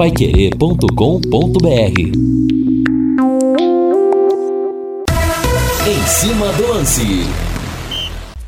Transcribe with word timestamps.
paiquerê.com.br 0.00 2.00
Em 5.86 6.06
cima 6.06 6.50
do 6.54 6.68
lance. 6.68 7.02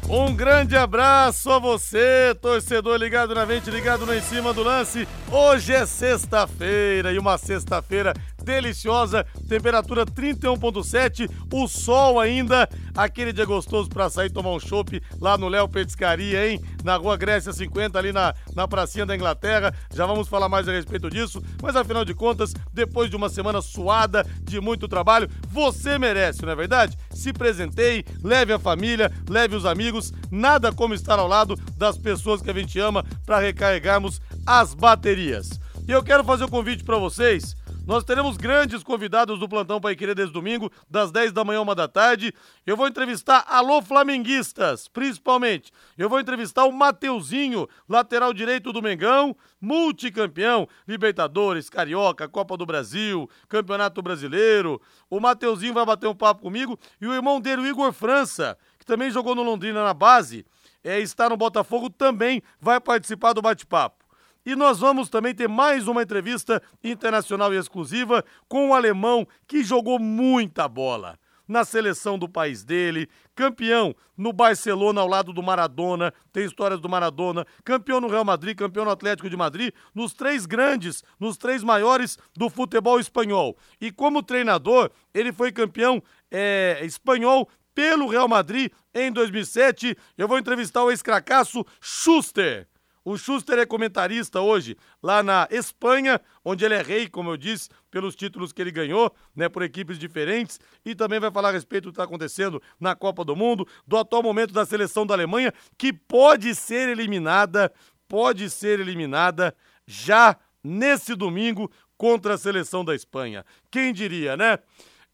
Um 0.08 0.34
grande 0.34 0.78
abraço 0.78 1.50
a 1.50 1.58
você, 1.58 2.34
torcedor 2.40 2.96
ligado 2.96 3.34
na 3.34 3.44
mente, 3.44 3.70
ligado 3.70 4.06
no 4.06 4.14
Em 4.14 4.22
Cima 4.22 4.54
do 4.54 4.62
Lance. 4.62 5.06
Hoje 5.30 5.74
é 5.74 5.84
sexta-feira 5.84 7.12
e 7.12 7.18
uma 7.18 7.36
sexta-feira 7.36 8.14
deliciosa, 8.42 9.24
temperatura 9.48 10.04
31.7, 10.04 11.30
o 11.52 11.68
sol 11.68 12.20
ainda, 12.20 12.68
aquele 12.94 13.32
dia 13.32 13.44
gostoso 13.44 13.88
para 13.88 14.10
sair 14.10 14.30
tomar 14.30 14.50
um 14.50 14.60
chopp 14.60 15.00
lá 15.20 15.38
no 15.38 15.48
Léo 15.48 15.68
Petiscaria, 15.68 16.48
hein? 16.48 16.60
Na 16.84 16.96
Rua 16.96 17.16
Grécia 17.16 17.52
50, 17.52 17.98
ali 17.98 18.12
na, 18.12 18.34
na 18.54 18.66
pracinha 18.66 19.06
da 19.06 19.14
Inglaterra. 19.14 19.72
Já 19.94 20.06
vamos 20.06 20.28
falar 20.28 20.48
mais 20.48 20.68
a 20.68 20.72
respeito 20.72 21.08
disso, 21.08 21.42
mas 21.62 21.76
afinal 21.76 22.04
de 22.04 22.14
contas, 22.14 22.52
depois 22.72 23.08
de 23.08 23.16
uma 23.16 23.28
semana 23.28 23.62
suada, 23.62 24.26
de 24.42 24.60
muito 24.60 24.88
trabalho, 24.88 25.30
você 25.48 25.98
merece, 25.98 26.42
não 26.42 26.52
é 26.52 26.56
verdade? 26.56 26.96
Se 27.10 27.32
presenteie, 27.32 28.04
leve 28.22 28.52
a 28.52 28.58
família, 28.58 29.10
leve 29.28 29.56
os 29.56 29.64
amigos, 29.64 30.12
nada 30.30 30.72
como 30.72 30.94
estar 30.94 31.18
ao 31.18 31.28
lado 31.28 31.56
das 31.76 31.96
pessoas 31.96 32.42
que 32.42 32.50
a 32.50 32.54
gente 32.54 32.78
ama 32.78 33.04
para 33.24 33.38
recarregarmos 33.38 34.20
as 34.46 34.74
baterias. 34.74 35.60
E 35.86 35.90
eu 35.90 36.02
quero 36.02 36.22
fazer 36.24 36.44
um 36.44 36.48
convite 36.48 36.84
para 36.84 36.96
vocês 36.96 37.56
nós 37.84 38.04
teremos 38.04 38.36
grandes 38.36 38.82
convidados 38.84 39.40
do 39.40 39.48
Plantão 39.48 39.80
Pai 39.80 39.96
Querer 39.96 40.14
desde 40.14 40.32
domingo, 40.32 40.70
das 40.88 41.10
10 41.10 41.32
da 41.32 41.44
manhã 41.44 41.60
uma 41.60 41.74
da 41.74 41.88
tarde. 41.88 42.32
Eu 42.64 42.76
vou 42.76 42.86
entrevistar 42.86 43.44
alô 43.48 43.82
flamenguistas, 43.82 44.86
principalmente. 44.86 45.72
Eu 45.98 46.08
vou 46.08 46.20
entrevistar 46.20 46.64
o 46.64 46.72
Mateuzinho, 46.72 47.68
lateral 47.88 48.32
direito 48.32 48.72
do 48.72 48.80
Mengão, 48.80 49.36
multicampeão, 49.60 50.68
Libertadores, 50.86 51.68
Carioca, 51.68 52.28
Copa 52.28 52.56
do 52.56 52.64
Brasil, 52.64 53.28
Campeonato 53.48 54.00
Brasileiro. 54.00 54.80
O 55.10 55.18
Mateuzinho 55.18 55.74
vai 55.74 55.84
bater 55.84 56.06
um 56.06 56.14
papo 56.14 56.42
comigo 56.42 56.78
e 57.00 57.06
o 57.06 57.12
irmão 57.12 57.40
dele, 57.40 57.62
o 57.62 57.66
Igor 57.66 57.92
França, 57.92 58.56
que 58.78 58.86
também 58.86 59.10
jogou 59.10 59.34
no 59.34 59.42
Londrina 59.42 59.82
na 59.82 59.92
base, 59.92 60.46
é, 60.84 61.00
está 61.00 61.28
no 61.28 61.36
Botafogo, 61.36 61.90
também 61.90 62.42
vai 62.60 62.80
participar 62.80 63.32
do 63.32 63.42
bate-papo. 63.42 64.01
E 64.44 64.56
nós 64.56 64.80
vamos 64.80 65.08
também 65.08 65.34
ter 65.34 65.48
mais 65.48 65.86
uma 65.86 66.02
entrevista 66.02 66.62
internacional 66.82 67.54
e 67.54 67.58
exclusiva 67.58 68.24
com 68.48 68.68
um 68.68 68.74
alemão 68.74 69.26
que 69.46 69.62
jogou 69.62 69.98
muita 69.98 70.68
bola 70.68 71.18
na 71.46 71.64
seleção 71.64 72.18
do 72.18 72.28
país 72.28 72.64
dele, 72.64 73.08
campeão 73.34 73.94
no 74.16 74.32
Barcelona 74.32 75.00
ao 75.00 75.06
lado 75.06 75.32
do 75.32 75.42
Maradona, 75.42 76.12
tem 76.32 76.44
histórias 76.44 76.80
do 76.80 76.88
Maradona, 76.88 77.46
campeão 77.64 78.00
no 78.00 78.08
Real 78.08 78.24
Madrid, 78.24 78.56
campeão 78.56 78.84
no 78.84 78.90
Atlético 78.90 79.28
de 79.28 79.36
Madrid, 79.36 79.74
nos 79.94 80.14
três 80.14 80.46
grandes, 80.46 81.02
nos 81.20 81.36
três 81.36 81.62
maiores 81.62 82.18
do 82.34 82.48
futebol 82.48 82.98
espanhol. 82.98 83.56
E 83.80 83.90
como 83.90 84.22
treinador, 84.22 84.90
ele 85.12 85.32
foi 85.32 85.52
campeão 85.52 86.02
é, 86.30 86.80
espanhol 86.84 87.48
pelo 87.74 88.06
Real 88.06 88.28
Madrid 88.28 88.72
em 88.94 89.10
2007. 89.10 89.96
Eu 90.16 90.28
vou 90.28 90.38
entrevistar 90.38 90.82
o 90.84 90.90
ex-cracaço 90.90 91.64
Schuster. 91.80 92.66
O 93.04 93.16
Schuster 93.18 93.58
é 93.58 93.66
comentarista 93.66 94.40
hoje 94.40 94.76
lá 95.02 95.22
na 95.22 95.48
Espanha, 95.50 96.20
onde 96.44 96.64
ele 96.64 96.74
é 96.74 96.82
rei, 96.82 97.08
como 97.08 97.30
eu 97.30 97.36
disse, 97.36 97.68
pelos 97.90 98.14
títulos 98.14 98.52
que 98.52 98.62
ele 98.62 98.70
ganhou, 98.70 99.12
né, 99.34 99.48
por 99.48 99.62
equipes 99.62 99.98
diferentes, 99.98 100.60
e 100.84 100.94
também 100.94 101.18
vai 101.18 101.30
falar 101.30 101.48
a 101.48 101.52
respeito 101.52 101.84
do 101.84 101.90
que 101.90 101.94
está 101.94 102.04
acontecendo 102.04 102.62
na 102.78 102.94
Copa 102.94 103.24
do 103.24 103.34
Mundo, 103.34 103.66
do 103.86 103.96
atual 103.96 104.22
momento 104.22 104.54
da 104.54 104.64
seleção 104.64 105.04
da 105.04 105.14
Alemanha, 105.14 105.52
que 105.76 105.92
pode 105.92 106.54
ser 106.54 106.88
eliminada, 106.88 107.72
pode 108.06 108.48
ser 108.48 108.78
eliminada 108.78 109.54
já 109.84 110.36
nesse 110.62 111.16
domingo 111.16 111.70
contra 111.96 112.34
a 112.34 112.38
seleção 112.38 112.84
da 112.84 112.94
Espanha. 112.94 113.44
Quem 113.70 113.92
diria, 113.92 114.36
né? 114.36 114.58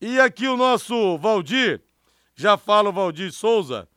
E 0.00 0.20
aqui 0.20 0.46
o 0.46 0.56
nosso 0.56 1.16
Valdir, 1.18 1.82
já 2.36 2.56
fala 2.56 2.90
o 2.90 2.92
Valdir 2.92 3.32
Souza, 3.32 3.88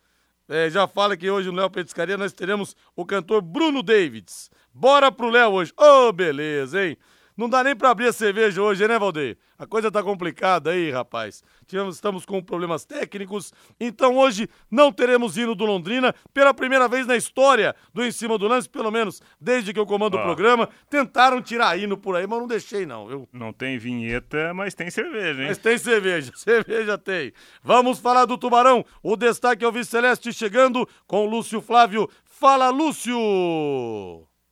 é, 0.52 0.70
já 0.70 0.86
fala 0.86 1.16
que 1.16 1.32
hoje 1.32 1.50
no 1.50 1.56
Léo 1.56 1.70
Petiscaria 1.70 2.18
nós 2.18 2.34
teremos 2.34 2.76
o 2.94 3.06
cantor 3.06 3.42
Bruno 3.42 3.82
Davids. 3.82 4.52
Bora 4.74 5.10
pro 5.10 5.30
Léo 5.30 5.52
hoje. 5.52 5.72
Ô, 5.78 6.10
oh, 6.10 6.12
beleza, 6.12 6.86
hein? 6.86 6.98
Não 7.38 7.50
dá 7.50 7.64
nem 7.64 7.76
para 7.76 7.90
abrir 7.90 8.08
a 8.08 8.14
cerveja 8.14 8.62
hoje, 8.62 8.86
né, 8.86 9.00
Valdeir? 9.00 9.38
A 9.58 9.66
coisa 9.66 9.90
tá 9.90 10.04
complicada 10.04 10.72
aí, 10.72 10.92
rapaz. 10.92 11.42
Tivemos, 11.72 11.96
estamos 11.96 12.26
com 12.26 12.44
problemas 12.44 12.84
técnicos, 12.84 13.54
então 13.80 14.18
hoje 14.18 14.50
não 14.70 14.92
teremos 14.92 15.38
hino 15.38 15.56
do 15.56 15.64
Londrina 15.64 16.14
pela 16.34 16.54
primeira 16.54 16.86
vez 16.86 17.08
na 17.08 17.16
história 17.16 17.74
do 17.94 18.04
Em 18.04 18.12
Cima 18.12 18.38
do 18.38 18.46
Lance, 18.46 18.68
pelo 18.68 18.92
menos 18.92 19.22
desde 19.40 19.72
que 19.72 19.80
eu 19.80 19.86
comando 19.86 20.18
ah. 20.18 20.20
o 20.20 20.24
programa. 20.24 20.68
Tentaram 20.90 21.42
tirar 21.42 21.80
hino 21.80 21.96
por 21.96 22.18
aí, 22.18 22.28
mas 22.28 22.40
não 22.40 22.46
deixei 22.46 22.86
não, 22.86 23.08
viu? 23.08 23.30
Não 23.32 23.54
tem 23.54 23.78
vinheta, 23.78 24.54
mas 24.54 24.76
tem 24.76 24.92
cerveja, 24.92 25.44
hein? 25.44 25.48
Mas 25.48 25.60
tem 25.60 25.78
cerveja, 25.78 26.30
cerveja 26.36 26.98
tem. 26.98 27.32
Vamos 27.64 28.00
falar 28.00 28.26
do 28.26 28.38
Tubarão. 28.38 28.84
O 29.02 29.16
destaque 29.16 29.64
é 29.64 29.68
o 29.70 29.72
Vice 29.72 29.92
Celeste 29.92 30.34
chegando 30.34 30.86
com 31.08 31.26
o 31.26 31.30
Lúcio 31.30 31.62
Flávio. 31.62 32.10
Fala, 32.26 32.70
Lúcio! 32.70 33.16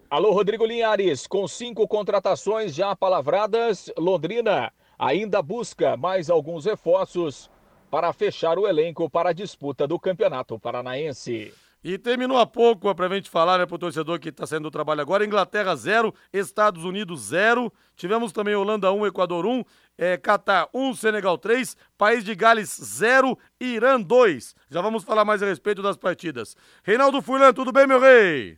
Alô, 0.09 0.31
Rodrigo 0.31 0.65
Linhares. 0.65 1.27
Com 1.27 1.45
cinco 1.49 1.85
contratações 1.85 2.73
já 2.73 2.95
palavradas, 2.95 3.91
Londrina 3.97 4.71
ainda 4.99 5.41
busca 5.41 5.95
mais 5.95 6.29
alguns 6.29 6.65
reforços 6.65 7.49
para 7.89 8.11
fechar 8.11 8.59
o 8.59 8.67
elenco 8.67 9.09
para 9.09 9.29
a 9.29 9.33
disputa 9.33 9.87
do 9.87 9.97
Campeonato 9.97 10.59
Paranaense. 10.59 11.53
E 11.81 11.97
terminou 11.97 12.37
há 12.37 12.45
pouco, 12.45 12.93
para 12.93 13.07
a 13.07 13.15
gente 13.15 13.29
falar, 13.29 13.57
né, 13.57 13.65
para 13.65 13.75
o 13.75 13.79
torcedor 13.79 14.19
que 14.19 14.27
está 14.27 14.45
saindo 14.45 14.63
do 14.63 14.71
trabalho 14.71 14.99
agora, 14.99 15.25
Inglaterra 15.25 15.73
0, 15.73 16.13
Estados 16.33 16.83
Unidos 16.83 17.21
0, 17.21 17.71
tivemos 17.95 18.33
também 18.33 18.53
Holanda 18.53 18.91
1, 18.91 18.99
um, 18.99 19.07
Equador 19.07 19.45
1, 19.45 19.49
um, 19.49 19.63
é, 19.97 20.17
Catar 20.17 20.67
1, 20.73 20.89
um, 20.89 20.93
Senegal 20.93 21.37
3, 21.37 21.77
País 21.97 22.25
de 22.25 22.35
Gales 22.35 22.77
0, 22.83 23.39
Irã 23.61 23.99
2. 23.99 24.55
Já 24.69 24.81
vamos 24.81 25.05
falar 25.05 25.23
mais 25.23 25.41
a 25.41 25.45
respeito 25.45 25.81
das 25.81 25.95
partidas. 25.95 26.53
Reinaldo 26.83 27.21
Furlan, 27.21 27.53
tudo 27.53 27.71
bem, 27.71 27.87
meu 27.87 28.01
rei? 28.01 28.57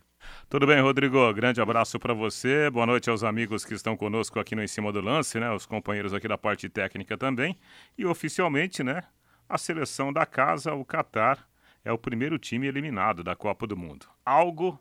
Tudo 0.52 0.66
bem, 0.66 0.82
Rodrigo? 0.82 1.32
Grande 1.32 1.62
abraço 1.62 1.98
para 1.98 2.12
você. 2.12 2.68
Boa 2.68 2.84
noite 2.84 3.08
aos 3.08 3.24
amigos 3.24 3.64
que 3.64 3.72
estão 3.72 3.96
conosco 3.96 4.38
aqui 4.38 4.54
no 4.54 4.62
Em 4.62 4.68
Cima 4.68 4.92
do 4.92 5.00
Lance, 5.00 5.40
né? 5.40 5.50
Os 5.50 5.64
companheiros 5.64 6.12
aqui 6.12 6.28
da 6.28 6.36
parte 6.36 6.68
técnica 6.68 7.16
também. 7.16 7.58
E 7.96 8.04
oficialmente, 8.04 8.82
né? 8.82 9.02
A 9.48 9.56
seleção 9.56 10.12
da 10.12 10.26
casa, 10.26 10.74
o 10.74 10.84
Catar, 10.84 11.48
é 11.82 11.90
o 11.90 11.96
primeiro 11.96 12.38
time 12.38 12.66
eliminado 12.66 13.24
da 13.24 13.34
Copa 13.34 13.66
do 13.66 13.78
Mundo. 13.78 14.04
Algo 14.26 14.78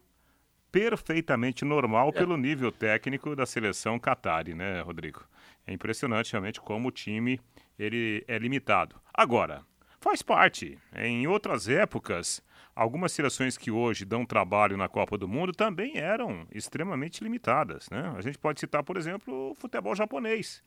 perfeitamente 0.74 1.64
normal 1.64 2.10
é. 2.10 2.12
pelo 2.12 2.36
nível 2.36 2.70
técnico 2.70 3.34
da 3.34 3.46
seleção 3.46 3.98
Qatari, 3.98 4.54
né, 4.54 4.82
Rodrigo? 4.82 5.24
É 5.66 5.72
impressionante 5.72 6.34
realmente 6.34 6.60
como 6.60 6.90
o 6.90 6.92
time 6.92 7.40
ele 7.80 8.26
é 8.28 8.38
limitado. 8.38 8.98
Agora, 9.14 9.62
faz 10.02 10.22
parte. 10.22 10.78
Em 10.94 11.28
outras 11.28 11.70
épocas, 11.70 12.44
Algumas 12.76 13.12
seleções 13.12 13.58
que 13.58 13.70
hoje 13.70 14.06
dão 14.06 14.26
trabalho 14.26 14.78
na 14.78 14.88
Copa 14.88 15.18
do 15.18 15.28
Mundo 15.28 15.52
também 15.52 15.98
eram 15.98 16.48
extremamente 16.54 17.24
limitadas. 17.24 17.90
Né? 17.90 18.14
A 18.16 18.22
gente 18.22 18.38
pode 18.38 18.60
citar, 18.60 18.84
por 18.84 18.98
exemplo, 18.98 19.52
o 19.52 19.56
futebol 19.56 19.94
japonês, 19.94 20.64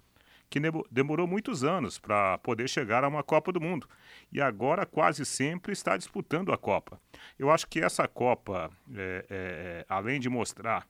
que 0.50 0.60
demorou 0.90 1.26
muitos 1.26 1.64
anos 1.64 1.98
para 1.98 2.38
poder 2.38 2.68
chegar 2.68 3.04
a 3.04 3.08
uma 3.08 3.22
Copa 3.22 3.50
do 3.50 3.60
Mundo 3.60 3.88
e 4.30 4.40
agora 4.40 4.84
quase 4.84 5.24
sempre 5.24 5.72
está 5.72 5.96
disputando 5.96 6.52
a 6.52 6.58
Copa. 6.58 7.00
Eu 7.38 7.50
acho 7.50 7.66
que 7.66 7.80
essa 7.80 8.06
Copa, 8.06 8.70
é, 8.94 8.98
é, 8.98 9.26
é 9.30 9.86
além 9.88 10.20
de 10.20 10.28
mostrar 10.28 10.86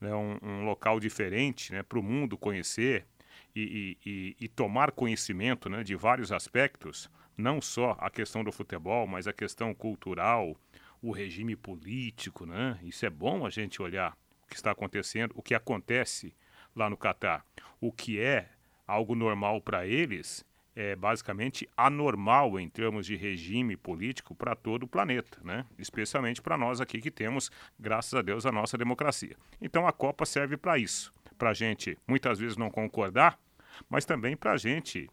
né, 0.00 0.14
um, 0.14 0.38
um, 0.42 0.64
local 0.64 0.98
diferente 0.98 1.72
né, 1.72 1.82
para 1.82 1.98
o 1.98 2.02
mundo 2.02 2.36
conhecer 2.36 3.06
e, 3.54 3.96
e, 4.04 4.36
e, 4.40 4.48
tomar 4.48 4.90
conhecimento 4.90 5.68
né, 5.68 5.84
de 5.84 5.94
vários 5.94 6.32
aspectos, 6.32 7.08
não 7.36 7.60
só 7.60 7.96
a 7.98 8.10
questão 8.10 8.44
do 8.44 8.52
futebol, 8.52 9.06
mas 9.06 9.26
a 9.26 9.32
questão 9.32 9.74
cultural, 9.74 10.56
o 11.02 11.10
regime 11.10 11.56
político, 11.56 12.46
né? 12.46 12.78
Isso 12.82 13.04
é 13.04 13.10
bom 13.10 13.44
a 13.44 13.50
gente 13.50 13.82
olhar 13.82 14.16
o 14.44 14.46
que 14.48 14.56
está 14.56 14.70
acontecendo, 14.70 15.32
o 15.34 15.42
que 15.42 15.54
acontece 15.54 16.34
lá 16.74 16.88
no 16.88 16.96
Catar. 16.96 17.44
O 17.80 17.92
que 17.92 18.20
é 18.20 18.48
algo 18.86 19.14
normal 19.14 19.60
para 19.60 19.86
eles 19.86 20.44
é 20.76 20.96
basicamente 20.96 21.68
anormal 21.76 22.58
em 22.58 22.68
termos 22.68 23.06
de 23.06 23.14
regime 23.16 23.76
político 23.76 24.34
para 24.34 24.56
todo 24.56 24.84
o 24.84 24.88
planeta, 24.88 25.38
né? 25.44 25.64
Especialmente 25.78 26.42
para 26.42 26.58
nós 26.58 26.80
aqui 26.80 27.00
que 27.00 27.10
temos, 27.10 27.50
graças 27.78 28.14
a 28.14 28.22
Deus, 28.22 28.44
a 28.44 28.52
nossa 28.52 28.76
democracia. 28.76 29.36
Então 29.60 29.86
a 29.86 29.92
Copa 29.92 30.26
serve 30.26 30.56
para 30.56 30.78
isso, 30.78 31.12
para 31.38 31.50
a 31.50 31.54
gente 31.54 31.96
muitas 32.06 32.38
vezes 32.38 32.56
não 32.56 32.70
concordar, 32.70 33.38
mas 33.88 34.04
também 34.04 34.36
para 34.36 34.52
a 34.52 34.56
gente 34.56 35.08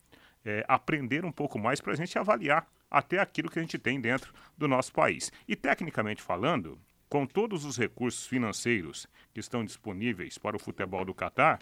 é, 0.45 0.63
aprender 0.67 1.25
um 1.25 1.31
pouco 1.31 1.59
mais 1.59 1.79
para 1.79 1.93
a 1.93 1.95
gente 1.95 2.17
avaliar 2.17 2.67
até 2.89 3.19
aquilo 3.19 3.49
que 3.49 3.59
a 3.59 3.61
gente 3.61 3.77
tem 3.77 3.99
dentro 4.01 4.33
do 4.57 4.67
nosso 4.67 4.91
país. 4.91 5.31
E 5.47 5.55
tecnicamente 5.55 6.21
falando, 6.21 6.77
com 7.09 7.25
todos 7.25 7.65
os 7.65 7.77
recursos 7.77 8.25
financeiros 8.25 9.07
que 9.33 9.39
estão 9.39 9.63
disponíveis 9.63 10.37
para 10.37 10.55
o 10.55 10.59
futebol 10.59 11.05
do 11.05 11.13
Catar, 11.13 11.59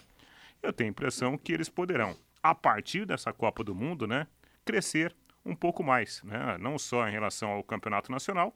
eu 0.61 0.73
tenho 0.73 0.89
a 0.89 0.91
impressão 0.91 1.37
que 1.37 1.53
eles 1.53 1.69
poderão, 1.69 2.15
a 2.41 2.53
partir 2.53 3.05
dessa 3.05 3.31
Copa 3.31 3.63
do 3.63 3.75
Mundo, 3.75 4.07
né, 4.07 4.27
crescer 4.65 5.15
um 5.45 5.55
pouco 5.55 5.83
mais, 5.83 6.21
né, 6.23 6.57
não 6.59 6.77
só 6.77 7.07
em 7.07 7.11
relação 7.11 7.49
ao 7.49 7.63
campeonato 7.63 8.11
nacional, 8.11 8.53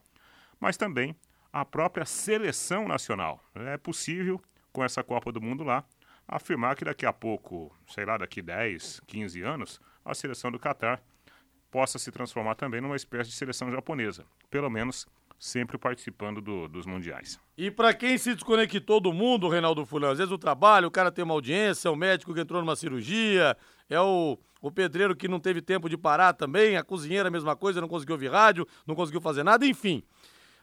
mas 0.60 0.76
também 0.76 1.16
a 1.52 1.64
própria 1.64 2.04
seleção 2.04 2.86
nacional. 2.88 3.42
É 3.54 3.76
possível, 3.76 4.40
com 4.72 4.84
essa 4.84 5.02
Copa 5.02 5.30
do 5.32 5.40
Mundo 5.40 5.64
lá, 5.64 5.84
afirmar 6.26 6.76
que 6.76 6.84
daqui 6.84 7.06
a 7.06 7.12
pouco, 7.12 7.74
sei 7.88 8.04
lá, 8.04 8.16
daqui 8.16 8.42
10, 8.42 9.00
15 9.06 9.42
anos, 9.42 9.80
a 10.04 10.14
seleção 10.14 10.50
do 10.50 10.58
Catar 10.58 11.02
possa 11.70 11.98
se 11.98 12.12
transformar 12.12 12.54
também 12.54 12.80
numa 12.80 12.96
espécie 12.96 13.30
de 13.30 13.36
seleção 13.36 13.70
japonesa. 13.70 14.24
Pelo 14.50 14.70
menos 14.70 15.06
sempre 15.38 15.76
participando 15.76 16.40
do, 16.40 16.68
dos 16.68 16.86
mundiais. 16.86 17.38
E 17.56 17.70
para 17.70 17.92
quem 17.92 18.16
se 18.16 18.34
desconectou 18.34 19.00
do 19.00 19.12
mundo, 19.12 19.48
Reinaldo 19.48 19.84
Fulano, 19.84 20.12
às 20.12 20.18
vezes 20.18 20.32
o 20.32 20.38
trabalho, 20.38 20.88
o 20.88 20.90
cara 20.90 21.10
tem 21.10 21.24
uma 21.24 21.34
audiência, 21.34 21.88
é 21.88 21.90
o 21.90 21.96
médico 21.96 22.32
que 22.32 22.40
entrou 22.40 22.60
numa 22.60 22.76
cirurgia, 22.76 23.56
é 23.90 24.00
o, 24.00 24.38
o 24.60 24.70
pedreiro 24.70 25.14
que 25.14 25.28
não 25.28 25.38
teve 25.40 25.60
tempo 25.60 25.88
de 25.88 25.96
parar 25.96 26.32
também, 26.32 26.76
a 26.76 26.82
cozinheira 26.82 27.28
a 27.28 27.30
mesma 27.30 27.54
coisa, 27.54 27.80
não 27.80 27.88
conseguiu 27.88 28.14
ouvir 28.14 28.30
rádio, 28.30 28.66
não 28.86 28.94
conseguiu 28.94 29.20
fazer 29.20 29.42
nada, 29.42 29.66
enfim. 29.66 30.02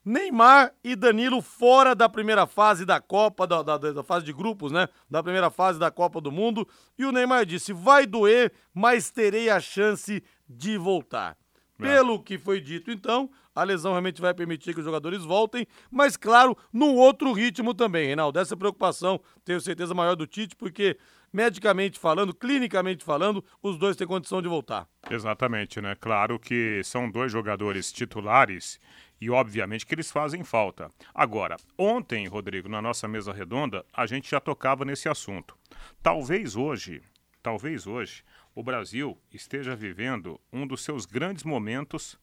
Neymar 0.03 0.73
e 0.83 0.95
Danilo 0.95 1.41
fora 1.41 1.93
da 1.93 2.09
primeira 2.09 2.47
fase 2.47 2.85
da 2.85 2.99
Copa, 2.99 3.45
da, 3.45 3.61
da, 3.61 3.77
da, 3.77 4.03
fase 4.03 4.25
de 4.25 4.33
grupos, 4.33 4.71
né? 4.71 4.87
Da 5.09 5.21
primeira 5.21 5.49
fase 5.49 5.77
da 5.77 5.91
Copa 5.91 6.19
do 6.19 6.31
Mundo. 6.31 6.67
E 6.97 7.05
o 7.05 7.11
Neymar 7.11 7.45
disse: 7.45 7.71
vai 7.71 8.05
doer, 8.07 8.51
mas 8.73 9.11
terei 9.11 9.49
a 9.49 9.59
chance 9.59 10.23
de 10.49 10.77
voltar. 10.77 11.37
É. 11.79 11.83
Pelo 11.83 12.21
que 12.21 12.37
foi 12.37 12.59
dito, 12.59 12.91
então, 12.91 13.29
a 13.55 13.63
lesão 13.63 13.91
realmente 13.91 14.21
vai 14.21 14.33
permitir 14.33 14.73
que 14.73 14.79
os 14.79 14.85
jogadores 14.85 15.23
voltem, 15.23 15.67
mas 15.89 16.15
claro, 16.15 16.57
num 16.71 16.95
outro 16.95 17.31
ritmo 17.33 17.73
também, 17.73 18.07
Reinaldo. 18.07 18.39
Essa 18.39 18.55
preocupação, 18.55 19.19
tenho 19.43 19.59
certeza 19.59 19.93
maior 19.93 20.15
do 20.15 20.27
Tite, 20.27 20.55
porque 20.55 20.97
medicamente 21.31 21.97
falando, 21.97 22.33
clinicamente 22.33 23.03
falando, 23.03 23.43
os 23.61 23.77
dois 23.77 23.95
têm 23.95 24.07
condição 24.07 24.41
de 24.41 24.47
voltar. 24.47 24.87
Exatamente, 25.09 25.81
né? 25.81 25.95
Claro 25.99 26.39
que 26.39 26.81
são 26.83 27.09
dois 27.09 27.31
jogadores 27.31 27.91
titulares 27.91 28.79
e 29.19 29.29
obviamente 29.29 29.85
que 29.85 29.93
eles 29.93 30.11
fazem 30.11 30.43
falta. 30.43 30.89
Agora, 31.13 31.57
ontem, 31.77 32.27
Rodrigo, 32.27 32.67
na 32.67 32.81
nossa 32.81 33.07
mesa 33.07 33.31
redonda, 33.31 33.85
a 33.93 34.05
gente 34.05 34.29
já 34.29 34.39
tocava 34.39 34.83
nesse 34.83 35.07
assunto. 35.07 35.55
Talvez 36.01 36.55
hoje, 36.55 37.01
talvez 37.41 37.85
hoje, 37.85 38.23
o 38.55 38.63
Brasil 38.63 39.17
esteja 39.31 39.75
vivendo 39.75 40.39
um 40.51 40.65
dos 40.65 40.83
seus 40.83 41.05
grandes 41.05 41.43
momentos 41.43 42.19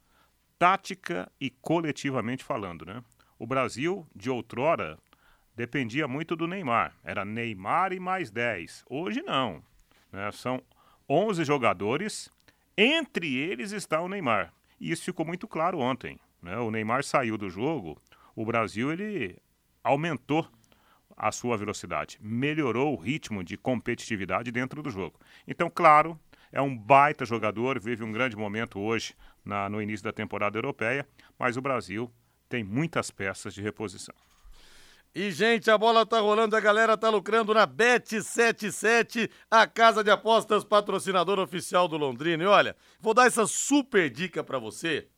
tática 0.58 1.30
e 1.40 1.50
coletivamente 1.50 2.42
falando, 2.42 2.84
né? 2.84 3.02
O 3.38 3.46
Brasil, 3.46 4.04
de 4.14 4.28
outrora, 4.28 4.98
dependia 5.58 6.06
muito 6.06 6.36
do 6.36 6.46
Neymar. 6.46 6.94
Era 7.02 7.24
Neymar 7.24 7.92
e 7.92 7.98
mais 7.98 8.30
10. 8.30 8.84
Hoje 8.88 9.22
não. 9.22 9.60
Né? 10.12 10.30
São 10.30 10.62
11 11.08 11.44
jogadores, 11.44 12.30
entre 12.76 13.36
eles 13.36 13.72
está 13.72 14.00
o 14.00 14.08
Neymar. 14.08 14.52
E 14.80 14.92
isso 14.92 15.02
ficou 15.02 15.26
muito 15.26 15.48
claro 15.48 15.80
ontem. 15.80 16.16
Né? 16.40 16.56
O 16.58 16.70
Neymar 16.70 17.02
saiu 17.02 17.36
do 17.36 17.50
jogo, 17.50 18.00
o 18.36 18.44
Brasil 18.46 18.92
ele 18.92 19.36
aumentou 19.82 20.48
a 21.16 21.32
sua 21.32 21.56
velocidade, 21.56 22.20
melhorou 22.22 22.94
o 22.94 22.96
ritmo 22.96 23.42
de 23.42 23.56
competitividade 23.56 24.52
dentro 24.52 24.80
do 24.80 24.90
jogo. 24.90 25.18
Então, 25.44 25.68
claro, 25.68 26.16
é 26.52 26.62
um 26.62 26.78
baita 26.78 27.24
jogador, 27.24 27.80
vive 27.80 28.04
um 28.04 28.12
grande 28.12 28.36
momento 28.36 28.78
hoje 28.78 29.12
na, 29.44 29.68
no 29.68 29.82
início 29.82 30.04
da 30.04 30.12
temporada 30.12 30.56
europeia, 30.56 31.04
mas 31.36 31.56
o 31.56 31.60
Brasil 31.60 32.08
tem 32.48 32.62
muitas 32.62 33.10
peças 33.10 33.52
de 33.52 33.60
reposição. 33.60 34.14
E, 35.20 35.32
gente, 35.32 35.68
a 35.68 35.76
bola 35.76 36.06
tá 36.06 36.20
rolando, 36.20 36.54
a 36.54 36.60
galera 36.60 36.96
tá 36.96 37.10
lucrando 37.10 37.52
na 37.52 37.66
Bet77, 37.66 39.28
a 39.50 39.66
casa 39.66 40.04
de 40.04 40.12
apostas 40.12 40.62
patrocinadora 40.62 41.42
oficial 41.42 41.88
do 41.88 41.96
Londrina. 41.96 42.44
E 42.44 42.46
olha, 42.46 42.76
vou 43.00 43.12
dar 43.12 43.26
essa 43.26 43.44
super 43.44 44.08
dica 44.10 44.44
para 44.44 44.60
você. 44.60 45.08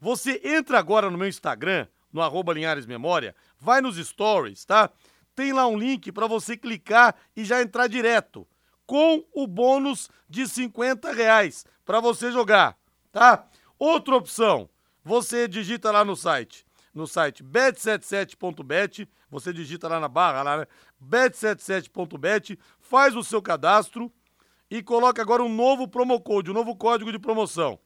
Você 0.00 0.40
entra 0.44 0.78
agora 0.78 1.10
no 1.10 1.18
meu 1.18 1.26
Instagram, 1.26 1.88
no 2.12 2.22
arroba 2.22 2.54
Linhares 2.54 2.86
Memória, 2.86 3.34
vai 3.58 3.80
nos 3.80 3.96
stories, 3.96 4.64
tá? 4.64 4.92
Tem 5.34 5.52
lá 5.52 5.66
um 5.66 5.76
link 5.76 6.12
para 6.12 6.28
você 6.28 6.56
clicar 6.56 7.16
e 7.34 7.44
já 7.44 7.60
entrar 7.60 7.88
direto 7.88 8.46
com 8.86 9.24
o 9.34 9.44
bônus 9.44 10.08
de 10.28 10.46
50 10.46 11.10
reais 11.10 11.66
para 11.84 11.98
você 11.98 12.30
jogar, 12.30 12.78
tá? 13.10 13.44
Outra 13.76 14.14
opção, 14.14 14.70
você 15.02 15.48
digita 15.48 15.90
lá 15.90 16.04
no 16.04 16.14
site, 16.14 16.64
no 16.98 17.06
site 17.06 17.42
bet77.bet, 17.44 19.08
você 19.30 19.52
digita 19.52 19.86
lá 19.86 20.00
na 20.00 20.08
barra, 20.08 20.42
lá, 20.42 20.56
né? 20.58 20.66
bet77.bet, 21.02 22.58
faz 22.80 23.14
o 23.14 23.22
seu 23.22 23.40
cadastro 23.40 24.12
e 24.68 24.82
coloca 24.82 25.22
agora 25.22 25.44
um 25.44 25.48
novo 25.48 25.86
promo 25.86 26.20
code, 26.20 26.50
um 26.50 26.54
novo 26.54 26.74
código 26.74 27.12
de 27.12 27.18
promoção. 27.18 27.78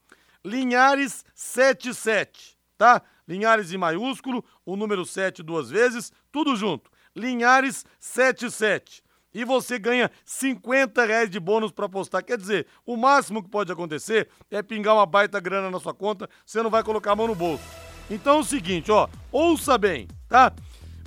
Linhares77, 0.44 2.56
tá? 2.76 3.02
Linhares 3.28 3.70
em 3.70 3.76
maiúsculo, 3.76 4.44
o 4.64 4.76
número 4.76 5.04
7 5.04 5.42
duas 5.42 5.68
vezes, 5.68 6.10
tudo 6.32 6.56
junto. 6.56 6.90
Linhares77 7.14 9.02
e 9.34 9.44
você 9.44 9.78
ganha 9.78 10.10
50 10.24 11.04
reais 11.04 11.30
de 11.30 11.38
bônus 11.38 11.70
para 11.70 11.86
apostar. 11.86 12.24
Quer 12.24 12.38
dizer, 12.38 12.66
o 12.84 12.96
máximo 12.96 13.42
que 13.42 13.48
pode 13.48 13.70
acontecer 13.70 14.28
é 14.50 14.62
pingar 14.62 14.94
uma 14.94 15.06
baita 15.06 15.40
grana 15.40 15.70
na 15.70 15.80
sua 15.80 15.94
conta, 15.94 16.28
você 16.44 16.62
não 16.62 16.70
vai 16.70 16.82
colocar 16.82 17.12
a 17.12 17.16
mão 17.16 17.26
no 17.26 17.34
bolso. 17.34 17.91
Então 18.10 18.36
é 18.36 18.40
o 18.40 18.44
seguinte, 18.44 18.90
ó, 18.90 19.08
ouça 19.30 19.78
bem, 19.78 20.08
tá? 20.28 20.52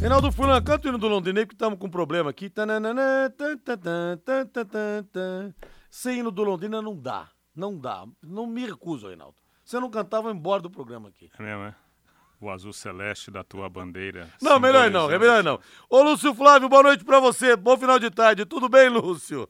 Reinaldo 0.00 0.32
Fulan, 0.32 0.62
canta 0.62 0.86
o 0.86 0.88
hino 0.88 0.98
do 0.98 1.08
Londinei, 1.08 1.44
que 1.44 1.52
estamos 1.52 1.78
com 1.78 1.86
um 1.86 1.90
problema 1.90 2.30
aqui. 2.30 2.50
Sem 5.90 6.20
hino 6.20 6.30
do 6.30 6.44
Londrina 6.44 6.80
não 6.80 6.98
dá. 6.98 7.28
Não 7.54 7.78
dá. 7.78 8.06
Não 8.22 8.46
me 8.46 8.66
recuso, 8.66 9.08
Reinaldo. 9.08 9.43
Se 9.64 9.76
eu 9.76 9.80
não 9.80 9.90
cantar, 9.90 10.20
vou 10.20 10.30
embora 10.30 10.60
do 10.60 10.70
programa 10.70 11.08
aqui. 11.08 11.30
É 11.38 11.42
mesmo, 11.42 11.64
é? 11.64 11.74
O 12.40 12.50
azul 12.50 12.72
celeste 12.72 13.30
da 13.30 13.42
tua 13.42 13.68
bandeira. 13.70 14.28
Não, 14.40 14.60
melhor 14.60 14.90
não, 14.90 15.10
é 15.10 15.18
melhor 15.18 15.42
não. 15.42 15.58
Ô, 15.88 16.02
Lúcio 16.02 16.34
Flávio, 16.34 16.68
boa 16.68 16.82
noite 16.82 17.04
pra 17.04 17.18
você. 17.18 17.56
Bom 17.56 17.76
final 17.78 17.98
de 17.98 18.10
tarde. 18.10 18.44
Tudo 18.44 18.68
bem, 18.68 18.88
Lúcio? 18.90 19.48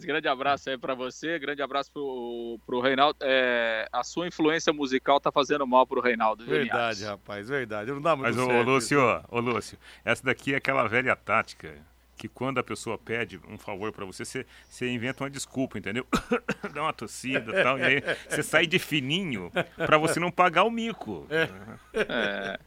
Grande 0.00 0.26
abraço 0.26 0.70
aí 0.70 0.78
para 0.78 0.94
você, 0.94 1.38
grande 1.38 1.60
abraço 1.60 1.92
pro, 1.92 2.58
pro 2.64 2.80
Reinaldo. 2.80 3.18
É, 3.20 3.86
a 3.92 4.02
sua 4.02 4.26
influência 4.26 4.72
musical 4.72 5.20
tá 5.20 5.30
fazendo 5.30 5.66
mal 5.66 5.86
pro 5.86 6.00
Reinaldo. 6.00 6.42
Verdade, 6.46 7.04
rapaz, 7.04 7.50
verdade. 7.50 7.92
Não 7.92 8.00
dá 8.00 8.16
muito 8.16 8.34
Mas, 8.34 8.46
certo, 8.46 8.50
ô, 8.50 8.62
Lúcio, 8.62 8.98
ô, 9.28 9.40
Lúcio, 9.40 9.78
essa 10.02 10.24
daqui 10.24 10.54
é 10.54 10.56
aquela 10.56 10.88
velha 10.88 11.14
tática 11.14 11.76
que 12.16 12.28
quando 12.28 12.58
a 12.58 12.62
pessoa 12.62 12.96
pede 12.96 13.40
um 13.48 13.58
favor 13.58 13.92
para 13.92 14.04
você, 14.04 14.24
você, 14.24 14.46
você 14.68 14.88
inventa 14.88 15.24
uma 15.24 15.30
desculpa, 15.30 15.78
entendeu? 15.78 16.06
Dá 16.72 16.82
uma 16.82 16.92
tossida 16.92 17.60
e 17.60 17.62
tal, 17.62 17.78
e 17.78 17.82
aí 17.82 18.02
você 18.28 18.42
sai 18.42 18.66
de 18.66 18.78
fininho 18.78 19.50
para 19.76 19.98
você 19.98 20.20
não 20.20 20.30
pagar 20.30 20.64
o 20.64 20.70
mico. 20.70 21.26
É. 21.30 21.48
é. 21.94 22.58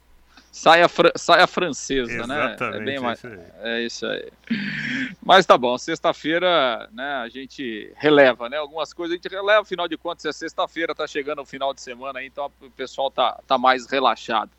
Saia, 0.52 0.90
fr 0.90 1.12
saia 1.16 1.46
francesa, 1.46 2.12
Exatamente, 2.12 2.60
né? 2.62 2.78
É 2.78 2.80
bem 2.80 3.00
mais. 3.00 3.22
É 3.62 3.82
isso 3.82 4.08
aí. 4.08 4.32
Mas 5.24 5.46
tá 5.46 5.56
bom, 5.56 5.78
sexta-feira, 5.78 6.90
né, 6.92 7.16
a 7.16 7.30
gente 7.30 7.94
releva, 7.96 8.50
né? 8.50 8.58
Algumas 8.58 8.92
coisas 8.92 9.14
a 9.14 9.18
gente 9.18 9.32
releva, 9.32 9.62
afinal 9.62 9.88
de 9.88 9.98
contas 9.98 10.26
é 10.26 10.32
sexta-feira, 10.32 10.96
tá 10.96 11.06
chegando 11.06 11.42
o 11.42 11.46
final 11.46 11.74
de 11.74 11.82
semana 11.82 12.20
aí, 12.20 12.28
então 12.28 12.52
o 12.62 12.72
pessoal 12.72 13.12
tá, 13.12 13.40
tá 13.46 13.58
mais 13.58 13.86
relaxado. 13.86 14.50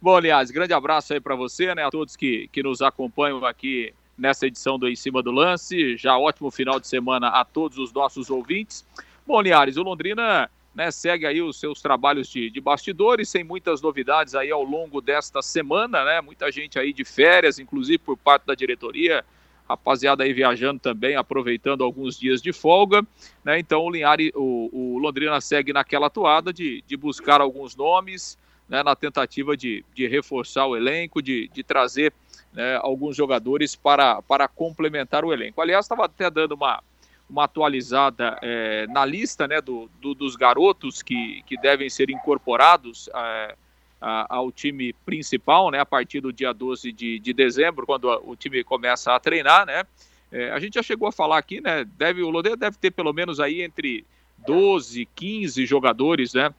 Bom, 0.00 0.16
aliás, 0.16 0.50
grande 0.50 0.72
abraço 0.72 1.12
aí 1.12 1.20
para 1.20 1.36
você, 1.36 1.74
né? 1.74 1.84
A 1.84 1.90
todos 1.90 2.16
que, 2.16 2.48
que 2.48 2.62
nos 2.62 2.82
acompanham 2.82 3.44
aqui 3.44 3.94
nessa 4.16 4.46
edição 4.46 4.78
do 4.78 4.88
Em 4.88 4.96
Cima 4.96 5.22
do 5.22 5.30
Lance. 5.30 5.96
Já 5.96 6.16
ótimo 6.18 6.50
final 6.50 6.80
de 6.80 6.88
semana 6.88 7.28
a 7.28 7.44
todos 7.44 7.78
os 7.78 7.92
nossos 7.92 8.30
ouvintes. 8.30 8.84
Bom, 9.26 9.40
Liares, 9.40 9.76
o 9.76 9.82
Londrina 9.82 10.50
né, 10.74 10.90
segue 10.90 11.26
aí 11.26 11.40
os 11.40 11.58
seus 11.58 11.80
trabalhos 11.80 12.28
de, 12.28 12.50
de 12.50 12.60
bastidores, 12.60 13.30
sem 13.30 13.42
muitas 13.42 13.80
novidades 13.80 14.34
aí 14.34 14.50
ao 14.50 14.62
longo 14.62 15.00
desta 15.00 15.40
semana, 15.40 16.04
né? 16.04 16.20
Muita 16.20 16.52
gente 16.52 16.78
aí 16.78 16.92
de 16.92 17.02
férias, 17.02 17.58
inclusive 17.58 17.98
por 17.98 18.16
parte 18.16 18.44
da 18.46 18.54
diretoria, 18.54 19.24
rapaziada 19.66 20.22
aí 20.22 20.32
viajando 20.34 20.78
também, 20.78 21.16
aproveitando 21.16 21.82
alguns 21.82 22.18
dias 22.18 22.42
de 22.42 22.52
folga, 22.52 23.02
né? 23.42 23.58
Então 23.58 23.82
o 23.82 23.90
Linhares, 23.90 24.30
o, 24.34 24.68
o 24.70 24.98
Londrina 24.98 25.40
segue 25.40 25.72
naquela 25.72 26.10
toada 26.10 26.52
de, 26.52 26.84
de 26.86 26.96
buscar 26.96 27.40
alguns 27.40 27.74
nomes, 27.74 28.38
né, 28.68 28.82
na 28.82 28.94
tentativa 28.94 29.56
de, 29.56 29.84
de 29.94 30.06
reforçar 30.06 30.66
o 30.66 30.76
elenco, 30.76 31.22
de, 31.22 31.48
de 31.48 31.62
trazer 31.62 32.12
né, 32.56 32.76
alguns 32.80 33.14
jogadores 33.14 33.76
para, 33.76 34.22
para 34.22 34.48
complementar 34.48 35.26
o 35.26 35.32
elenco. 35.32 35.60
Aliás, 35.60 35.84
estava 35.84 36.06
até 36.06 36.30
dando 36.30 36.52
uma, 36.52 36.82
uma 37.28 37.44
atualizada 37.44 38.38
é, 38.40 38.86
na 38.86 39.04
lista 39.04 39.46
né, 39.46 39.60
do, 39.60 39.90
do, 40.00 40.14
dos 40.14 40.34
garotos 40.36 41.02
que, 41.02 41.42
que 41.46 41.58
devem 41.58 41.90
ser 41.90 42.08
incorporados 42.08 43.10
é, 43.14 43.54
a, 44.00 44.36
ao 44.36 44.50
time 44.50 44.94
principal 45.04 45.70
né, 45.70 45.80
a 45.80 45.86
partir 45.86 46.22
do 46.22 46.32
dia 46.32 46.54
12 46.54 46.90
de, 46.92 47.18
de 47.18 47.32
dezembro, 47.34 47.84
quando 47.84 48.08
o 48.24 48.34
time 48.34 48.64
começa 48.64 49.14
a 49.14 49.20
treinar. 49.20 49.66
Né, 49.66 49.84
é, 50.32 50.50
a 50.50 50.58
gente 50.58 50.76
já 50.76 50.82
chegou 50.82 51.06
a 51.06 51.12
falar 51.12 51.36
aqui, 51.36 51.60
né, 51.60 51.84
deve, 51.84 52.22
o 52.22 52.30
Lodeiro 52.30 52.56
deve 52.56 52.78
ter 52.78 52.90
pelo 52.90 53.12
menos 53.12 53.38
aí 53.38 53.60
entre 53.60 54.02
12, 54.46 55.06
15 55.14 55.66
jogadores 55.66 56.32
né, 56.32 56.54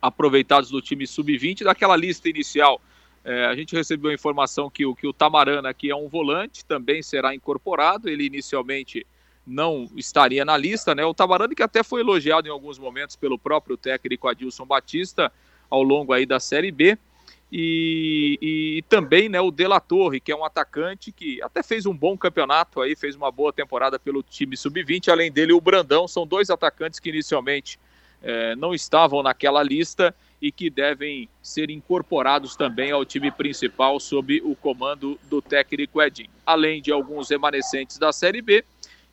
aproveitados 0.00 0.68
do 0.68 0.82
time 0.82 1.06
sub-20. 1.06 1.62
Daquela 1.62 1.96
lista 1.96 2.28
inicial, 2.28 2.80
é, 3.24 3.46
a 3.46 3.54
gente 3.54 3.74
recebeu 3.74 4.10
a 4.10 4.14
informação 4.14 4.68
que 4.68 4.84
o, 4.84 4.94
que 4.94 5.06
o 5.06 5.12
Tamarana 5.12 5.68
aqui 5.68 5.90
é 5.90 5.96
um 5.96 6.08
volante, 6.08 6.64
também 6.64 7.02
será 7.02 7.34
incorporado. 7.34 8.08
Ele 8.08 8.24
inicialmente 8.24 9.06
não 9.46 9.88
estaria 9.96 10.44
na 10.44 10.56
lista, 10.56 10.94
né? 10.94 11.04
O 11.04 11.14
Tamarani 11.14 11.54
que 11.54 11.62
até 11.62 11.82
foi 11.82 12.00
elogiado 12.00 12.48
em 12.48 12.50
alguns 12.50 12.78
momentos 12.78 13.16
pelo 13.16 13.38
próprio 13.38 13.76
técnico 13.76 14.28
Adilson 14.28 14.66
Batista 14.66 15.32
ao 15.70 15.82
longo 15.82 16.12
aí 16.12 16.26
da 16.26 16.40
Série 16.40 16.70
B. 16.70 16.98
E, 17.54 18.38
e, 18.40 18.82
também 18.88 19.28
né, 19.28 19.38
o 19.38 19.50
De 19.50 19.66
La 19.66 19.78
Torre, 19.78 20.20
que 20.20 20.32
é 20.32 20.36
um 20.36 20.42
atacante 20.42 21.12
que 21.12 21.40
até 21.42 21.62
fez 21.62 21.84
um 21.84 21.94
bom 21.94 22.16
campeonato 22.16 22.80
aí, 22.80 22.96
fez 22.96 23.14
uma 23.14 23.30
boa 23.30 23.52
temporada 23.52 23.98
pelo 23.98 24.22
time 24.22 24.56
sub-20. 24.56 25.10
Além 25.10 25.30
dele, 25.30 25.52
o 25.52 25.60
Brandão, 25.60 26.08
são 26.08 26.26
dois 26.26 26.48
atacantes 26.48 26.98
que 26.98 27.10
inicialmente 27.10 27.78
eh, 28.22 28.56
não 28.56 28.72
estavam 28.72 29.22
naquela 29.22 29.62
lista 29.62 30.14
e 30.42 30.50
que 30.50 30.68
devem 30.68 31.28
ser 31.40 31.70
incorporados 31.70 32.56
também 32.56 32.90
ao 32.90 33.04
time 33.04 33.30
principal 33.30 34.00
sob 34.00 34.42
o 34.44 34.56
comando 34.56 35.18
do 35.30 35.40
técnico 35.40 36.02
Edinho. 36.02 36.30
Além 36.44 36.82
de 36.82 36.90
alguns 36.90 37.30
remanescentes 37.30 37.96
da 37.96 38.12
Série 38.12 38.42
B, 38.42 38.64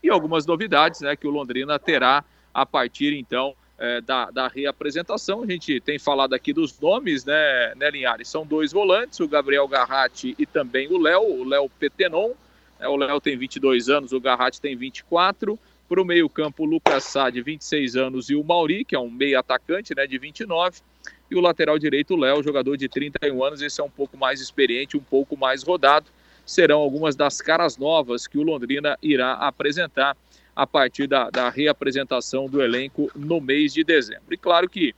e 0.03 0.09
algumas 0.09 0.45
novidades 0.45 1.01
né, 1.01 1.15
que 1.15 1.27
o 1.27 1.29
Londrina 1.29 1.77
terá 1.77 2.23
a 2.53 2.65
partir 2.65 3.13
então 3.13 3.53
é, 3.77 4.01
da, 4.01 4.29
da, 4.31 4.47
reapresentação. 4.47 5.43
A 5.43 5.45
gente 5.45 5.79
tem 5.79 5.99
falado 5.99 6.33
aqui 6.33 6.51
dos 6.51 6.77
nomes, 6.79 7.25
né, 7.25 7.73
né 7.75 7.89
Linhares? 7.89 8.27
São 8.27 8.45
dois 8.45 8.71
volantes, 8.71 9.19
o 9.19 9.27
Gabriel 9.27 9.67
Garratti 9.67 10.35
e 10.37 10.45
também 10.45 10.87
o 10.91 10.97
Léo, 10.97 11.21
o 11.21 11.43
Léo 11.43 11.69
Petenon. 11.79 12.31
É, 12.79 12.87
o 12.87 12.95
Léo 12.95 13.19
tem 13.21 13.37
22 13.37 13.89
anos, 13.89 14.11
o 14.11 14.19
Garratti 14.19 14.59
tem 14.59 14.75
24. 14.75 15.59
Para 15.87 16.01
o 16.01 16.05
meio-campo, 16.05 16.63
o 16.63 16.65
Lucas 16.67 17.03
Sá, 17.03 17.31
de 17.31 17.41
26 17.41 17.95
anos, 17.95 18.29
e 18.29 18.35
o 18.35 18.43
Mauri, 18.43 18.85
que 18.85 18.95
é 18.95 18.99
um 18.99 19.09
meio 19.09 19.39
atacante, 19.39 19.95
né, 19.95 20.05
de 20.05 20.19
29. 20.19 20.81
E 21.29 21.35
o 21.35 21.41
lateral 21.41 21.77
direito, 21.77 22.15
Léo, 22.15 22.43
jogador 22.43 22.75
de 22.75 22.89
31 22.89 23.43
anos, 23.43 23.61
esse 23.61 23.79
é 23.79 23.83
um 23.83 23.89
pouco 23.89 24.17
mais 24.17 24.41
experiente, 24.41 24.97
um 24.97 25.01
pouco 25.01 25.37
mais 25.37 25.63
rodado 25.63 26.09
serão 26.49 26.79
algumas 26.79 27.15
das 27.15 27.41
caras 27.41 27.77
novas 27.77 28.25
que 28.25 28.37
o 28.37 28.41
Londrina 28.41 28.97
irá 29.03 29.33
apresentar 29.33 30.17
a 30.55 30.65
partir 30.65 31.05
da, 31.05 31.29
da 31.29 31.47
reapresentação 31.47 32.49
do 32.49 32.61
elenco 32.61 33.09
no 33.15 33.39
mês 33.39 33.71
de 33.71 33.83
dezembro. 33.83 34.33
E 34.33 34.37
claro 34.37 34.67
que 34.67 34.95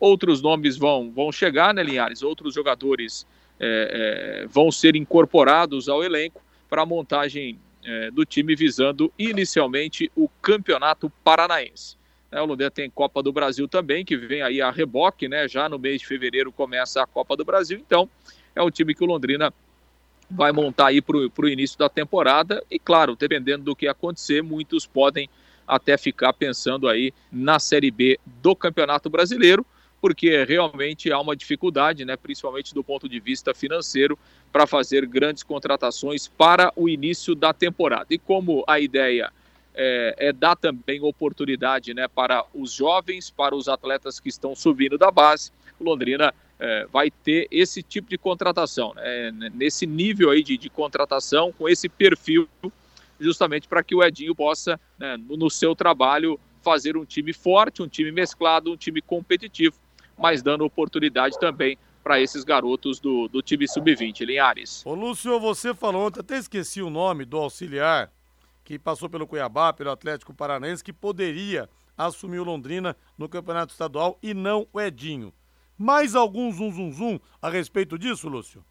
outros 0.00 0.40
nomes 0.40 0.78
vão, 0.78 1.12
vão 1.12 1.30
chegar, 1.30 1.74
né, 1.74 1.82
Linhares? 1.82 2.22
Outros 2.22 2.54
jogadores 2.54 3.26
é, 3.60 4.42
é, 4.42 4.46
vão 4.46 4.72
ser 4.72 4.96
incorporados 4.96 5.90
ao 5.90 6.02
elenco 6.02 6.42
para 6.70 6.82
a 6.82 6.86
montagem 6.86 7.58
é, 7.84 8.10
do 8.10 8.24
time 8.24 8.56
visando 8.56 9.12
inicialmente 9.18 10.10
o 10.16 10.26
Campeonato 10.40 11.12
Paranaense. 11.22 11.96
É, 12.34 12.42
o 12.42 12.46
Londrina 12.46 12.68
tem 12.68 12.90
Copa 12.90 13.22
do 13.22 13.32
Brasil 13.32 13.68
também, 13.68 14.04
que 14.04 14.16
vem 14.16 14.42
aí 14.42 14.60
a 14.60 14.68
reboque, 14.68 15.28
né? 15.28 15.46
Já 15.46 15.68
no 15.68 15.78
mês 15.78 16.00
de 16.00 16.06
fevereiro 16.08 16.50
começa 16.50 17.00
a 17.00 17.06
Copa 17.06 17.36
do 17.36 17.44
Brasil, 17.44 17.78
então 17.78 18.10
é 18.56 18.60
um 18.60 18.72
time 18.72 18.92
que 18.92 19.04
o 19.04 19.06
Londrina 19.06 19.54
vai 20.28 20.50
montar 20.50 20.88
aí 20.88 21.00
para 21.00 21.16
o 21.16 21.48
início 21.48 21.78
da 21.78 21.88
temporada. 21.88 22.60
E 22.68 22.76
claro, 22.76 23.14
dependendo 23.14 23.62
do 23.62 23.76
que 23.76 23.86
acontecer, 23.86 24.42
muitos 24.42 24.84
podem 24.84 25.30
até 25.64 25.96
ficar 25.96 26.32
pensando 26.32 26.88
aí 26.88 27.12
na 27.30 27.60
Série 27.60 27.92
B 27.92 28.18
do 28.42 28.56
Campeonato 28.56 29.08
Brasileiro, 29.08 29.64
porque 30.00 30.44
realmente 30.44 31.12
há 31.12 31.20
uma 31.20 31.36
dificuldade, 31.36 32.04
né, 32.04 32.16
principalmente 32.16 32.74
do 32.74 32.82
ponto 32.82 33.08
de 33.08 33.20
vista 33.20 33.54
financeiro, 33.54 34.18
para 34.50 34.66
fazer 34.66 35.06
grandes 35.06 35.44
contratações 35.44 36.26
para 36.26 36.72
o 36.74 36.88
início 36.88 37.32
da 37.32 37.52
temporada. 37.52 38.06
E 38.10 38.18
como 38.18 38.64
a 38.66 38.80
ideia 38.80 39.32
é, 39.74 40.14
é, 40.18 40.32
dar 40.32 40.56
também 40.56 41.02
oportunidade 41.02 41.92
né, 41.92 42.06
para 42.08 42.44
os 42.54 42.72
jovens, 42.72 43.30
para 43.30 43.54
os 43.54 43.68
atletas 43.68 44.20
que 44.20 44.28
estão 44.28 44.54
subindo 44.54 44.96
da 44.96 45.10
base, 45.10 45.50
Londrina 45.80 46.32
é, 46.58 46.86
vai 46.86 47.10
ter 47.10 47.48
esse 47.50 47.82
tipo 47.82 48.08
de 48.08 48.16
contratação, 48.16 48.94
né? 48.94 49.32
nesse 49.52 49.86
nível 49.86 50.30
aí 50.30 50.42
de, 50.42 50.56
de, 50.56 50.70
contratação, 50.70 51.52
com 51.52 51.68
esse 51.68 51.88
perfil, 51.88 52.48
justamente 53.18 53.66
para 53.66 53.82
que 53.82 53.94
o 53.94 54.02
Edinho 54.02 54.34
possa, 54.34 54.78
né, 54.98 55.16
no, 55.16 55.36
no, 55.36 55.50
seu 55.50 55.74
trabalho, 55.74 56.38
fazer 56.62 56.96
um 56.96 57.04
time 57.04 57.32
forte, 57.32 57.82
um 57.82 57.88
time 57.88 58.10
mesclado, 58.10 58.72
um 58.72 58.76
time 58.76 59.02
competitivo, 59.02 59.76
mas 60.16 60.42
dando 60.42 60.64
oportunidade 60.64 61.38
também 61.38 61.76
para 62.02 62.20
esses 62.20 62.44
garotos 62.44 63.00
do, 63.00 63.28
do 63.28 63.42
time 63.42 63.66
sub-20, 63.66 64.24
Linhares. 64.24 64.84
Ô 64.84 64.94
Lúcio, 64.94 65.40
você 65.40 65.74
falou 65.74 66.06
ontem, 66.06 66.20
até 66.20 66.36
esqueci 66.36 66.82
o 66.82 66.90
nome 66.90 67.24
do 67.24 67.38
auxiliar, 67.38 68.12
que 68.64 68.78
passou 68.78 69.08
pelo 69.10 69.26
Cuiabá, 69.26 69.72
pelo 69.72 69.90
Atlético 69.90 70.32
Paranaense, 70.32 70.82
que 70.82 70.92
poderia 70.92 71.68
assumir 71.96 72.38
o 72.38 72.44
Londrina 72.44 72.96
no 73.16 73.28
Campeonato 73.28 73.72
Estadual 73.72 74.18
e 74.22 74.32
não 74.32 74.66
o 74.72 74.80
Edinho. 74.80 75.32
Mais 75.76 76.14
algum 76.14 76.50
zum 76.52 76.72
zum 76.72 76.92
zum 76.92 77.20
a 77.42 77.50
respeito 77.50 77.98
disso, 77.98 78.28
Lúcio? 78.28 78.64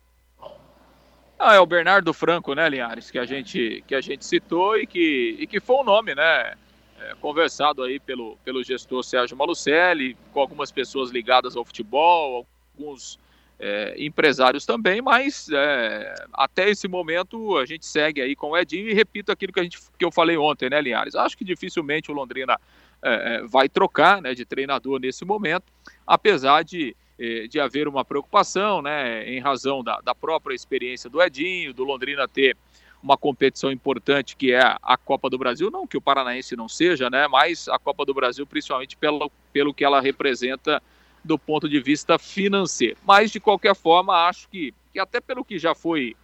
Ah, 1.38 1.56
é 1.56 1.60
o 1.60 1.66
Bernardo 1.66 2.14
Franco, 2.14 2.54
né, 2.54 2.70
Linhares, 2.70 3.12
que 3.12 3.20
a 3.20 3.26
gente, 3.26 3.84
que 3.86 3.94
a 3.94 4.02
gente 4.02 4.26
citou 4.26 4.78
e 4.78 4.88
que, 4.88 5.36
e 5.40 5.46
que 5.46 5.60
foi 5.60 5.76
um 5.78 5.84
nome, 5.84 6.16
né, 6.16 6.56
é, 7.00 7.14
conversado 7.20 7.84
aí 7.84 8.00
pelo, 8.00 8.38
pelo 8.46 8.64
gestor 8.64 9.04
Sérgio 9.04 9.36
Malucelli, 9.36 10.18
com 10.32 10.40
algumas 10.40 10.72
pessoas 10.72 11.12
ligadas 11.12 11.58
ao 11.58 11.66
futebol, 11.66 12.48
alguns 12.78 13.20
é, 13.66 13.96
empresários 13.98 14.66
também, 14.66 15.02
mas 15.02 15.48
é, 15.50 16.14
até 16.34 16.70
esse 16.70 16.86
momento 16.86 17.58
a 17.58 17.66
gente 17.66 17.86
segue 17.86 18.22
aí 18.22 18.36
com 18.36 18.50
o 18.50 18.58
Edinho 18.58 18.90
e 18.90 18.94
repito 18.94 19.32
aquilo 19.32 19.54
que, 19.54 19.60
a 19.62 19.64
gente, 19.64 19.80
que 19.98 20.04
eu 20.04 20.12
falei 20.12 20.36
ontem, 20.36 20.70
né, 20.70 20.82
Linhares? 20.82 21.16
Acho 21.16 21.38
que 21.38 21.46
dificilmente 21.46 22.12
o 22.12 22.14
Londrina 22.14 22.60
é, 23.02 23.36
é, 23.36 23.44
vai 23.44 23.70
trocar 23.70 24.22
né, 24.22 24.34
de 24.34 24.44
treinador 24.44 25.00
nesse 25.00 25.24
momento, 25.24 25.64
apesar 26.06 26.66
de, 26.66 26.94
é, 27.18 27.48
de 27.48 27.58
haver 27.58 27.88
uma 27.88 28.04
preocupação, 28.04 28.82
né, 28.82 29.26
em 29.30 29.40
razão 29.40 29.82
da, 29.82 30.02
da 30.02 30.14
própria 30.14 30.54
experiência 30.54 31.10
do 31.10 31.22
Edinho, 31.22 31.74
do 31.74 31.86
Londrina 31.86 32.28
ter 32.28 32.58
uma 33.02 33.18
competição 33.18 33.72
importante 33.72 34.36
que 34.36 34.52
é 34.52 34.62
a 34.62 34.98
Copa 34.98 35.30
do 35.30 35.38
Brasil, 35.38 35.72
não 35.72 35.88
que 35.88 35.96
o 35.96 36.02
Paranaense 36.02 36.54
não 36.58 36.68
seja, 36.68 37.10
né, 37.10 37.30
mas 37.30 37.70
a 37.70 37.80
Copa 37.80 38.04
do 38.04 38.14
Brasil 38.14 38.46
principalmente 38.46 38.98
pelo, 38.98 39.32
pelo 39.54 39.74
que 39.74 39.86
ela 39.86 40.02
representa 40.02 40.84
do 41.24 41.38
ponto 41.38 41.70
de 41.70 41.80
vista 41.80 42.20
financeiro. 42.20 42.98
Mas, 43.06 43.32
de 43.32 43.40
qualquer 43.40 43.76
forma, 43.76 44.28
acho 44.28 44.50
que, 44.50 44.74
que 44.92 45.00
até 45.00 45.22
pelo 45.22 45.46
que 45.46 45.58
já 45.58 45.74
foi 45.74 46.16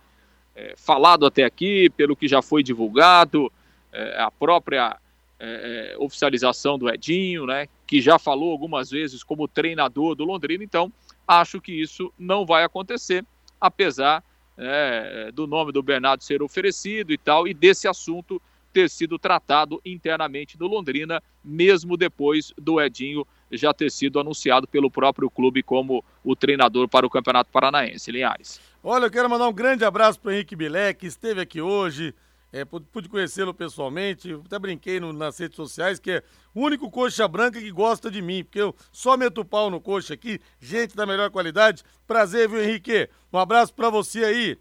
é, 0.56 0.74
falado 0.76 1.26
até 1.26 1.44
aqui, 1.44 1.90
pelo 1.92 2.16
que 2.16 2.28
já 2.28 2.42
foi 2.42 2.62
divulgado, 2.62 3.52
é, 3.92 4.22
a 4.22 4.30
própria 4.30 4.98
é, 5.40 5.94
é, 5.94 5.98
oficialização 5.98 6.78
do 6.78 6.90
Edinho, 6.90 7.46
né, 7.46 7.68
que 7.88 8.02
já 8.02 8.20
falou 8.20 8.52
algumas 8.52 8.90
vezes 8.90 9.24
como 9.24 9.48
treinador 9.48 10.14
do 10.16 10.26
Londrina, 10.26 10.64
então 10.64 10.92
acho 11.26 11.62
que 11.62 11.72
isso 11.72 12.14
não 12.20 12.46
vai 12.46 12.64
acontecer, 12.64 13.26
apesar 13.60 14.24
é, 14.58 15.32
do 15.32 15.48
nome 15.48 15.72
do 15.72 15.82
Bernardo 15.82 16.24
ser 16.24 16.44
oferecido 16.44 17.14
e 17.14 17.18
tal, 17.18 17.48
e 17.48 17.54
desse 17.54 17.88
assunto 17.88 18.42
ter 18.72 18.90
sido 18.90 19.18
tratado 19.18 19.82
internamente 19.86 20.58
do 20.58 20.68
Londrina, 20.68 21.22
mesmo 21.44 21.98
depois 21.98 22.54
do 22.58 22.80
Edinho 22.80 23.26
já 23.52 23.74
ter 23.74 23.92
sido 23.92 24.20
anunciado 24.20 24.68
pelo 24.68 24.92
próprio 24.92 25.30
clube 25.30 25.64
como 25.64 26.04
o 26.24 26.36
treinador 26.36 26.88
para 26.88 27.06
o 27.06 27.10
Campeonato 27.10 27.52
Paranaense. 27.52 28.12
Linhares. 28.12 28.62
Olha, 28.84 29.06
eu 29.06 29.12
quero 29.12 29.30
mandar 29.30 29.48
um 29.48 29.54
grande 29.54 29.84
abraço 29.84 30.20
para 30.20 30.34
Henrique 30.34 30.56
Bilé, 30.56 30.94
que 30.94 31.08
esteve 31.08 31.42
aqui 31.42 31.60
hoje, 31.60 32.14
é, 32.52 32.64
pude 32.66 33.10
conhecê-lo 33.10 33.54
pessoalmente, 33.54 34.34
até 34.46 34.58
brinquei 34.58 35.00
no, 35.00 35.14
nas 35.14 35.38
redes 35.38 35.56
sociais 35.56 36.00
que 36.00 36.12
é 36.12 36.24
o 36.54 36.62
único 36.62 36.90
coxa 36.90 37.28
branca 37.28 37.60
que 37.60 37.72
gosta 37.72 38.10
de 38.10 38.22
mim, 38.22 38.44
porque 38.44 38.62
eu 38.62 38.76
só 38.92 39.16
meto 39.18 39.46
pau 39.46 39.70
no 39.70 39.80
coxa 39.80 40.14
aqui, 40.14 40.40
gente 40.60 40.96
da 40.96 41.06
melhor 41.06 41.30
qualidade. 41.30 41.84
Prazer, 42.08 42.50
viu, 42.50 42.64
Henrique? 42.64 43.10
Um 43.32 43.38
abraço 43.38 43.74
para 43.74 43.90
você 43.90 44.24
aí. 44.24 44.58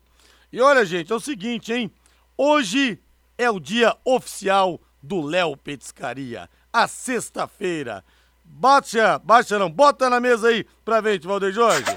E 0.53 0.61
olha, 0.61 0.85
gente, 0.85 1.12
é 1.12 1.15
o 1.15 1.21
seguinte, 1.21 1.73
hein? 1.73 1.91
Hoje 2.37 2.99
é 3.38 3.49
o 3.49 3.61
dia 3.61 3.97
oficial 4.04 4.80
do 5.00 5.23
Léo 5.23 5.57
Petiscaria, 5.57 6.50
a 6.73 6.88
sexta-feira. 6.88 8.04
Baixa, 8.45 9.18
baixa 9.21 9.59
não, 9.59 9.71
bota 9.71 10.11
na 10.11 10.18
mesa 10.18 10.49
aí 10.49 10.66
pra 10.85 11.00
gente, 11.00 11.26
Valdeir 11.26 11.52
Jorge. 11.52 11.97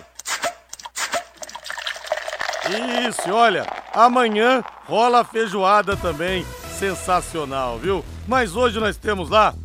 Isso, 3.10 3.32
olha, 3.32 3.66
amanhã 3.92 4.64
rola 4.86 5.26
feijoada 5.26 5.98
também, 5.98 6.46
sensacional, 6.78 7.80
viu? 7.80 8.06
Mas 8.28 8.56
hoje 8.56 8.80
nós 8.80 8.98
temos 8.98 9.30
lá, 9.30 9.56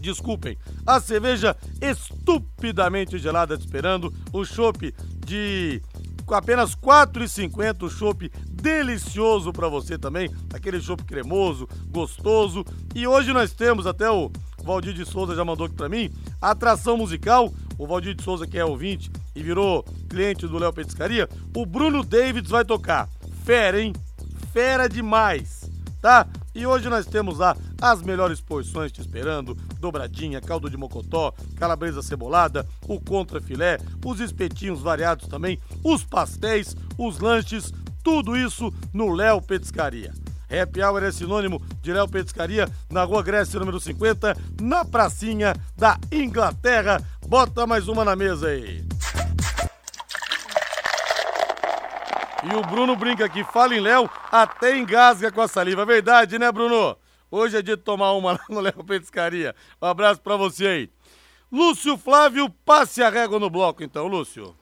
desculpem, 0.00 0.56
a 0.86 0.98
cerveja 0.98 1.54
estupidamente 1.80 3.18
gelada 3.18 3.58
te 3.58 3.66
esperando, 3.66 4.12
o 4.32 4.44
chopp 4.44 4.94
de 5.24 5.82
com 6.26 6.34
apenas 6.34 6.74
R$ 6.74 6.80
4,50 6.82 7.84
o 7.84 7.88
chopp 7.88 8.30
delicioso 8.50 9.52
para 9.52 9.68
você 9.68 9.96
também, 9.96 10.28
aquele 10.52 10.80
chopp 10.80 11.04
cremoso, 11.04 11.68
gostoso. 11.88 12.64
E 12.94 13.06
hoje 13.06 13.32
nós 13.32 13.52
temos 13.52 13.86
até 13.86 14.10
o 14.10 14.30
Valdir 14.64 14.92
de 14.92 15.04
Souza 15.04 15.36
já 15.36 15.44
mandou 15.44 15.66
aqui 15.66 15.76
para 15.76 15.88
mim, 15.88 16.10
atração 16.42 16.96
musical, 16.96 17.54
o 17.78 17.86
Valdir 17.86 18.14
de 18.14 18.24
Souza 18.24 18.46
que 18.46 18.58
é 18.58 18.64
ouvinte 18.64 19.08
e 19.34 19.42
virou 19.42 19.84
cliente 20.08 20.48
do 20.48 20.58
Léo 20.58 20.72
Petiscaria, 20.72 21.28
o 21.54 21.64
Bruno 21.64 22.02
Davids 22.02 22.50
vai 22.50 22.64
tocar. 22.64 23.08
Fera, 23.44 23.80
hein? 23.80 23.92
Fera 24.52 24.88
demais, 24.88 25.70
tá? 26.02 26.26
E 26.56 26.66
hoje 26.66 26.88
nós 26.88 27.04
temos 27.04 27.36
lá 27.36 27.54
as 27.82 28.00
melhores 28.00 28.40
porções 28.40 28.90
te 28.90 29.02
esperando: 29.02 29.54
dobradinha, 29.78 30.40
caldo 30.40 30.70
de 30.70 30.76
mocotó, 30.76 31.34
calabresa 31.54 32.00
cebolada, 32.00 32.66
o 32.88 32.98
contra 32.98 33.42
filé, 33.42 33.78
os 34.02 34.20
espetinhos 34.20 34.80
variados 34.80 35.28
também, 35.28 35.60
os 35.84 36.02
pastéis, 36.02 36.74
os 36.96 37.18
lanches, 37.18 37.74
tudo 38.02 38.34
isso 38.34 38.72
no 38.90 39.12
Léo 39.12 39.42
Petiscaria. 39.42 40.14
Happy 40.50 40.82
Hour 40.82 41.02
é 41.02 41.12
sinônimo 41.12 41.60
de 41.82 41.92
Léo 41.92 42.08
Petiscaria, 42.08 42.66
na 42.88 43.04
Rua 43.04 43.22
Grécia, 43.22 43.60
número 43.60 43.78
50, 43.78 44.34
na 44.58 44.82
pracinha 44.82 45.54
da 45.76 45.98
Inglaterra. 46.10 47.02
Bota 47.28 47.66
mais 47.66 47.86
uma 47.86 48.02
na 48.02 48.16
mesa 48.16 48.46
aí. 48.46 48.82
E 52.48 52.54
o 52.54 52.62
Bruno 52.62 52.94
brinca 52.94 53.24
aqui, 53.24 53.42
fala 53.42 53.74
em 53.74 53.80
Léo, 53.80 54.08
até 54.30 54.78
engasga 54.78 55.32
com 55.32 55.40
a 55.40 55.48
saliva. 55.48 55.84
Verdade, 55.84 56.38
né, 56.38 56.52
Bruno? 56.52 56.96
Hoje 57.28 57.56
é 57.56 57.62
dia 57.62 57.76
de 57.76 57.82
tomar 57.82 58.12
uma 58.12 58.32
lá 58.38 58.44
no 58.48 58.60
Léo 58.60 58.84
Petiscaria. 58.84 59.52
Um 59.82 59.86
abraço 59.86 60.20
para 60.20 60.36
você 60.36 60.66
aí. 60.66 60.90
Lúcio 61.50 61.98
Flávio, 61.98 62.48
passe 62.64 63.02
a 63.02 63.08
régua 63.08 63.40
no 63.40 63.50
bloco 63.50 63.82
então, 63.82 64.06
Lúcio. 64.06 64.56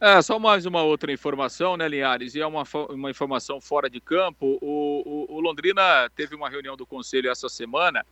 É, 0.00 0.22
só 0.22 0.38
mais 0.38 0.64
uma 0.64 0.82
outra 0.82 1.12
informação, 1.12 1.76
né, 1.76 1.86
Linhares? 1.86 2.34
E 2.34 2.40
é 2.40 2.46
uma, 2.46 2.62
uma 2.88 3.10
informação 3.10 3.60
fora 3.60 3.90
de 3.90 4.00
campo. 4.00 4.58
O, 4.62 5.26
o, 5.28 5.36
o 5.36 5.40
Londrina 5.40 6.08
teve 6.16 6.34
uma 6.34 6.48
reunião 6.48 6.78
do 6.78 6.86
conselho 6.86 7.30
essa 7.30 7.48
semana 7.48 8.06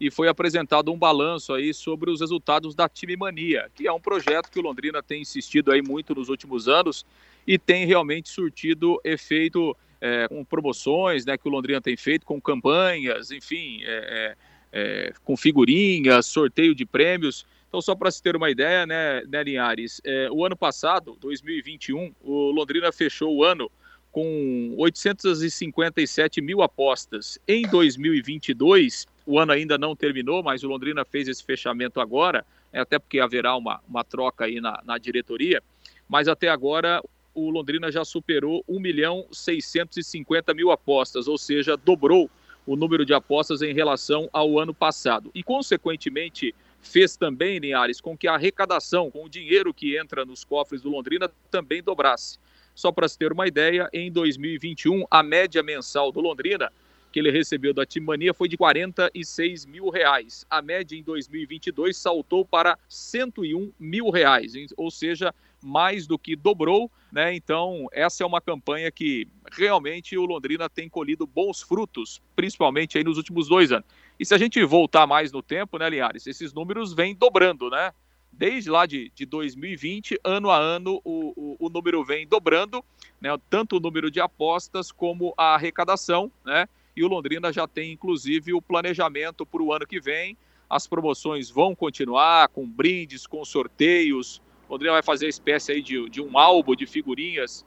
e 0.00 0.10
foi 0.10 0.28
apresentado 0.28 0.90
um 0.90 0.98
balanço 0.98 1.52
aí 1.52 1.74
sobre 1.74 2.10
os 2.10 2.20
resultados 2.20 2.74
da 2.74 2.88
Time 2.88 3.16
Mania, 3.16 3.70
que 3.74 3.86
é 3.86 3.92
um 3.92 4.00
projeto 4.00 4.50
que 4.50 4.58
o 4.58 4.62
Londrina 4.62 5.02
tem 5.02 5.20
insistido 5.20 5.70
aí 5.72 5.82
muito 5.82 6.14
nos 6.14 6.30
últimos 6.30 6.68
anos 6.68 7.04
e 7.46 7.58
tem 7.58 7.86
realmente 7.86 8.28
surtido 8.28 9.00
efeito 9.04 9.76
é, 10.00 10.28
com 10.28 10.44
promoções, 10.44 11.24
né, 11.24 11.36
que 11.36 11.48
o 11.48 11.50
Londrina 11.50 11.80
tem 11.80 11.96
feito, 11.96 12.26
com 12.26 12.40
campanhas, 12.40 13.30
enfim, 13.30 13.80
é, 13.84 14.36
é, 14.72 15.12
com 15.24 15.36
figurinhas, 15.36 16.26
sorteio 16.26 16.74
de 16.74 16.84
prêmios. 16.84 17.46
Então, 17.68 17.80
só 17.80 17.94
para 17.94 18.10
se 18.10 18.22
ter 18.22 18.36
uma 18.36 18.50
ideia, 18.50 18.86
né, 18.86 19.22
né 19.26 19.42
Linhares, 19.42 20.00
é, 20.04 20.28
o 20.30 20.44
ano 20.44 20.56
passado, 20.56 21.16
2021, 21.20 22.14
o 22.22 22.50
Londrina 22.50 22.92
fechou 22.92 23.34
o 23.34 23.44
ano 23.44 23.70
com 24.12 24.74
857 24.78 26.40
mil 26.40 26.62
apostas. 26.62 27.38
Em 27.46 27.62
2022, 27.68 29.06
o 29.26 29.38
ano 29.38 29.52
ainda 29.52 29.76
não 29.76 29.94
terminou, 29.94 30.42
mas 30.42 30.62
o 30.62 30.68
Londrina 30.68 31.04
fez 31.04 31.28
esse 31.28 31.44
fechamento 31.44 32.00
agora, 32.00 32.44
é, 32.72 32.80
até 32.80 32.98
porque 32.98 33.20
haverá 33.20 33.56
uma, 33.56 33.80
uma 33.88 34.04
troca 34.04 34.44
aí 34.44 34.60
na, 34.60 34.80
na 34.84 34.98
diretoria. 34.98 35.62
Mas 36.08 36.28
até 36.28 36.48
agora, 36.48 37.02
o 37.36 37.50
Londrina 37.50 37.92
já 37.92 38.04
superou 38.04 38.64
1 38.66 38.80
milhão 38.80 39.26
650 39.30 40.54
mil 40.54 40.70
apostas, 40.70 41.28
ou 41.28 41.36
seja, 41.36 41.76
dobrou 41.76 42.30
o 42.66 42.74
número 42.74 43.04
de 43.04 43.12
apostas 43.12 43.60
em 43.60 43.74
relação 43.74 44.28
ao 44.32 44.58
ano 44.58 44.74
passado. 44.74 45.30
E, 45.34 45.42
consequentemente, 45.42 46.54
fez 46.80 47.16
também, 47.16 47.58
Linhares, 47.58 48.00
com 48.00 48.16
que 48.16 48.26
a 48.26 48.34
arrecadação, 48.34 49.10
com 49.10 49.24
o 49.24 49.28
dinheiro 49.28 49.72
que 49.74 49.98
entra 49.98 50.24
nos 50.24 50.44
cofres 50.44 50.80
do 50.80 50.88
Londrina, 50.88 51.30
também 51.50 51.82
dobrasse. 51.82 52.38
Só 52.74 52.90
para 52.90 53.06
se 53.06 53.18
ter 53.18 53.32
uma 53.32 53.46
ideia, 53.46 53.88
em 53.92 54.10
2021, 54.10 55.04
a 55.10 55.22
média 55.22 55.62
mensal 55.62 56.10
do 56.10 56.20
Londrina 56.20 56.72
que 57.16 57.20
ele 57.20 57.30
recebeu 57.30 57.72
da 57.72 57.86
Timania 57.86 58.34
foi 58.34 58.46
de 58.46 58.58
46 58.58 59.64
mil 59.64 59.88
reais. 59.88 60.44
A 60.50 60.60
média 60.60 60.94
em 60.94 61.02
2022 61.02 61.96
saltou 61.96 62.44
para 62.44 62.78
101 62.90 63.72
mil 63.80 64.10
reais, 64.10 64.52
ou 64.76 64.90
seja, 64.90 65.34
mais 65.66 66.06
do 66.06 66.18
que 66.18 66.36
dobrou, 66.36 66.90
né? 67.12 67.34
Então, 67.34 67.86
essa 67.92 68.22
é 68.22 68.26
uma 68.26 68.40
campanha 68.40 68.90
que 68.90 69.28
realmente 69.52 70.16
o 70.16 70.24
Londrina 70.24 70.68
tem 70.68 70.88
colhido 70.88 71.26
bons 71.26 71.60
frutos, 71.60 72.22
principalmente 72.34 72.96
aí 72.96 73.04
nos 73.04 73.16
últimos 73.16 73.48
dois 73.48 73.72
anos. 73.72 73.86
E 74.18 74.24
se 74.24 74.34
a 74.34 74.38
gente 74.38 74.62
voltar 74.64 75.06
mais 75.06 75.32
no 75.32 75.42
tempo, 75.42 75.78
né, 75.78 75.90
Linhares, 75.90 76.26
esses 76.26 76.52
números 76.52 76.94
vêm 76.94 77.14
dobrando, 77.14 77.68
né? 77.68 77.92
Desde 78.32 78.70
lá 78.70 78.86
de, 78.86 79.10
de 79.14 79.26
2020, 79.26 80.18
ano 80.22 80.50
a 80.50 80.56
ano, 80.56 81.00
o, 81.04 81.32
o, 81.36 81.66
o 81.66 81.68
número 81.68 82.04
vem 82.04 82.26
dobrando, 82.26 82.84
né? 83.20 83.30
Tanto 83.50 83.76
o 83.76 83.80
número 83.80 84.10
de 84.10 84.20
apostas 84.20 84.92
como 84.92 85.34
a 85.36 85.54
arrecadação, 85.54 86.30
né? 86.44 86.68
e 86.96 87.04
o 87.04 87.08
Londrina 87.08 87.52
já 87.52 87.68
tem 87.68 87.92
inclusive 87.92 88.54
o 88.54 88.62
planejamento 88.62 89.44
para 89.44 89.62
o 89.62 89.72
ano 89.72 89.86
que 89.86 90.00
vem. 90.00 90.36
As 90.68 90.86
promoções 90.86 91.50
vão 91.50 91.74
continuar 91.74 92.48
com 92.48 92.66
brindes, 92.66 93.26
com 93.26 93.44
sorteios. 93.44 94.40
Londrina 94.68 94.92
vai 94.92 95.02
fazer 95.02 95.26
a 95.26 95.28
espécie 95.28 95.72
aí 95.72 95.82
de, 95.82 96.08
de 96.08 96.20
um 96.20 96.38
álbum 96.38 96.74
de 96.74 96.86
figurinhas. 96.86 97.64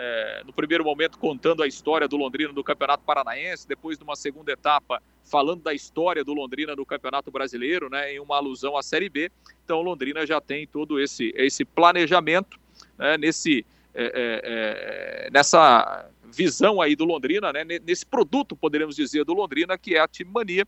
É, 0.00 0.42
no 0.46 0.52
primeiro 0.52 0.84
momento 0.84 1.18
contando 1.18 1.62
a 1.62 1.66
história 1.66 2.06
do 2.06 2.16
Londrina 2.16 2.52
do 2.52 2.62
Campeonato 2.62 3.02
Paranaense, 3.04 3.66
depois 3.66 3.98
numa 3.98 4.14
segunda 4.14 4.52
etapa 4.52 5.02
falando 5.24 5.62
da 5.62 5.74
história 5.74 6.24
do 6.24 6.32
Londrina 6.32 6.74
do 6.76 6.86
Campeonato 6.86 7.30
Brasileiro, 7.30 7.90
né, 7.90 8.14
em 8.14 8.20
uma 8.20 8.36
alusão 8.36 8.76
à 8.76 8.82
Série 8.82 9.08
B. 9.08 9.30
Então 9.64 9.82
Londrina 9.82 10.24
já 10.24 10.40
tem 10.40 10.66
todo 10.66 11.00
esse, 11.00 11.32
esse 11.36 11.64
planejamento 11.64 12.58
né, 12.96 13.18
nesse, 13.18 13.66
é, 13.92 14.04
é, 14.04 15.26
é 15.26 15.30
nessa 15.30 16.08
visão 16.32 16.80
aí 16.80 16.94
do 16.94 17.04
Londrina, 17.04 17.52
né, 17.52 17.64
nesse 17.64 18.06
produto, 18.06 18.56
poderíamos 18.56 18.96
dizer, 18.96 19.24
do 19.24 19.34
Londrina, 19.34 19.76
que 19.76 19.96
é 19.96 20.00
a 20.00 20.08
Time 20.08 20.30
Mania, 20.30 20.66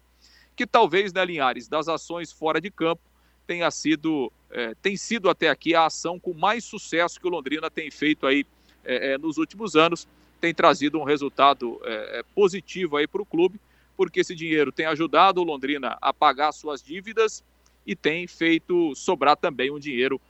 que 0.57 0.67
talvez, 0.67 1.13
né, 1.13 1.25
Linhares, 1.25 1.69
das 1.69 1.89
ações 1.89 2.33
fora 2.33 2.61
de 2.61 2.71
campo, 2.71 3.03
tenha 3.51 3.69
sido, 3.73 4.33
é, 4.49 4.77
tem 4.81 4.97
sido 4.97 5.29
até 5.29 5.49
aqui 5.49 5.75
a 5.75 5.87
ação 5.87 6.21
com 6.21 6.33
mais 6.33 6.63
sucesso 6.63 7.19
que 7.19 7.27
o 7.27 7.31
Londrina 7.31 7.69
tem 7.69 7.91
feito 7.91 8.25
aí 8.25 8.47
é, 8.85 9.15
é, 9.15 9.19
nos 9.19 9.39
últimos 9.39 9.75
anos, 9.75 10.07
tem 10.41 10.55
trazido 10.55 11.01
um 11.01 11.03
resultado 11.03 11.81
é, 11.83 12.21
é, 12.21 12.23
positivo 12.33 12.97
aí 12.97 13.09
para 13.09 13.21
o 13.21 13.27
clube, 13.27 13.61
porque 13.97 14.21
esse 14.21 14.37
dinheiro 14.37 14.71
tem 14.71 14.87
ajudado 14.87 15.41
o 15.41 15.45
Londrina 15.45 15.99
a 16.01 16.15
pagar 16.15 16.53
suas 16.53 16.81
dívidas 16.81 17.43
e 17.85 17.97
tem 17.97 18.25
feito 18.29 18.95
sobrar 18.95 19.37
também 19.37 19.73
um 19.73 19.81
dinheiro 19.81 20.21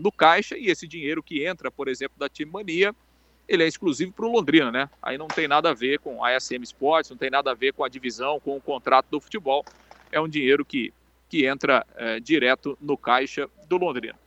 no 0.00 0.10
caixa, 0.10 0.58
e 0.58 0.66
esse 0.66 0.88
dinheiro 0.88 1.22
que 1.22 1.46
entra, 1.46 1.70
por 1.70 1.86
exemplo, 1.86 2.18
da 2.18 2.28
Time 2.28 2.50
Mania, 2.50 2.92
ele 3.46 3.62
é 3.62 3.66
exclusivo 3.66 4.12
para 4.12 4.26
o 4.26 4.32
Londrina, 4.32 4.72
né? 4.72 4.90
Aí 5.00 5.16
não 5.16 5.28
tem 5.28 5.46
nada 5.46 5.70
a 5.70 5.74
ver 5.74 6.00
com 6.00 6.24
a 6.24 6.38
SM 6.38 6.64
Sports, 6.64 7.10
não 7.10 7.16
tem 7.16 7.30
nada 7.30 7.52
a 7.52 7.54
ver 7.54 7.72
com 7.72 7.84
a 7.84 7.88
divisão, 7.88 8.40
com 8.40 8.56
o 8.56 8.60
contrato 8.60 9.06
do 9.08 9.20
futebol. 9.20 9.64
É 10.10 10.20
um 10.20 10.28
dinheiro 10.28 10.64
que, 10.64 10.92
que 11.28 11.46
entra 11.46 11.86
é, 11.96 12.20
direto 12.20 12.76
no 12.80 12.96
caixa 12.96 13.48
do 13.68 13.76
Londrina. 13.76 14.18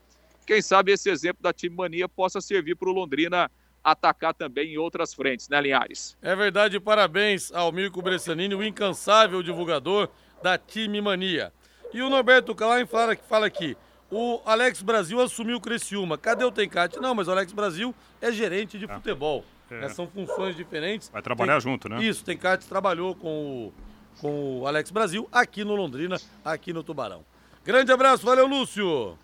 Quem 0.45 0.61
sabe 0.61 0.91
esse 0.91 1.09
exemplo 1.09 1.41
da 1.41 1.53
time 1.53 1.75
mania 1.75 2.07
possa 2.07 2.41
servir 2.41 2.75
para 2.75 2.89
o 2.89 2.91
Londrina 2.91 3.49
atacar 3.83 4.33
também 4.33 4.73
em 4.73 4.77
outras 4.77 5.13
frentes, 5.13 5.49
né, 5.49 5.59
Linhares? 5.61 6.17
É 6.21 6.35
verdade, 6.35 6.79
parabéns 6.79 7.51
ao 7.51 7.71
Mirko 7.71 8.01
Bressanini, 8.01 8.53
o 8.53 8.63
incansável 8.63 9.41
divulgador 9.41 10.09
da 10.41 10.57
time 10.57 11.01
mania. 11.01 11.51
E 11.93 12.01
o 12.01 12.09
Norberto 12.09 12.55
Klein 12.55 12.85
fala, 12.85 13.15
fala 13.15 13.47
aqui, 13.47 13.75
o 14.09 14.41
Alex 14.45 14.81
Brasil 14.81 15.21
assumiu 15.21 15.57
o 15.57 15.61
Criciúma. 15.61 16.17
Cadê 16.17 16.43
o 16.43 16.51
Tencate? 16.51 16.99
Não, 16.99 17.15
mas 17.15 17.27
o 17.27 17.31
Alex 17.31 17.51
Brasil 17.53 17.95
é 18.21 18.31
gerente 18.31 18.77
de 18.77 18.85
ah, 18.85 18.95
futebol. 18.95 19.45
É. 19.69 19.81
Né? 19.81 19.89
São 19.89 20.07
funções 20.07 20.55
diferentes. 20.55 21.09
Vai 21.09 21.21
trabalhar 21.21 21.53
Tem... 21.53 21.61
junto, 21.61 21.87
né? 21.87 22.03
Isso, 22.03 22.23
Tencate 22.23 22.67
trabalhou 22.67 23.15
com 23.15 23.67
o, 23.67 23.73
com 24.19 24.59
o 24.59 24.67
Alex 24.67 24.91
Brasil 24.91 25.27
aqui 25.31 25.63
no 25.63 25.75
Londrina, 25.75 26.17
aqui 26.43 26.73
no 26.73 26.83
Tubarão. 26.83 27.23
Grande 27.63 27.91
abraço, 27.91 28.25
valeu, 28.25 28.47
Lúcio! 28.47 29.17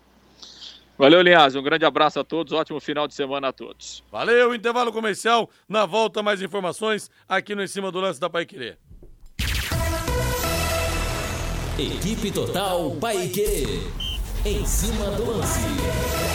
Valeu, 0.98 1.22
Linhares. 1.22 1.54
Um 1.54 1.62
grande 1.62 1.84
abraço 1.84 2.18
a 2.18 2.24
todos. 2.24 2.52
Ótimo 2.52 2.80
final 2.80 3.06
de 3.06 3.14
semana 3.14 3.48
a 3.48 3.52
todos. 3.52 4.02
Valeu, 4.10 4.52
intervalo 4.52 4.92
comercial. 4.92 5.48
Na 5.68 5.86
volta, 5.86 6.24
mais 6.24 6.42
informações 6.42 7.08
aqui 7.28 7.54
no 7.54 7.62
Em 7.62 7.68
Cima 7.68 7.92
do 7.92 8.00
Lance 8.00 8.18
da 8.18 8.28
Pai 8.28 8.44
Querer. 8.44 8.78
Equipe 11.78 12.32
Total 12.32 12.90
Paique. 12.96 13.80
Em 14.44 14.66
cima 14.66 15.12
do 15.12 15.30
lance. 15.30 16.27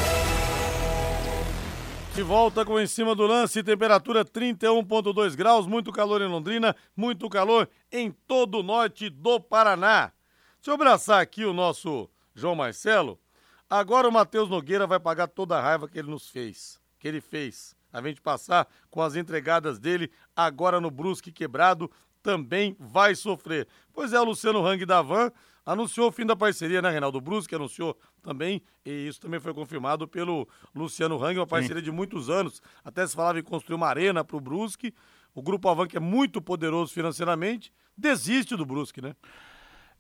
De 2.16 2.22
volta 2.22 2.64
com 2.64 2.80
em 2.80 2.86
cima 2.86 3.16
do 3.16 3.26
lance, 3.26 3.64
temperatura 3.64 4.24
31,2 4.24 5.36
graus, 5.36 5.66
muito 5.66 5.92
calor 5.92 6.22
em 6.22 6.28
Londrina, 6.28 6.76
muito 6.96 7.28
calor 7.28 7.68
em 7.92 8.12
todo 8.12 8.60
o 8.60 8.64
norte 8.64 9.10
do 9.10 9.40
Paraná. 9.40 10.12
Deixa 10.58 10.70
eu 10.70 10.76
abraçar 10.76 11.20
aqui 11.20 11.44
o 11.44 11.54
nosso 11.54 12.08
João 12.36 12.54
Marcelo. 12.54 13.20
Agora 13.68 14.08
o 14.08 14.12
Matheus 14.12 14.48
Nogueira 14.48 14.86
vai 14.86 15.00
pagar 15.00 15.28
toda 15.28 15.58
a 15.58 15.62
raiva 15.62 15.88
que 15.88 15.98
ele 15.98 16.12
nos 16.12 16.30
fez, 16.30 16.80
que 17.00 17.08
ele 17.08 17.20
fez. 17.20 17.76
A 17.92 18.00
gente 18.00 18.22
passar 18.22 18.68
com 18.92 19.02
as 19.02 19.16
entregadas 19.16 19.80
dele 19.80 20.12
agora 20.36 20.80
no 20.80 20.92
Brusque 20.92 21.32
quebrado 21.32 21.90
também 22.22 22.78
vai 22.80 23.16
sofrer. 23.16 23.68
Pois 23.92 24.14
é, 24.14 24.20
o 24.20 24.24
Luciano 24.24 24.64
Hang 24.64 24.86
da 24.86 25.02
Van 25.02 25.32
anunciou 25.66 26.10
o 26.10 26.12
fim 26.12 26.26
da 26.26 26.36
parceria, 26.36 26.82
né, 26.82 26.90
Reinaldo 26.90 27.22
Brusque 27.22 27.56
anunciou 27.56 27.98
também, 28.22 28.62
e 28.86 29.08
isso 29.08 29.20
também 29.20 29.40
foi 29.40 29.54
confirmado 29.54 30.08
pelo 30.08 30.48
Luciano 30.74 31.24
Hang, 31.24 31.40
uma 31.40 31.48
parceria 31.48 31.80
Sim. 31.80 31.86
de 31.86 31.92
muitos 31.92 32.30
anos. 32.30 32.62
Até 32.84 33.06
se 33.06 33.16
falava 33.16 33.40
em 33.40 33.44
construir 33.44 33.76
uma 33.76 33.88
arena 33.88 34.24
para 34.24 34.38
o 34.38 34.42
Brusque. 34.42 34.94
O 35.36 35.42
Grupo 35.42 35.68
Avan, 35.68 35.88
que 35.88 35.98
é 35.98 36.00
muito 36.00 36.42
poderoso 36.42 36.94
financeiramente, 36.94 37.74
desiste 37.98 38.56
do 38.56 38.66
Brusque, 38.66 39.02
né? 39.02 39.16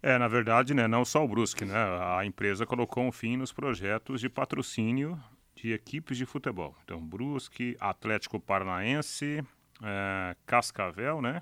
É, 0.02 0.18
na 0.18 0.28
verdade, 0.28 0.74
né, 0.74 0.88
não 0.88 1.06
só 1.06 1.24
o 1.24 1.28
Brusque, 1.28 1.66
né? 1.66 1.76
A 2.18 2.26
empresa 2.26 2.66
colocou 2.66 3.04
um 3.04 3.12
fim 3.12 3.38
nos 3.38 3.54
projetos 3.54 4.20
de 4.20 4.30
patrocínio 4.30 5.20
de 5.56 5.72
equipes 5.72 6.18
de 6.18 6.26
futebol. 6.26 6.76
Então, 6.84 7.00
Brusque, 7.02 7.78
Atlético 7.80 8.40
Paranaense, 8.40 9.44
é, 9.82 10.36
Cascavel, 10.46 11.22
né? 11.22 11.42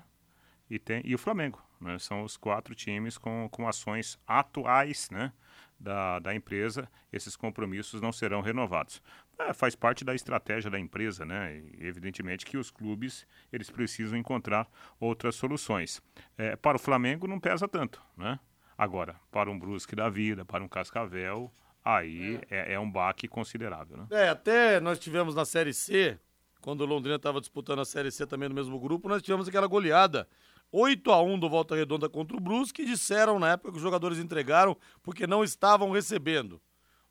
E, 0.70 0.78
tem, 0.78 1.02
e 1.04 1.14
o 1.14 1.18
Flamengo. 1.18 1.58
Né? 1.82 1.98
São 1.98 2.22
os 2.22 2.36
quatro 2.36 2.74
times 2.74 3.18
com, 3.18 3.48
com 3.50 3.68
ações 3.68 4.18
atuais 4.26 5.10
né? 5.10 5.32
da, 5.78 6.18
da 6.18 6.34
empresa. 6.34 6.88
Esses 7.12 7.36
compromissos 7.36 8.00
não 8.00 8.12
serão 8.12 8.40
renovados. 8.40 9.02
É, 9.38 9.52
faz 9.52 9.74
parte 9.74 10.04
da 10.04 10.14
estratégia 10.14 10.70
da 10.70 10.78
empresa, 10.78 11.24
né? 11.24 11.56
E, 11.56 11.86
evidentemente 11.86 12.46
que 12.46 12.56
os 12.56 12.70
clubes 12.70 13.26
eles 13.52 13.70
precisam 13.70 14.16
encontrar 14.16 14.68
outras 15.00 15.34
soluções. 15.34 16.00
É, 16.38 16.54
para 16.54 16.76
o 16.76 16.80
Flamengo 16.80 17.26
não 17.26 17.40
pesa 17.40 17.66
tanto, 17.66 18.00
né? 18.16 18.38
Agora, 18.76 19.16
para 19.30 19.50
um 19.50 19.58
Brusque 19.58 19.96
da 19.96 20.08
vida, 20.08 20.44
para 20.44 20.62
um 20.62 20.68
Cascavel, 20.68 21.52
aí 21.84 22.40
é, 22.50 22.72
é, 22.72 22.72
é 22.74 22.80
um 22.80 22.90
baque 22.90 23.26
considerável, 23.26 23.96
né? 23.96 24.06
É, 24.10 24.28
até 24.28 24.80
nós 24.80 24.98
tivemos 24.98 25.34
na 25.34 25.44
Série 25.44 25.74
C, 25.74 26.18
quando 26.60 26.82
o 26.82 26.86
Londrina 26.86 27.16
estava 27.16 27.40
disputando 27.40 27.80
a 27.80 27.84
Série 27.84 28.10
C 28.10 28.26
também 28.26 28.48
no 28.48 28.54
mesmo 28.54 28.78
grupo, 28.78 29.08
nós 29.08 29.22
tivemos 29.22 29.48
aquela 29.48 29.66
goleada 29.66 30.28
8 30.72 31.12
a 31.12 31.22
1 31.22 31.38
do 31.38 31.50
Volta 31.50 31.76
Redonda 31.76 32.08
contra 32.08 32.34
o 32.34 32.40
Brusque, 32.40 32.84
disseram 32.84 33.38
na 33.38 33.50
época 33.52 33.70
que 33.70 33.76
os 33.76 33.82
jogadores 33.82 34.18
entregaram 34.18 34.74
porque 35.02 35.26
não 35.26 35.44
estavam 35.44 35.90
recebendo. 35.90 36.60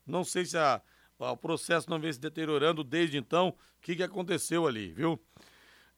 Não 0.04 0.24
sei 0.24 0.44
se 0.44 0.58
a, 0.58 0.82
o 1.16 1.36
processo 1.36 1.88
não 1.88 2.00
vem 2.00 2.12
se 2.12 2.18
deteriorando 2.18 2.82
desde 2.82 3.16
então. 3.16 3.50
O 3.50 3.54
que, 3.80 3.94
que 3.94 4.02
aconteceu 4.02 4.66
ali, 4.66 4.92
viu? 4.92 5.18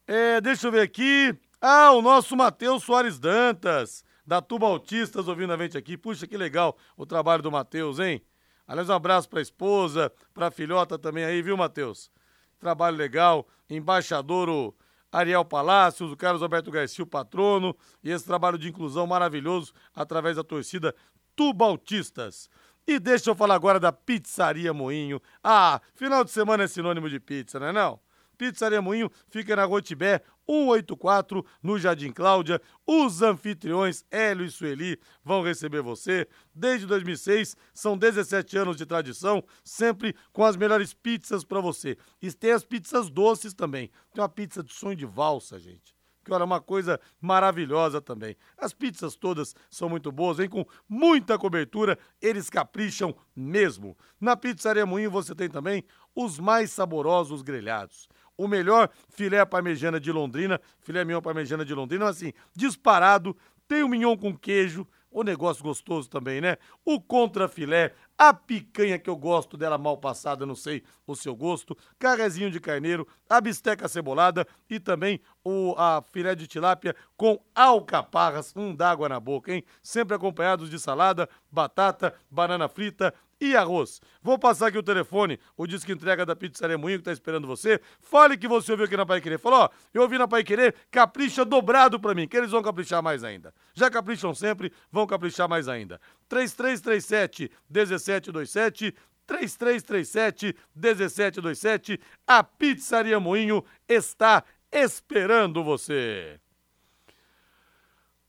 É, 0.06 0.40
deixa 0.42 0.66
eu 0.66 0.72
ver 0.72 0.82
aqui. 0.82 1.34
Ah, 1.58 1.92
o 1.92 2.02
nosso 2.02 2.36
Matheus 2.36 2.84
Soares 2.84 3.18
Dantas, 3.18 4.04
da 4.26 4.42
Tuba 4.42 4.66
Autistas, 4.66 5.26
ouvindo 5.26 5.54
a 5.54 5.56
gente 5.56 5.78
aqui. 5.78 5.96
Puxa, 5.96 6.26
que 6.26 6.36
legal 6.36 6.76
o 6.94 7.06
trabalho 7.06 7.42
do 7.42 7.50
Matheus, 7.50 7.98
hein? 7.98 8.22
Aliás, 8.66 8.90
um 8.90 8.94
abraço 8.94 9.28
pra 9.28 9.40
esposa, 9.40 10.12
pra 10.34 10.50
filhota 10.50 10.98
também 10.98 11.24
aí, 11.24 11.40
viu, 11.40 11.56
Matheus? 11.56 12.10
Trabalho 12.58 12.96
legal. 12.96 13.46
Embaixador, 13.68 14.74
Ariel 15.14 15.44
Palácios, 15.44 16.10
o 16.10 16.16
Carlos 16.16 16.42
Alberto 16.42 16.72
Garcia, 16.72 17.04
o 17.04 17.06
patrono, 17.06 17.76
e 18.02 18.10
esse 18.10 18.24
trabalho 18.24 18.58
de 18.58 18.68
inclusão 18.68 19.06
maravilhoso 19.06 19.72
através 19.94 20.34
da 20.36 20.42
torcida 20.42 20.94
Tubaltistas. 21.36 22.50
E 22.86 22.98
deixa 22.98 23.30
eu 23.30 23.34
falar 23.34 23.54
agora 23.54 23.78
da 23.78 23.92
Pizzaria 23.92 24.74
Moinho. 24.74 25.22
Ah, 25.42 25.80
final 25.94 26.24
de 26.24 26.32
semana 26.32 26.64
é 26.64 26.66
sinônimo 26.66 27.08
de 27.08 27.20
pizza, 27.20 27.60
não 27.60 27.68
é 27.68 27.72
não? 27.72 28.00
Pizzaria 28.36 28.82
Moinho 28.82 29.10
fica 29.28 29.56
na 29.56 29.64
Rotibé 29.64 30.22
184, 30.46 31.44
no 31.62 31.78
Jardim 31.78 32.12
Cláudia. 32.12 32.60
Os 32.86 33.22
anfitriões 33.22 34.04
Hélio 34.10 34.44
e 34.44 34.50
Sueli 34.50 35.00
vão 35.24 35.42
receber 35.42 35.82
você. 35.82 36.28
Desde 36.54 36.86
2006, 36.86 37.56
são 37.72 37.96
17 37.96 38.58
anos 38.58 38.76
de 38.76 38.86
tradição, 38.86 39.42
sempre 39.62 40.14
com 40.32 40.44
as 40.44 40.56
melhores 40.56 40.92
pizzas 40.92 41.44
para 41.44 41.60
você. 41.60 41.96
E 42.20 42.30
tem 42.32 42.52
as 42.52 42.64
pizzas 42.64 43.08
doces 43.08 43.54
também. 43.54 43.90
Tem 44.12 44.22
uma 44.22 44.28
pizza 44.28 44.62
de 44.62 44.72
sonho 44.72 44.96
de 44.96 45.06
valsa, 45.06 45.58
gente 45.58 45.94
que 46.24 46.32
olha, 46.32 46.42
é 46.42 46.44
uma 46.44 46.60
coisa 46.60 46.98
maravilhosa 47.20 48.00
também. 48.00 48.34
As 48.56 48.72
pizzas 48.72 49.14
todas 49.14 49.54
são 49.70 49.88
muito 49.88 50.10
boas, 50.10 50.38
vem 50.38 50.48
com 50.48 50.64
muita 50.88 51.38
cobertura, 51.38 51.98
eles 52.20 52.48
capricham 52.48 53.14
mesmo. 53.36 53.96
Na 54.18 54.34
Pizzaria 54.34 54.86
Moinho 54.86 55.10
você 55.10 55.34
tem 55.34 55.48
também 55.50 55.84
os 56.14 56.38
mais 56.38 56.72
saborosos 56.72 57.42
grelhados 57.42 58.08
o 58.36 58.48
melhor 58.48 58.90
filé 59.08 59.44
parmegiana 59.44 60.00
de 60.00 60.10
Londrina, 60.12 60.60
filé 60.80 61.04
mignon 61.04 61.20
parmegiana 61.20 61.64
de 61.64 61.74
Londrina, 61.74 62.08
assim, 62.08 62.32
disparado, 62.54 63.36
tem 63.66 63.82
o 63.82 63.88
mignon 63.88 64.16
com 64.16 64.36
queijo, 64.36 64.86
o 65.14 65.22
negócio 65.22 65.62
gostoso 65.62 66.10
também, 66.10 66.40
né? 66.40 66.56
O 66.84 67.00
contrafilé, 67.00 67.94
a 68.18 68.34
picanha 68.34 68.98
que 68.98 69.08
eu 69.08 69.16
gosto 69.16 69.56
dela 69.56 69.78
mal 69.78 69.96
passada, 69.96 70.44
não 70.44 70.56
sei 70.56 70.82
o 71.06 71.14
seu 71.14 71.36
gosto, 71.36 71.76
carrezinho 72.00 72.50
de 72.50 72.58
carneiro, 72.58 73.06
a 73.30 73.40
bisteca 73.40 73.86
cebolada 73.86 74.44
e 74.68 74.80
também 74.80 75.20
o 75.44 75.72
a 75.78 76.02
filé 76.02 76.34
de 76.34 76.48
tilápia 76.48 76.96
com 77.16 77.40
alcaparras, 77.54 78.52
um 78.56 78.74
d'água 78.74 79.08
na 79.08 79.20
boca, 79.20 79.54
hein? 79.54 79.64
Sempre 79.80 80.16
acompanhados 80.16 80.68
de 80.68 80.80
salada, 80.80 81.28
batata, 81.50 82.12
banana 82.28 82.68
frita 82.68 83.14
e 83.40 83.56
arroz. 83.56 84.00
Vou 84.22 84.38
passar 84.38 84.68
aqui 84.68 84.78
o 84.78 84.82
telefone, 84.82 85.38
o 85.56 85.66
disco 85.66 85.90
entrega 85.90 86.24
da 86.24 86.36
Pizzaria 86.36 86.78
Moinho 86.78 86.98
que 86.98 87.04
tá 87.04 87.12
esperando 87.12 87.46
você. 87.46 87.80
Fale 88.00 88.36
que 88.36 88.48
você 88.48 88.72
ouviu 88.72 88.86
aqui 88.86 88.96
na 88.96 89.06
Pai 89.06 89.20
Querer. 89.20 89.38
Falou, 89.38 89.60
ó, 89.60 89.68
eu 89.92 90.02
ouvi 90.02 90.18
na 90.18 90.28
Pai 90.28 90.44
Querer, 90.44 90.74
capricha 90.90 91.44
dobrado 91.44 91.98
pra 91.98 92.14
mim, 92.14 92.28
que 92.28 92.36
eles 92.36 92.50
vão 92.50 92.62
caprichar 92.62 93.02
mais 93.02 93.24
ainda. 93.24 93.54
Já 93.74 93.90
capricham 93.90 94.34
sempre, 94.34 94.72
vão 94.90 95.06
caprichar 95.06 95.48
mais 95.48 95.68
ainda. 95.68 96.00
3337 96.28 97.50
1727 97.70 98.94
3337 99.26 100.56
1727. 100.74 102.00
A 102.26 102.42
Pizzaria 102.42 103.18
Moinho 103.18 103.64
está 103.88 104.44
esperando 104.72 105.62
você. 105.62 106.40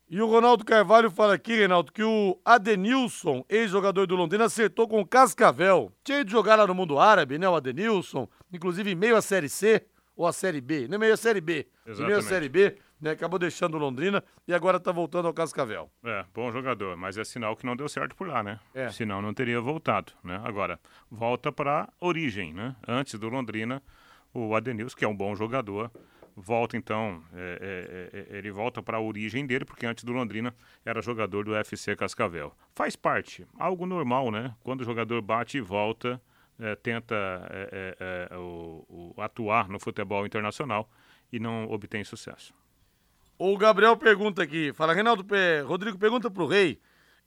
E 0.07 0.21
o 0.21 0.27
Ronaldo 0.27 0.63
Carvalho 0.63 1.09
fala 1.09 1.33
aqui, 1.33 1.55
Reinaldo, 1.55 1.91
que 1.91 2.03
o 2.03 2.39
Adenilson, 2.45 3.43
ex-jogador 3.49 4.05
do 4.05 4.15
Londrina, 4.15 4.45
acertou 4.45 4.87
com 4.87 5.01
o 5.01 5.05
Cascavel. 5.05 5.91
Tinha 6.03 6.19
ido 6.19 6.29
jogar 6.29 6.55
lá 6.57 6.67
no 6.67 6.75
mundo 6.75 6.99
árabe, 6.99 7.39
né, 7.39 7.49
o 7.49 7.55
Adenilson, 7.55 8.27
inclusive 8.53 8.91
em 8.91 8.95
meio 8.95 9.15
à 9.15 9.21
Série 9.21 9.49
C 9.49 9.83
ou 10.15 10.27
à 10.27 10.31
Série 10.31 10.61
B, 10.61 10.87
nem 10.87 10.99
meio 10.99 11.15
à 11.15 11.17
Série 11.17 11.41
B, 11.41 11.67
Exatamente. 11.85 12.01
em 12.01 12.05
meio 12.05 12.19
à 12.19 12.21
Série 12.21 12.47
B, 12.49 12.77
né, 13.01 13.11
acabou 13.11 13.39
deixando 13.39 13.75
o 13.75 13.79
Londrina 13.79 14.23
e 14.47 14.53
agora 14.53 14.79
tá 14.79 14.91
voltando 14.91 15.27
ao 15.27 15.33
Cascavel. 15.33 15.89
É, 16.03 16.23
bom 16.33 16.51
jogador, 16.51 16.95
mas 16.95 17.17
é 17.17 17.23
sinal 17.23 17.55
que 17.55 17.65
não 17.65 17.75
deu 17.75 17.89
certo 17.89 18.15
por 18.15 18.27
lá, 18.27 18.43
né? 18.43 18.59
É. 18.75 18.89
Senão 18.89 19.23
não 19.23 19.33
teria 19.33 19.59
voltado, 19.59 20.13
né? 20.23 20.39
Agora, 20.43 20.79
volta 21.09 21.51
para 21.51 21.89
origem, 21.99 22.53
né? 22.53 22.75
Antes 22.87 23.19
do 23.19 23.27
Londrina, 23.27 23.81
o 24.31 24.55
Adenilson, 24.55 24.95
que 24.95 25.03
é 25.03 25.07
um 25.07 25.15
bom 25.15 25.35
jogador, 25.35 25.91
volta 26.35 26.75
então, 26.75 27.23
é, 27.33 28.09
é, 28.11 28.35
é, 28.35 28.37
ele 28.37 28.51
volta 28.51 28.81
para 28.83 28.97
a 28.97 29.01
origem 29.01 29.45
dele, 29.45 29.63
porque 29.63 29.85
antes 29.85 30.03
do 30.03 30.11
Londrina 30.11 30.53
era 30.83 31.01
jogador 31.01 31.45
do 31.45 31.55
FC 31.55 31.95
Cascavel. 31.95 32.53
Faz 32.73 32.95
parte, 32.95 33.47
algo 33.57 33.85
normal, 33.85 34.31
né? 34.31 34.53
Quando 34.61 34.81
o 34.81 34.83
jogador 34.83 35.21
bate 35.21 35.57
e 35.57 35.61
volta, 35.61 36.21
é, 36.59 36.75
tenta 36.75 37.15
é, 37.49 38.27
é, 38.31 38.37
o, 38.37 39.13
o, 39.17 39.21
atuar 39.21 39.69
no 39.69 39.79
futebol 39.79 40.25
internacional 40.25 40.89
e 41.31 41.39
não 41.39 41.69
obtém 41.69 42.03
sucesso. 42.03 42.53
O 43.37 43.57
Gabriel 43.57 43.97
pergunta 43.97 44.43
aqui, 44.43 44.71
fala, 44.73 44.93
Reinaldo, 44.93 45.25
Rodrigo 45.65 45.97
pergunta 45.97 46.31
para 46.31 46.43
o 46.43 46.47
Rei, 46.47 46.79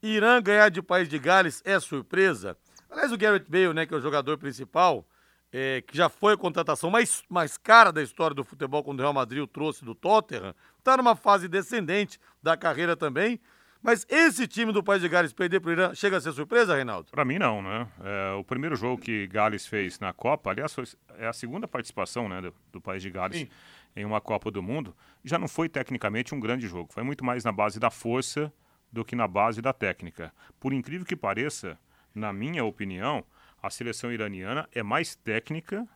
Irã 0.03 0.41
ganhar 0.41 0.71
de 0.71 0.81
País 0.81 1.09
de 1.09 1.19
Gales 1.19 1.63
é 1.65 1.79
surpresa? 1.81 2.57
Aliás, 2.89 3.13
o 3.13 3.19
Garrett 3.19 3.51
Bale, 3.51 3.75
né, 3.75 3.85
que 3.85 3.93
é 3.93 3.97
o 3.97 4.01
jogador 4.01 4.39
principal, 4.39 5.07
é, 5.53 5.83
que 5.83 5.97
já 5.97 6.09
foi 6.09 6.35
a 6.35 6.37
contratação 6.37 6.91
mais, 6.91 7.23
mais 7.29 7.57
cara 7.57 7.91
da 7.91 8.03
história 8.03 8.35
do 8.35 8.45
futebol 8.45 8.83
quando 8.83 8.99
o 8.99 9.03
Real 9.03 9.13
Madrid 9.13 9.43
o 9.43 9.47
trouxe 9.47 9.85
do 9.85 9.95
Tottenham, 9.95 10.55
está 10.79 10.97
numa 10.97 11.17
fase 11.17 11.49
descendente 11.49 12.19
da 12.43 12.57
carreira 12.57 12.97
também. 12.97 13.41
Mas 13.81 14.05
esse 14.09 14.49
time 14.49 14.73
do 14.73 14.83
País 14.83 15.01
de 15.01 15.09
Gales 15.09 15.33
perder 15.33 15.61
para 15.61 15.69
o 15.69 15.73
Irã 15.73 15.95
chega 15.95 16.17
a 16.17 16.21
ser 16.21 16.33
surpresa, 16.33 16.75
Reinaldo? 16.75 17.11
Para 17.13 17.25
mim, 17.25 17.39
não, 17.39 17.63
né? 17.63 17.87
É, 18.03 18.33
o 18.33 18.43
primeiro 18.43 18.75
jogo 18.75 19.01
que 19.01 19.29
Gales 19.29 19.67
fez 19.67 20.01
na 20.01 20.13
Copa, 20.13 20.51
aliás, 20.51 20.75
foi, 20.75 20.85
é 21.17 21.29
a 21.29 21.33
segunda 21.33 21.69
participação 21.69 22.29
né, 22.29 22.41
do, 22.41 22.55
do 22.73 22.81
País 22.81 23.01
de 23.01 23.11
Gales 23.11 23.39
Sim. 23.39 23.49
em 23.95 24.05
uma 24.05 24.21
Copa 24.21 24.51
do 24.51 24.61
Mundo, 24.61 24.95
já 25.25 25.39
não 25.39 25.47
foi 25.47 25.69
tecnicamente 25.69 26.35
um 26.35 26.41
grande 26.41 26.67
jogo. 26.67 26.93
Foi 26.93 27.05
muito 27.05 27.25
mais 27.25 27.45
na 27.45 27.53
base 27.53 27.79
da 27.79 27.89
força 27.89 28.53
do 28.93 29.05
que 29.05 29.15
na 29.15 29.29
base 29.29 29.63
da 29.63 29.73
técnica. 29.73 30.35
Por 30.59 30.73
incrível 30.73 31.07
que 31.07 31.15
pareça, 31.15 31.79
na 32.13 32.33
minha 32.33 32.65
opinião, 32.65 33.25
a 33.63 33.71
seleção 33.71 34.13
iraniana 34.13 34.69
é 34.73 34.83
mais 34.83 35.15
técnica, 35.15 35.87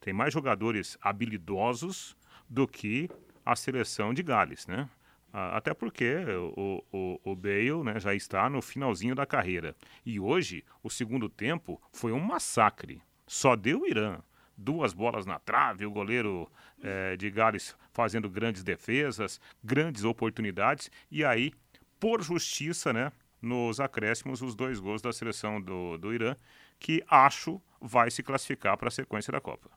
tem 0.00 0.12
mais 0.12 0.32
jogadores 0.32 0.98
habilidosos 1.00 2.16
do 2.48 2.66
que 2.66 3.08
a 3.44 3.56
seleção 3.56 4.12
de 4.12 4.22
Gales, 4.22 4.66
né? 4.66 4.88
Até 5.32 5.72
porque 5.72 6.16
o, 6.56 6.84
o, 6.92 7.20
o 7.24 7.34
Bale 7.34 7.82
né, 7.82 7.98
já 7.98 8.14
está 8.14 8.50
no 8.50 8.60
finalzinho 8.60 9.14
da 9.14 9.24
carreira. 9.24 9.74
E 10.04 10.20
hoje, 10.20 10.62
o 10.82 10.90
segundo 10.90 11.26
tempo 11.26 11.80
foi 11.90 12.12
um 12.12 12.20
massacre. 12.20 13.00
Só 13.26 13.56
deu 13.56 13.80
o 13.80 13.86
Irã. 13.86 14.18
Duas 14.54 14.92
bolas 14.92 15.24
na 15.24 15.38
trave, 15.38 15.86
o 15.86 15.90
goleiro 15.90 16.50
é, 16.82 17.16
de 17.16 17.30
Gales 17.30 17.74
fazendo 17.92 18.28
grandes 18.28 18.62
defesas, 18.62 19.40
grandes 19.64 20.04
oportunidades. 20.04 20.90
E 21.10 21.24
aí, 21.24 21.50
por 21.98 22.22
justiça, 22.22 22.92
né, 22.92 23.10
nos 23.40 23.80
acréscimos 23.80 24.42
os 24.42 24.54
dois 24.54 24.78
gols 24.78 25.00
da 25.00 25.14
seleção 25.14 25.60
do, 25.60 25.96
do 25.96 26.12
Irã, 26.12 26.36
que 26.82 27.02
acho 27.08 27.62
vai 27.80 28.10
se 28.10 28.24
classificar 28.24 28.76
para 28.76 28.88
a 28.88 28.90
sequência 28.90 29.32
da 29.32 29.40
Copa. 29.40 29.70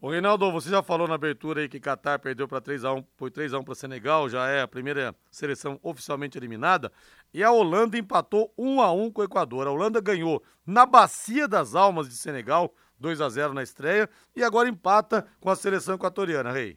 O 0.00 0.10
Reinaldo, 0.10 0.50
você 0.50 0.68
já 0.68 0.82
falou 0.82 1.06
na 1.06 1.14
abertura 1.14 1.60
aí 1.60 1.68
que 1.68 1.78
Qatar 1.78 2.18
perdeu 2.18 2.48
para 2.48 2.60
3x1, 2.60 3.06
foi 3.16 3.30
3x1 3.30 3.64
para 3.64 3.74
Senegal, 3.76 4.28
já 4.28 4.48
é 4.48 4.60
a 4.60 4.66
primeira 4.66 5.14
seleção 5.30 5.78
oficialmente 5.80 6.36
eliminada. 6.36 6.90
E 7.32 7.44
a 7.44 7.52
Holanda 7.52 7.96
empatou 7.96 8.52
1x1 8.58 9.12
com 9.12 9.20
o 9.20 9.24
Equador. 9.24 9.68
A 9.68 9.70
Holanda 9.70 10.00
ganhou 10.00 10.42
na 10.66 10.84
Bacia 10.84 11.46
das 11.46 11.76
Almas 11.76 12.08
de 12.08 12.16
Senegal, 12.16 12.74
2 12.98 13.20
a 13.20 13.28
0 13.28 13.54
na 13.54 13.62
estreia, 13.62 14.10
e 14.34 14.42
agora 14.42 14.68
empata 14.68 15.24
com 15.40 15.48
a 15.48 15.54
seleção 15.54 15.94
equatoriana, 15.94 16.50
Rei. 16.50 16.76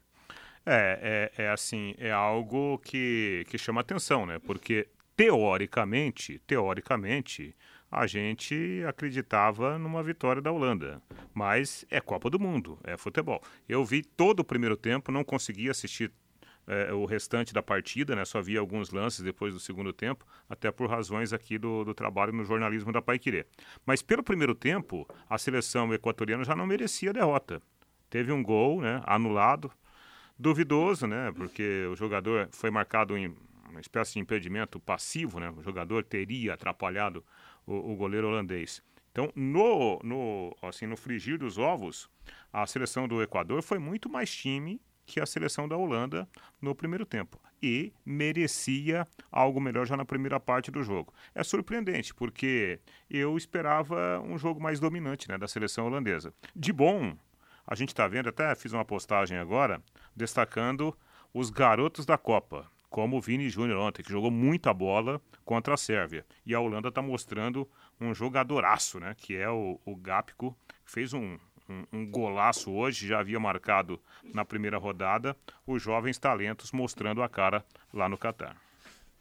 É, 0.63 1.31
é, 1.37 1.45
é 1.45 1.49
assim, 1.49 1.95
é 1.97 2.11
algo 2.11 2.77
que, 2.77 3.43
que 3.49 3.57
chama 3.57 3.81
atenção, 3.81 4.27
né? 4.27 4.37
Porque 4.37 4.87
teoricamente, 5.17 6.39
teoricamente, 6.45 7.55
a 7.95 8.05
gente 8.07 8.83
acreditava 8.85 9.79
numa 9.79 10.03
vitória 10.03 10.41
da 10.41 10.51
Holanda. 10.51 11.01
Mas 11.33 11.85
é 11.89 12.01
Copa 12.01 12.29
do 12.29 12.37
Mundo, 12.37 12.77
é 12.83 12.97
futebol. 12.97 13.41
Eu 13.69 13.85
vi 13.85 14.03
todo 14.03 14.41
o 14.41 14.43
primeiro 14.43 14.75
tempo, 14.75 15.13
não 15.13 15.23
consegui 15.23 15.69
assistir 15.69 16.11
é, 16.67 16.91
o 16.91 17.05
restante 17.05 17.53
da 17.53 17.63
partida, 17.63 18.13
né? 18.13 18.25
Só 18.25 18.41
vi 18.41 18.57
alguns 18.57 18.91
lances 18.91 19.21
depois 19.21 19.53
do 19.53 19.61
segundo 19.61 19.93
tempo, 19.93 20.25
até 20.49 20.69
por 20.71 20.89
razões 20.89 21.31
aqui 21.31 21.57
do, 21.57 21.85
do 21.85 21.93
trabalho 21.93 22.33
no 22.33 22.43
jornalismo 22.43 22.91
da 22.91 23.01
Paiquerê. 23.01 23.45
Mas 23.85 24.01
pelo 24.01 24.21
primeiro 24.21 24.53
tempo, 24.53 25.07
a 25.29 25.37
seleção 25.37 25.93
equatoriana 25.93 26.43
já 26.43 26.53
não 26.53 26.67
merecia 26.67 27.13
derrota. 27.13 27.61
Teve 28.09 28.33
um 28.33 28.43
gol, 28.43 28.81
né? 28.81 29.01
Anulado, 29.05 29.71
duvidoso, 30.37 31.07
né? 31.07 31.31
Porque 31.31 31.87
o 31.89 31.95
jogador 31.95 32.49
foi 32.51 32.69
marcado 32.69 33.17
em 33.17 33.33
uma 33.75 33.81
espécie 33.81 34.13
de 34.13 34.19
impedimento 34.19 34.79
passivo, 34.79 35.39
né? 35.39 35.49
O 35.49 35.61
jogador 35.61 36.03
teria 36.03 36.53
atrapalhado 36.53 37.23
o, 37.65 37.91
o 37.91 37.95
goleiro 37.95 38.27
holandês. 38.27 38.81
Então, 39.11 39.31
no, 39.35 39.99
no, 40.03 40.55
assim, 40.61 40.85
no 40.85 40.97
frigir 40.97 41.37
dos 41.37 41.57
ovos, 41.57 42.09
a 42.51 42.65
seleção 42.65 43.07
do 43.07 43.21
Equador 43.21 43.61
foi 43.61 43.79
muito 43.79 44.09
mais 44.09 44.33
time 44.33 44.81
que 45.05 45.19
a 45.19 45.25
seleção 45.25 45.67
da 45.67 45.77
Holanda 45.77 46.27
no 46.61 46.73
primeiro 46.73 47.05
tempo. 47.05 47.39
E 47.61 47.93
merecia 48.05 49.07
algo 49.31 49.61
melhor 49.61 49.85
já 49.85 49.95
na 49.95 50.03
primeira 50.03 50.39
parte 50.39 50.71
do 50.71 50.83
jogo. 50.83 51.13
É 51.33 51.43
surpreendente, 51.43 52.13
porque 52.13 52.79
eu 53.09 53.37
esperava 53.37 54.19
um 54.21 54.37
jogo 54.37 54.61
mais 54.61 54.79
dominante 54.79 55.29
né, 55.29 55.37
da 55.37 55.47
seleção 55.47 55.85
holandesa. 55.85 56.33
De 56.55 56.73
bom, 56.73 57.15
a 57.65 57.75
gente 57.75 57.89
está 57.89 58.07
vendo, 58.07 58.29
até 58.29 58.53
fiz 58.55 58.73
uma 58.73 58.85
postagem 58.85 59.37
agora, 59.37 59.81
destacando 60.15 60.95
os 61.33 61.49
garotos 61.49 62.05
da 62.05 62.17
Copa 62.17 62.69
como 62.95 63.17
o 63.17 63.21
Vini 63.21 63.49
Júnior 63.49 63.77
ontem, 63.77 64.01
que 64.01 64.09
jogou 64.09 64.31
muita 64.31 64.73
bola 64.73 65.19
contra 65.43 65.73
a 65.73 65.77
Sérvia. 65.77 66.25
E 66.45 66.55
a 66.55 66.61
Holanda 66.61 66.87
está 66.87 67.01
mostrando 67.01 67.69
um 67.99 68.13
jogadoraço, 68.13 69.01
né? 69.01 69.13
Que 69.17 69.35
é 69.35 69.49
o, 69.49 69.77
o 69.83 69.97
Gapco, 69.97 70.57
fez 70.85 71.11
um, 71.11 71.37
um, 71.67 71.83
um, 71.91 72.09
golaço 72.09 72.71
hoje, 72.71 73.05
já 73.05 73.19
havia 73.19 73.37
marcado 73.37 73.99
na 74.33 74.45
primeira 74.45 74.77
rodada, 74.77 75.35
os 75.67 75.83
jovens 75.83 76.17
talentos 76.17 76.71
mostrando 76.71 77.21
a 77.21 77.27
cara 77.27 77.65
lá 77.93 78.07
no 78.07 78.17
Catar. 78.17 78.55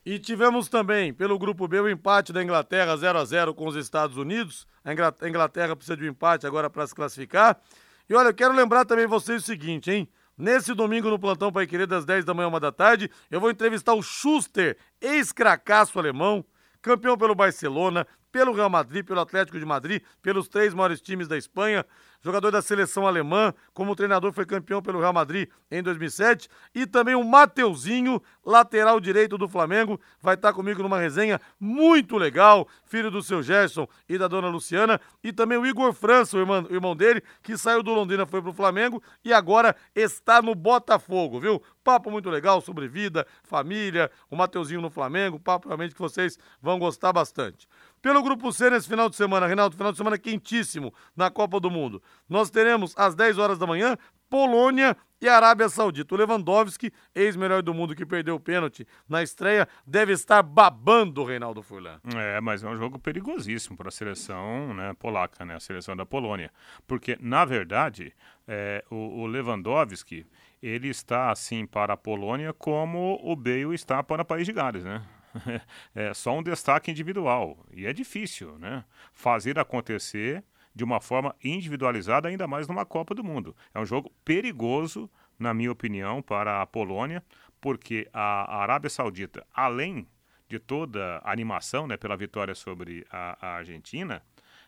E 0.06 0.20
tivemos 0.20 0.68
também, 0.68 1.12
pelo 1.12 1.36
grupo 1.36 1.66
B, 1.66 1.80
o 1.80 1.90
empate 1.90 2.32
da 2.32 2.44
Inglaterra 2.44 2.96
0 2.96 3.18
a 3.18 3.24
0 3.24 3.54
com 3.56 3.66
os 3.66 3.74
Estados 3.74 4.16
Unidos. 4.16 4.68
A 4.84 4.92
Inglaterra 5.26 5.74
precisa 5.74 5.96
de 5.96 6.04
um 6.04 6.10
empate 6.10 6.46
agora 6.46 6.70
para 6.70 6.86
se 6.86 6.94
classificar. 6.94 7.60
E 8.08 8.14
olha, 8.14 8.28
eu 8.28 8.34
quero 8.34 8.54
lembrar 8.54 8.84
também 8.84 9.08
vocês 9.08 9.42
o 9.42 9.46
seguinte, 9.46 9.90
hein? 9.90 10.08
Nesse 10.36 10.74
domingo 10.74 11.08
no 11.08 11.18
Plantão 11.18 11.52
Pai 11.52 11.64
Querer, 11.64 11.86
das 11.86 12.04
10 12.04 12.24
da 12.24 12.34
manhã, 12.34 12.48
uma 12.48 12.58
da 12.58 12.72
tarde, 12.72 13.08
eu 13.30 13.40
vou 13.40 13.50
entrevistar 13.50 13.94
o 13.94 14.02
Schuster, 14.02 14.76
ex-cracaço 15.00 15.96
alemão, 15.96 16.44
campeão 16.82 17.16
pelo 17.16 17.36
Barcelona, 17.36 18.04
pelo 18.32 18.52
Real 18.52 18.68
Madrid, 18.68 19.06
pelo 19.06 19.20
Atlético 19.20 19.60
de 19.60 19.64
Madrid, 19.64 20.02
pelos 20.20 20.48
três 20.48 20.74
maiores 20.74 21.00
times 21.00 21.28
da 21.28 21.38
Espanha, 21.38 21.86
jogador 22.24 22.50
da 22.50 22.62
seleção 22.62 23.06
alemã, 23.06 23.52
como 23.74 23.94
treinador 23.94 24.32
foi 24.32 24.46
campeão 24.46 24.80
pelo 24.80 24.98
Real 24.98 25.12
Madrid 25.12 25.50
em 25.70 25.82
2007, 25.82 26.48
e 26.74 26.86
também 26.86 27.14
o 27.14 27.22
Mateuzinho, 27.22 28.20
lateral 28.42 28.98
direito 28.98 29.36
do 29.36 29.46
Flamengo, 29.46 30.00
vai 30.22 30.34
estar 30.34 30.54
comigo 30.54 30.82
numa 30.82 30.98
resenha 30.98 31.38
muito 31.60 32.16
legal, 32.16 32.66
filho 32.86 33.10
do 33.10 33.22
seu 33.22 33.42
Gerson 33.42 33.86
e 34.08 34.16
da 34.16 34.26
dona 34.26 34.48
Luciana, 34.48 34.98
e 35.22 35.34
também 35.34 35.58
o 35.58 35.66
Igor 35.66 35.92
França, 35.92 36.38
o 36.38 36.40
irmão, 36.40 36.66
o 36.70 36.74
irmão 36.74 36.96
dele, 36.96 37.22
que 37.42 37.58
saiu 37.58 37.82
do 37.82 37.92
Londrina, 37.92 38.24
foi 38.24 38.40
pro 38.40 38.54
Flamengo 38.54 39.02
e 39.22 39.30
agora 39.30 39.76
está 39.94 40.40
no 40.40 40.54
Botafogo, 40.54 41.38
viu? 41.38 41.62
Papo 41.82 42.10
muito 42.10 42.30
legal 42.30 42.62
sobre 42.62 42.88
vida, 42.88 43.26
família, 43.42 44.10
o 44.30 44.36
Mateuzinho 44.36 44.80
no 44.80 44.88
Flamengo, 44.88 45.38
papo 45.38 45.68
realmente 45.68 45.94
que 45.94 46.00
vocês 46.00 46.38
vão 46.62 46.78
gostar 46.78 47.12
bastante. 47.12 47.68
Pelo 48.04 48.22
Grupo 48.22 48.52
C 48.52 48.68
nesse 48.68 48.86
final 48.86 49.08
de 49.08 49.16
semana, 49.16 49.46
Reinaldo, 49.46 49.78
final 49.78 49.90
de 49.90 49.96
semana 49.96 50.18
quentíssimo 50.18 50.92
na 51.16 51.30
Copa 51.30 51.58
do 51.58 51.70
Mundo. 51.70 52.02
Nós 52.28 52.50
teremos 52.50 52.92
às 52.98 53.14
10 53.14 53.38
horas 53.38 53.58
da 53.58 53.66
manhã 53.66 53.96
Polônia 54.28 54.94
e 55.22 55.26
Arábia 55.26 55.70
Saudita. 55.70 56.14
O 56.14 56.18
Lewandowski, 56.18 56.92
ex-melhor 57.14 57.62
do 57.62 57.72
mundo 57.72 57.94
que 57.94 58.04
perdeu 58.04 58.34
o 58.34 58.40
pênalti 58.40 58.86
na 59.08 59.22
estreia, 59.22 59.66
deve 59.86 60.12
estar 60.12 60.42
babando 60.42 61.22
o 61.22 61.24
Reinaldo 61.24 61.62
Furlan. 61.62 61.98
É, 62.14 62.42
mas 62.42 62.62
é 62.62 62.68
um 62.68 62.76
jogo 62.76 62.98
perigosíssimo 62.98 63.74
para 63.74 63.88
a 63.88 63.90
seleção 63.90 64.74
né, 64.74 64.92
polaca, 64.98 65.42
né, 65.42 65.54
a 65.54 65.60
seleção 65.60 65.96
da 65.96 66.04
Polônia. 66.04 66.50
Porque, 66.86 67.16
na 67.18 67.46
verdade, 67.46 68.12
é, 68.46 68.84
o, 68.90 69.22
o 69.22 69.26
Lewandowski, 69.26 70.26
ele 70.62 70.88
está 70.88 71.30
assim 71.30 71.64
para 71.64 71.94
a 71.94 71.96
Polônia 71.96 72.52
como 72.52 73.18
o 73.22 73.34
Bale 73.34 73.74
está 73.74 74.02
para 74.02 74.20
o 74.20 74.26
País 74.26 74.44
de 74.44 74.52
Gales, 74.52 74.84
né? 74.84 75.02
é 75.94 76.14
só 76.14 76.38
um 76.38 76.42
destaque 76.42 76.90
individual. 76.90 77.64
E 77.72 77.86
é 77.86 77.92
difícil, 77.92 78.58
né? 78.58 78.84
Fazer 79.12 79.58
acontecer 79.58 80.44
de 80.74 80.82
uma 80.82 81.00
forma 81.00 81.34
individualizada, 81.42 82.28
ainda 82.28 82.46
mais 82.46 82.66
numa 82.66 82.84
Copa 82.84 83.14
do 83.14 83.22
Mundo. 83.22 83.56
É 83.72 83.78
um 83.78 83.86
jogo 83.86 84.10
perigoso, 84.24 85.08
na 85.38 85.54
minha 85.54 85.70
opinião, 85.70 86.20
para 86.20 86.60
a 86.60 86.66
Polônia, 86.66 87.22
porque 87.60 88.08
a 88.12 88.60
Arábia 88.62 88.90
Saudita, 88.90 89.46
além 89.54 90.08
de 90.48 90.58
toda 90.58 91.18
a 91.18 91.32
animação 91.32 91.86
né, 91.86 91.96
pela 91.96 92.16
vitória 92.16 92.54
sobre 92.54 93.06
a, 93.10 93.38
a 93.40 93.56
Argentina, 93.56 94.22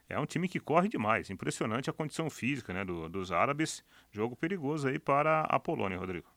é 0.09 0.19
um 0.19 0.27
time 0.27 0.49
que 0.49 0.61
corre 0.61 0.89
demais. 0.89 1.31
Impressionante 1.31 1.91
a 1.91 1.93
condição 1.93 2.31
física 2.31 2.73
né, 2.73 2.85
do, 2.85 3.09
dos 3.09 3.33
árabes. 3.33 3.85
Jogo 4.13 4.37
perigoso 4.37 4.89
aí 4.89 4.99
para 4.99 5.41
a 5.43 5.59
Polônia, 5.59 5.99
Rodrigo. 5.99 6.36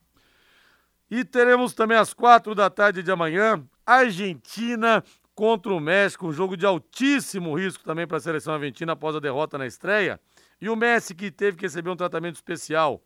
E 1.10 1.24
teremos 1.24 1.74
também 1.74 1.98
às 1.98 2.14
quatro 2.14 2.54
da 2.54 2.70
tarde 2.70 3.02
de 3.02 3.10
amanhã 3.10 3.62
Argentina 3.84 5.02
contra 5.34 5.72
o 5.72 5.80
México, 5.80 6.28
um 6.28 6.32
jogo 6.32 6.56
de 6.56 6.64
altíssimo 6.64 7.54
risco 7.58 7.82
também 7.82 8.06
para 8.06 8.18
a 8.18 8.20
seleção 8.20 8.54
argentina 8.54 8.92
após 8.92 9.16
a 9.16 9.20
derrota 9.20 9.58
na 9.58 9.66
estreia. 9.66 10.20
E 10.60 10.68
o 10.68 10.76
Messi, 10.76 11.14
que 11.14 11.30
teve 11.30 11.56
que 11.56 11.64
receber 11.64 11.90
um 11.90 11.96
tratamento 11.96 12.36
especial, 12.36 13.02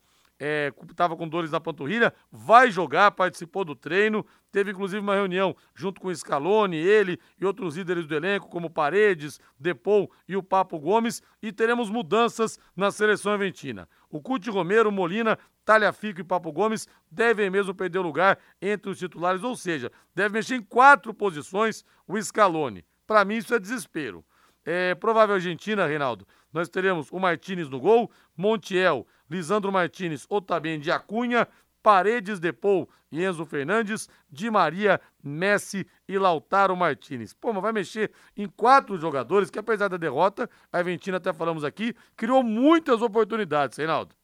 estava 0.91 1.15
é, 1.15 1.17
com 1.17 1.29
dores 1.29 1.53
na 1.53 1.61
panturrilha, 1.61 2.13
vai 2.31 2.71
jogar, 2.71 3.13
participou 3.13 3.65
do 3.65 3.75
treino, 3.75 4.27
teve 4.51 4.73
inclusive 4.73 5.01
uma 5.01 5.15
reunião 5.15 5.55
junto 5.75 6.01
com 6.01 6.09
o 6.09 6.15
Scaloni, 6.15 6.77
ele 6.77 7.19
e 7.41 7.47
outros 7.47 7.77
líderes 7.77 8.07
do 8.07 8.15
elenco, 8.15 8.49
como 8.49 8.69
Paredes, 8.69 9.41
Depou 9.59 10.11
e 10.29 10.37
o 10.37 10.43
Papo 10.43 10.79
Gomes, 10.79 11.23
e 11.41 11.53
teremos 11.53 11.89
mudanças 11.89 12.59
na 12.77 12.91
seleção 12.91 13.33
argentina. 13.33 13.89
O 14.11 14.21
Cuti 14.21 14.51
Romero, 14.51 14.91
Molina 14.91 15.39
Talhafico 15.65 16.21
e 16.21 16.25
Papo 16.25 16.53
Gomes 16.53 16.87
devem 17.11 17.51
mesmo 17.51 17.75
perder 17.75 17.99
o 17.99 18.03
lugar 18.03 18.39
entre 18.61 18.91
os 18.91 18.99
titulares, 18.99 19.43
ou 19.43 19.57
seja, 19.57 19.91
deve 20.15 20.35
mexer 20.35 20.57
em 20.57 20.63
quatro 20.63 21.15
posições 21.15 21.85
o 22.07 22.21
Scaloni. 22.21 22.85
Para 23.07 23.25
mim, 23.25 23.37
isso 23.37 23.55
é 23.55 23.59
desespero. 23.59 24.25
É 24.65 24.95
provável 24.95 25.35
Argentina, 25.35 25.87
Reinaldo. 25.87 26.27
Nós 26.53 26.69
teremos 26.69 27.11
o 27.11 27.19
Martinez 27.19 27.69
no 27.69 27.81
gol, 27.81 28.11
Montiel, 28.37 29.07
Lisandro 29.29 29.73
Martinez, 29.73 30.27
Otamendi 30.29 30.91
Acunha, 30.91 31.49
Paredes 31.83 32.41
Depou 32.41 32.89
e 33.13 33.23
Enzo 33.23 33.45
Fernandes, 33.45 34.09
Di 34.31 34.51
Maria, 34.51 35.01
Messi 35.23 35.87
e 36.09 36.17
Lautaro 36.19 36.75
Martinez. 36.75 37.35
Pô, 37.35 37.53
mas 37.53 37.63
vai 37.63 37.73
mexer 37.73 38.11
em 38.37 38.49
quatro 38.49 38.97
jogadores 38.99 39.51
que, 39.51 39.59
apesar 39.59 39.89
da 39.89 39.97
derrota, 39.97 40.49
a 40.73 40.79
Argentina, 40.79 41.19
até 41.19 41.33
falamos 41.33 41.63
aqui, 41.63 41.95
criou 42.17 42.43
muitas 42.43 43.03
oportunidades, 43.03 43.77
Reinaldo. 43.77 44.15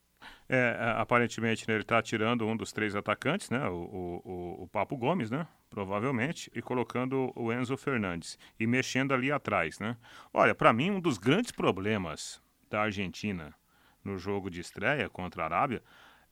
É, 0.52 0.56
é, 0.56 1.00
aparentemente 1.00 1.64
né, 1.68 1.74
ele 1.74 1.82
está 1.82 2.02
tirando 2.02 2.44
um 2.44 2.56
dos 2.56 2.72
três 2.72 2.96
atacantes, 2.96 3.50
né, 3.50 3.68
o, 3.68 4.20
o, 4.24 4.62
o, 4.64 4.68
Papo 4.68 4.96
Gomes, 4.96 5.30
né, 5.30 5.46
provavelmente, 5.68 6.50
e 6.52 6.60
colocando 6.60 7.32
o 7.36 7.52
Enzo 7.52 7.76
Fernandes 7.76 8.36
e 8.58 8.66
mexendo 8.66 9.14
ali 9.14 9.30
atrás, 9.30 9.78
né. 9.78 9.96
Olha, 10.34 10.52
para 10.52 10.72
mim 10.72 10.90
um 10.90 11.00
dos 11.00 11.18
grandes 11.18 11.52
problemas 11.52 12.42
da 12.68 12.82
Argentina 12.82 13.54
no 14.04 14.18
jogo 14.18 14.50
de 14.50 14.60
estreia 14.60 15.08
contra 15.08 15.44
a 15.44 15.46
Arábia 15.46 15.84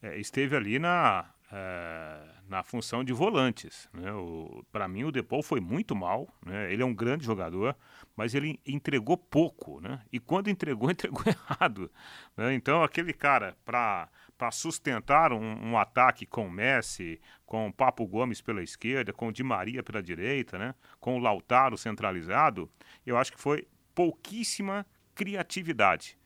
é, 0.02 0.18
esteve 0.18 0.56
ali 0.56 0.80
na 0.80 1.26
é, 1.50 2.20
na 2.48 2.62
função 2.62 3.02
de 3.02 3.12
volantes. 3.12 3.88
Né? 3.92 4.10
Para 4.70 4.86
mim, 4.86 5.04
o 5.04 5.12
Depol 5.12 5.42
foi 5.42 5.60
muito 5.60 5.94
mal. 5.94 6.28
Né? 6.44 6.72
Ele 6.72 6.82
é 6.82 6.86
um 6.86 6.94
grande 6.94 7.24
jogador, 7.24 7.76
mas 8.16 8.34
ele 8.34 8.60
entregou 8.66 9.16
pouco. 9.16 9.80
Né? 9.80 10.00
E 10.12 10.20
quando 10.20 10.48
entregou, 10.48 10.90
entregou 10.90 11.22
errado. 11.26 11.90
Né? 12.36 12.54
Então, 12.54 12.82
aquele 12.82 13.12
cara, 13.12 13.56
para 13.64 14.10
sustentar 14.50 15.32
um, 15.32 15.70
um, 15.70 15.78
ataque 15.78 16.26
com 16.26 16.50
Messi, 16.50 17.20
com 17.46 17.72
Papo 17.72 18.06
Gomes 18.06 18.40
pela 18.40 18.62
esquerda, 18.62 19.12
com 19.12 19.32
Di 19.32 19.42
Maria 19.42 19.82
pela 19.82 20.02
direita, 20.02 20.58
né? 20.58 20.74
com 21.00 21.16
o 21.16 21.18
Lautaro 21.18 21.78
centralizado, 21.78 22.70
eu 23.06 23.16
acho 23.16 23.32
que 23.32 23.40
foi 23.40 23.66
pouquíssima 23.94 24.86
criatividade. 25.14 26.17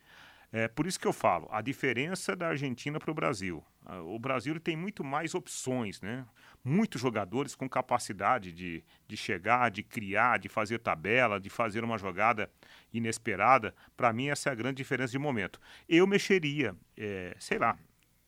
É 0.52 0.68
por 0.68 0.86
isso 0.86 1.00
que 1.00 1.06
eu 1.06 1.14
falo, 1.14 1.48
a 1.50 1.62
diferença 1.62 2.36
da 2.36 2.48
Argentina 2.48 3.00
para 3.00 3.10
o 3.10 3.14
Brasil. 3.14 3.64
O 4.04 4.18
Brasil 4.18 4.60
tem 4.60 4.76
muito 4.76 5.02
mais 5.02 5.34
opções, 5.34 6.00
né? 6.02 6.26
Muitos 6.62 7.00
jogadores 7.00 7.54
com 7.54 7.66
capacidade 7.68 8.52
de, 8.52 8.84
de 9.08 9.16
chegar, 9.16 9.70
de 9.70 9.82
criar, 9.82 10.38
de 10.38 10.50
fazer 10.50 10.78
tabela, 10.78 11.40
de 11.40 11.48
fazer 11.48 11.82
uma 11.82 11.96
jogada 11.96 12.50
inesperada. 12.92 13.74
Para 13.96 14.12
mim, 14.12 14.28
essa 14.28 14.50
é 14.50 14.52
a 14.52 14.54
grande 14.54 14.76
diferença 14.76 15.10
de 15.12 15.18
momento. 15.18 15.58
Eu 15.88 16.06
mexeria, 16.06 16.76
é, 16.98 17.34
sei 17.38 17.58
lá, 17.58 17.76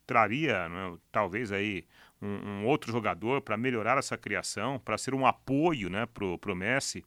traria 0.06 0.68
né, 0.68 0.96
talvez 1.12 1.52
aí 1.52 1.86
um, 2.20 2.62
um 2.62 2.66
outro 2.66 2.90
jogador 2.90 3.42
para 3.42 3.56
melhorar 3.56 3.98
essa 3.98 4.16
criação, 4.16 4.78
para 4.78 4.96
ser 4.96 5.14
um 5.14 5.26
apoio 5.26 5.90
né, 5.90 6.06
para 6.06 6.24
o 6.24 6.56
Messi 6.56 7.04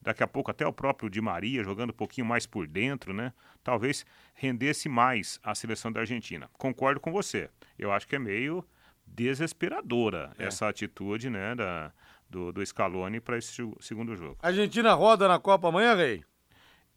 daqui 0.00 0.22
a 0.22 0.26
pouco 0.26 0.50
até 0.50 0.66
o 0.66 0.72
próprio 0.72 1.10
Di 1.10 1.20
Maria 1.20 1.64
jogando 1.64 1.90
um 1.90 1.94
pouquinho 1.94 2.26
mais 2.26 2.46
por 2.46 2.66
dentro, 2.66 3.12
né? 3.12 3.32
Talvez 3.62 4.06
rendesse 4.34 4.88
mais 4.88 5.38
a 5.42 5.54
seleção 5.54 5.92
da 5.92 6.00
Argentina. 6.00 6.48
Concordo 6.54 7.00
com 7.00 7.12
você. 7.12 7.50
Eu 7.78 7.92
acho 7.92 8.06
que 8.06 8.16
é 8.16 8.18
meio 8.18 8.64
desesperadora 9.06 10.32
é. 10.38 10.46
essa 10.46 10.68
atitude, 10.68 11.30
né, 11.30 11.54
da, 11.54 11.92
do, 12.28 12.52
do 12.52 12.64
Scaloni 12.64 13.20
para 13.20 13.38
esse 13.38 13.52
segundo 13.80 14.16
jogo. 14.16 14.38
A 14.42 14.48
Argentina 14.48 14.92
roda 14.94 15.26
na 15.26 15.38
Copa 15.38 15.68
amanhã, 15.68 15.94
Rei? 15.94 16.24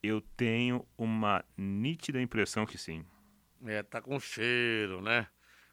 Eu 0.04 0.22
tenho 0.36 0.86
uma 0.98 1.44
nítida 1.56 2.22
impressão 2.22 2.66
que 2.66 2.78
sim. 2.78 3.06
É, 3.66 3.84
tá 3.84 4.02
com 4.02 4.20
cheiro, 4.20 5.02
né? 5.02 5.28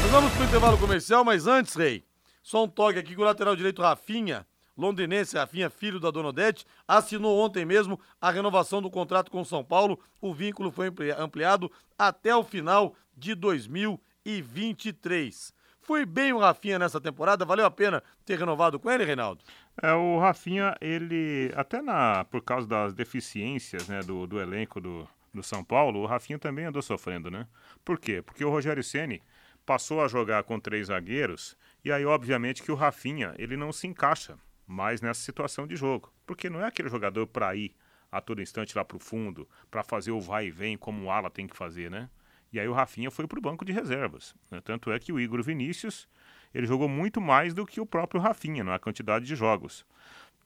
Nós 0.02 0.10
vamos 0.10 0.32
para 0.32 0.42
o 0.42 0.46
intervalo 0.46 0.78
comercial, 0.78 1.24
mas 1.24 1.46
antes, 1.46 1.74
Rei, 1.74 2.04
só 2.42 2.64
um 2.64 2.68
toque 2.68 2.98
aqui 2.98 3.14
com 3.14 3.22
o 3.22 3.24
lateral 3.24 3.56
direito 3.56 3.82
Rafinha, 3.82 4.46
londinense 4.76 5.36
Rafinha, 5.36 5.68
filho 5.68 5.98
da 5.98 6.12
Dona 6.12 6.28
Odete, 6.28 6.64
assinou 6.86 7.36
ontem 7.38 7.64
mesmo 7.64 7.98
a 8.20 8.30
renovação 8.30 8.80
do 8.80 8.90
contrato 8.90 9.28
com 9.30 9.44
São 9.44 9.64
Paulo. 9.64 9.98
O 10.20 10.32
vínculo 10.32 10.70
foi 10.70 10.92
ampliado 11.18 11.68
até 11.98 12.36
o 12.36 12.44
final 12.44 12.94
de 13.16 13.34
2023. 13.34 15.55
Foi 15.86 16.04
bem 16.04 16.32
o 16.32 16.38
Rafinha 16.38 16.80
nessa 16.80 17.00
temporada? 17.00 17.44
Valeu 17.44 17.64
a 17.64 17.70
pena 17.70 18.02
ter 18.24 18.36
renovado 18.36 18.76
com 18.76 18.90
ele, 18.90 19.04
Reinaldo? 19.04 19.40
É, 19.80 19.92
o 19.92 20.18
Rafinha, 20.18 20.76
ele, 20.80 21.52
até 21.54 21.80
na, 21.80 22.24
por 22.24 22.42
causa 22.42 22.66
das 22.66 22.92
deficiências 22.92 23.86
né, 23.86 24.00
do, 24.00 24.26
do 24.26 24.40
elenco 24.40 24.80
do, 24.80 25.08
do 25.32 25.44
São 25.44 25.62
Paulo, 25.62 26.00
o 26.00 26.06
Rafinha 26.06 26.40
também 26.40 26.64
andou 26.64 26.82
sofrendo, 26.82 27.30
né? 27.30 27.46
Por 27.84 28.00
quê? 28.00 28.20
Porque 28.20 28.44
o 28.44 28.50
Rogério 28.50 28.82
Ceni 28.82 29.22
passou 29.64 30.02
a 30.02 30.08
jogar 30.08 30.42
com 30.42 30.58
três 30.58 30.88
zagueiros 30.88 31.56
e 31.84 31.92
aí, 31.92 32.04
obviamente, 32.04 32.64
que 32.64 32.72
o 32.72 32.74
Rafinha, 32.74 33.32
ele 33.38 33.56
não 33.56 33.70
se 33.70 33.86
encaixa 33.86 34.36
mais 34.66 35.00
nessa 35.00 35.20
situação 35.20 35.68
de 35.68 35.76
jogo. 35.76 36.12
Porque 36.26 36.50
não 36.50 36.60
é 36.60 36.66
aquele 36.66 36.88
jogador 36.88 37.28
para 37.28 37.54
ir 37.54 37.72
a 38.10 38.20
todo 38.20 38.42
instante 38.42 38.76
lá 38.76 38.84
para 38.84 38.96
o 38.96 39.00
fundo, 39.00 39.48
para 39.70 39.84
fazer 39.84 40.10
o 40.10 40.20
vai 40.20 40.46
e 40.46 40.50
vem 40.50 40.76
como 40.76 41.04
o 41.04 41.10
ala 41.12 41.30
tem 41.30 41.46
que 41.46 41.56
fazer, 41.56 41.88
né? 41.88 42.10
E 42.52 42.60
aí 42.60 42.68
o 42.68 42.72
Rafinha 42.72 43.10
foi 43.10 43.26
para 43.26 43.38
o 43.38 43.42
banco 43.42 43.64
de 43.64 43.72
reservas. 43.72 44.34
Né? 44.50 44.60
Tanto 44.62 44.90
é 44.92 44.98
que 44.98 45.12
o 45.12 45.20
Igor 45.20 45.42
Vinícius 45.42 46.08
ele 46.54 46.66
jogou 46.66 46.88
muito 46.88 47.20
mais 47.20 47.52
do 47.52 47.66
que 47.66 47.80
o 47.80 47.86
próprio 47.86 48.20
Rafinha 48.20 48.64
na 48.64 48.78
quantidade 48.78 49.26
de 49.26 49.36
jogos. 49.36 49.84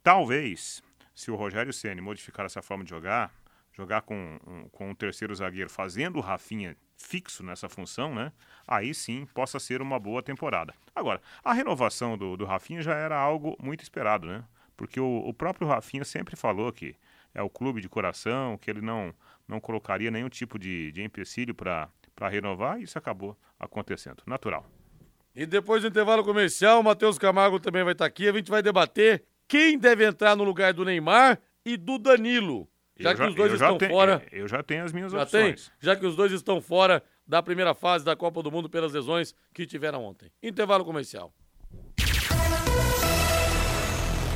Talvez, 0.03 0.83
se 1.15 1.31
o 1.31 1.37
Rogério 1.37 1.73
Ceni 1.73 2.01
modificar 2.01 2.47
essa 2.47 2.63
forma 2.63 2.83
de 2.83 2.91
jogar, 2.91 3.33
jogar 3.73 4.03
com, 4.03 4.39
um, 4.47 4.69
com 4.71 4.91
um 4.91 4.95
terceiro 4.95 5.35
zagueiro 5.35 5.71
fazendo 5.71 6.17
o 6.17 6.21
Rafinha 6.21 6.77
fixo 6.97 7.43
nessa 7.43 7.69
função, 7.69 8.15
né? 8.15 8.33
Aí 8.67 8.95
sim 8.95 9.27
possa 9.33 9.59
ser 9.59 9.81
uma 9.81 9.99
boa 9.99 10.23
temporada. 10.23 10.75
Agora, 10.95 11.21
a 11.45 11.53
renovação 11.53 12.17
do, 12.17 12.37
do 12.37 12.45
Rafinha 12.45 12.83
já 12.83 12.95
era 12.95 13.17
algo 13.17 13.57
muito 13.63 13.83
esperado, 13.83 14.27
né? 14.27 14.45
Porque 14.77 14.99
o, 14.99 15.19
o 15.19 15.33
próprio 15.33 15.69
Rafinha 15.69 16.05
sempre 16.05 16.37
falou 16.37 16.73
que 16.73 16.97
é 17.35 17.43
o 17.43 17.51
clube 17.51 17.81
de 17.81 17.89
coração, 17.89 18.59
que 18.59 18.71
ele 18.71 18.81
não, 18.81 19.15
não 19.51 19.61
colocaria 19.61 20.11
nenhum 20.11 20.29
tipo 20.29 20.59
de, 20.59 20.93
de 20.93 21.03
empecilho 21.03 21.55
para 21.55 21.91
renovar, 22.31 22.81
e 22.81 22.85
isso 22.85 22.97
acabou 22.97 23.37
acontecendo. 23.59 24.23
Natural. 24.27 24.65
E 25.35 25.47
depois 25.47 25.83
do 25.83 25.89
intervalo 25.89 26.25
comercial, 26.25 26.81
o 26.81 26.85
Matheus 26.85 27.19
Camargo 27.19 27.61
também 27.61 27.85
vai 27.85 27.93
estar 27.93 28.07
aqui. 28.07 28.29
A 28.29 28.33
gente 28.33 28.51
vai 28.51 28.63
debater 28.63 29.25
quem 29.47 29.79
deve 29.79 30.07
entrar 30.07 30.37
no 30.37 30.45
lugar 30.45 30.73
do 30.73 30.85
Neymar 30.85 31.39
e 31.65 31.77
do 31.77 31.99
Danilo. 31.99 32.69
Já, 32.99 33.15
que 33.15 33.23
os 33.23 33.35
dois 33.35 33.53
estão 33.53 33.79
tenho, 33.79 33.91
fora. 33.91 34.23
Eu 34.31 34.47
já 34.47 34.63
tenho 34.63 34.85
as 34.85 34.93
minhas 34.93 35.13
já 35.13 35.23
opções. 35.23 35.69
Tem? 35.69 35.75
Já 35.81 35.97
que 35.97 36.05
os 36.05 36.15
dois 36.15 36.33
estão 36.33 36.61
fora 36.61 37.03
da 37.27 37.43
primeira 37.43 37.75
fase 37.75 38.05
da 38.05 38.15
Copa 38.15 38.43
do 38.43 38.51
Mundo 38.51 38.69
pelas 38.69 38.93
lesões 38.93 39.35
que 39.55 39.65
tiveram 39.65 40.05
ontem. 40.05 40.31
Intervalo 40.43 40.85
comercial. 40.85 41.33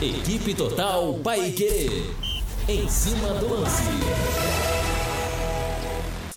Equipe 0.01 0.55
Total 0.55 1.15
Paique. 1.23 1.89
Em 2.69 2.89
cima 2.89 3.35
do 3.35 3.61
lance. 3.61 4.74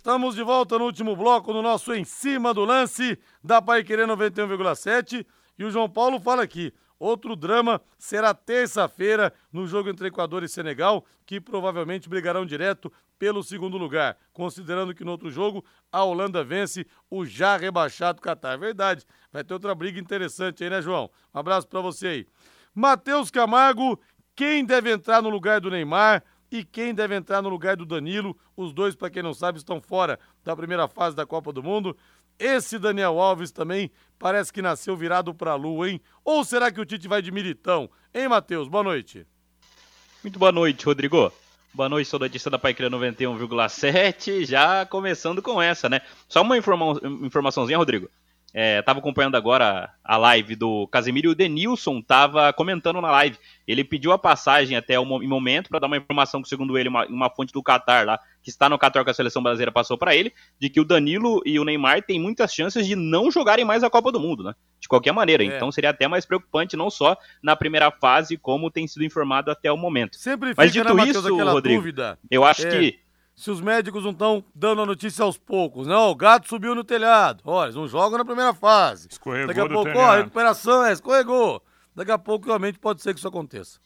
Estamos 0.08 0.36
de 0.36 0.42
volta 0.42 0.80
no 0.80 0.86
último 0.86 1.18
bloco 1.18 1.52
no 1.52 1.62
nosso 1.62 1.94
Em 1.94 2.06
Cima 2.06 2.54
do 2.54 2.64
Lance 2.64 3.20
da 3.44 3.62
Pai 3.62 3.84
Querer 3.84 4.08
91,7 4.08 5.28
e 5.60 5.66
o 5.66 5.70
João 5.70 5.90
Paulo 5.90 6.18
fala 6.18 6.44
aqui. 6.44 6.74
Outro 6.98 7.36
drama 7.36 7.82
será 8.00 8.34
terça-feira 8.34 9.34
no 9.52 9.68
jogo 9.68 9.90
entre 9.90 10.08
Equador 10.08 10.44
e 10.44 10.48
Senegal, 10.48 11.06
que 11.26 11.42
provavelmente 11.42 12.08
brigarão 12.08 12.46
direto 12.46 12.90
pelo 13.20 13.44
segundo 13.44 13.78
lugar, 13.78 14.16
considerando 14.32 14.96
que 14.96 15.04
no 15.04 15.12
outro 15.12 15.30
jogo 15.30 15.62
a 15.92 16.02
Holanda 16.06 16.42
vence 16.42 16.88
o 17.12 17.26
já 17.26 17.58
rebaixado 17.58 18.22
Catar. 18.22 18.58
Verdade, 18.58 19.04
vai 19.30 19.44
ter 19.44 19.54
outra 19.54 19.76
briga 19.76 20.00
interessante 20.00 20.64
aí, 20.64 20.70
né, 20.70 20.82
João? 20.82 21.12
Um 21.36 21.40
abraço 21.40 21.68
para 21.68 21.82
você 21.82 22.08
aí. 22.08 22.28
Matheus 22.74 23.30
Camargo 23.30 24.00
quem 24.38 24.64
deve 24.64 24.92
entrar 24.92 25.20
no 25.20 25.30
lugar 25.30 25.60
do 25.60 25.72
Neymar 25.72 26.24
e 26.52 26.64
quem 26.64 26.94
deve 26.94 27.16
entrar 27.16 27.42
no 27.42 27.50
lugar 27.50 27.76
do 27.76 27.86
Danilo. 27.86 28.38
Os 28.56 28.74
dois, 28.74 28.96
para 28.96 29.10
quem 29.10 29.24
não 29.24 29.34
sabe, 29.34 29.58
estão 29.58 29.82
fora 29.82 30.20
da 30.44 30.56
primeira 30.56 30.88
fase 30.88 31.16
da 31.16 31.26
Copa 31.26 31.52
do 31.52 31.64
Mundo. 31.64 31.96
Esse 32.40 32.78
Daniel 32.78 33.20
Alves 33.20 33.52
também 33.52 33.92
parece 34.20 34.54
que 34.54 34.62
nasceu 34.62 34.96
virado 34.96 35.34
para 35.34 35.52
a 35.52 35.56
lua, 35.56 35.90
hein? 35.90 36.00
Ou 36.24 36.44
será 36.44 36.72
que 36.72 36.80
o 36.80 36.86
Tite 36.86 37.08
vai 37.08 37.22
de 37.22 37.32
militão? 37.32 37.90
Hein, 38.14 38.30
Matheus? 38.30 38.68
Boa 38.68 38.84
noite. 38.84 39.26
Muito 40.24 40.38
boa 40.38 40.52
noite, 40.52 40.86
Rodrigo. 40.86 41.32
Boa 41.74 41.90
noite, 41.90 42.10
sou 42.10 42.20
da 42.20 42.26
edição 42.26 42.52
da 42.52 42.60
Paiqueira 42.60 42.90
91,7. 42.96 44.46
Já 44.46 44.86
começando 44.86 45.42
com 45.42 45.62
essa, 45.62 45.90
né? 45.90 46.02
Só 46.28 46.42
uma 46.42 46.58
informa 46.58 47.00
informaçãozinha, 47.24 47.78
Rodrigo. 47.78 48.10
É, 48.54 48.82
tava 48.82 49.00
acompanhando 49.00 49.36
agora 49.36 49.90
a 50.04 50.18
live 50.18 50.56
do 50.56 50.88
Casemiro 50.88 51.30
e 51.30 51.32
o 51.32 51.36
Denilson 51.36 52.02
tava 52.02 52.52
comentando 52.54 53.02
na 53.02 53.12
live. 53.12 53.38
Ele 53.68 53.84
pediu 53.84 54.12
a 54.12 54.18
passagem 54.18 54.78
até 54.78 54.98
o 54.98 55.06
momento 55.06 55.70
para 55.70 55.80
dar 55.80 55.88
uma 55.88 55.98
informação 55.98 56.42
que, 56.42 56.48
segundo 56.48 56.78
ele, 56.78 56.88
uma, 56.88 57.06
uma 57.08 57.30
fonte 57.30 57.52
do 57.52 57.62
Qatar 57.62 58.06
lá, 58.06 58.20
que 58.42 58.50
está 58.50 58.70
no 58.70 58.80
Qatar 58.80 59.04
que 59.04 59.12
a 59.12 59.14
seleção 59.14 59.44
brasileira 59.44 59.72
passou 59.72 59.98
para 59.98 60.16
ele, 60.16 60.34
de 60.60 60.70
que 60.70 60.80
o 60.80 60.86
Danilo 60.86 61.42
e 61.46 61.60
o 61.60 61.66
Neymar 61.66 62.02
têm 62.02 62.20
muitas 62.20 62.54
chances 62.54 62.88
de 62.88 62.96
não 62.96 63.30
jogarem 63.30 63.66
mais 63.66 63.84
a 63.84 63.90
Copa 63.90 64.12
do 64.12 64.20
Mundo, 64.20 64.44
né? 64.44 64.54
De 64.80 64.88
qualquer 64.88 65.12
maneira. 65.12 65.44
É. 65.44 65.48
Então 65.48 65.72
seria 65.72 65.90
até 65.90 66.08
mais 66.08 66.26
preocupante, 66.26 66.78
não 66.78 66.90
só 66.90 67.18
na 67.44 67.56
primeira 67.56 67.92
fase, 67.92 68.38
como 68.38 68.72
tem 68.72 68.88
sido 68.88 69.04
informado 69.04 69.52
até 69.52 69.70
o 69.70 69.78
momento. 69.78 70.16
Sempre 70.16 70.54
Mas 70.56 70.72
dito 70.72 70.86
né, 70.94 71.04
isso, 71.04 71.22
Mateus, 71.22 71.52
Rodrigo, 71.52 71.82
dúvida. 71.82 72.18
eu 72.32 72.46
acho 72.46 72.66
é. 72.66 72.70
que 72.70 73.00
se 73.38 73.52
os 73.52 73.62
médicos 73.62 74.04
não 74.04 74.12
estão 74.12 74.44
dando 74.54 74.82
a 74.82 74.86
notícia 74.86 75.24
aos 75.24 75.38
poucos, 75.38 75.86
não, 75.86 76.10
o 76.10 76.16
gato 76.16 76.50
subiu 76.50 76.74
no 76.74 76.84
telhado. 76.84 77.44
Olha, 77.46 77.68
eles 77.68 77.76
não 77.76 77.88
jogam 77.88 78.18
na 78.18 78.26
primeira 78.26 78.52
fase. 78.52 79.08
Escorregou 79.12 79.48
Daqui 79.48 79.60
a 79.60 79.64
do 79.66 79.74
pouco, 79.76 79.90
ó, 79.90 79.94
telhado. 79.94 80.18
recuperação, 80.18 80.84
é, 80.84 80.92
escorregou. 80.92 81.62
Daqui 81.96 82.12
a 82.12 82.18
pouco, 82.18 82.48
realmente, 82.48 82.80
pode 82.80 83.04
ser 83.04 83.14
que 83.14 83.20
isso 83.20 83.28
aconteça. 83.28 83.80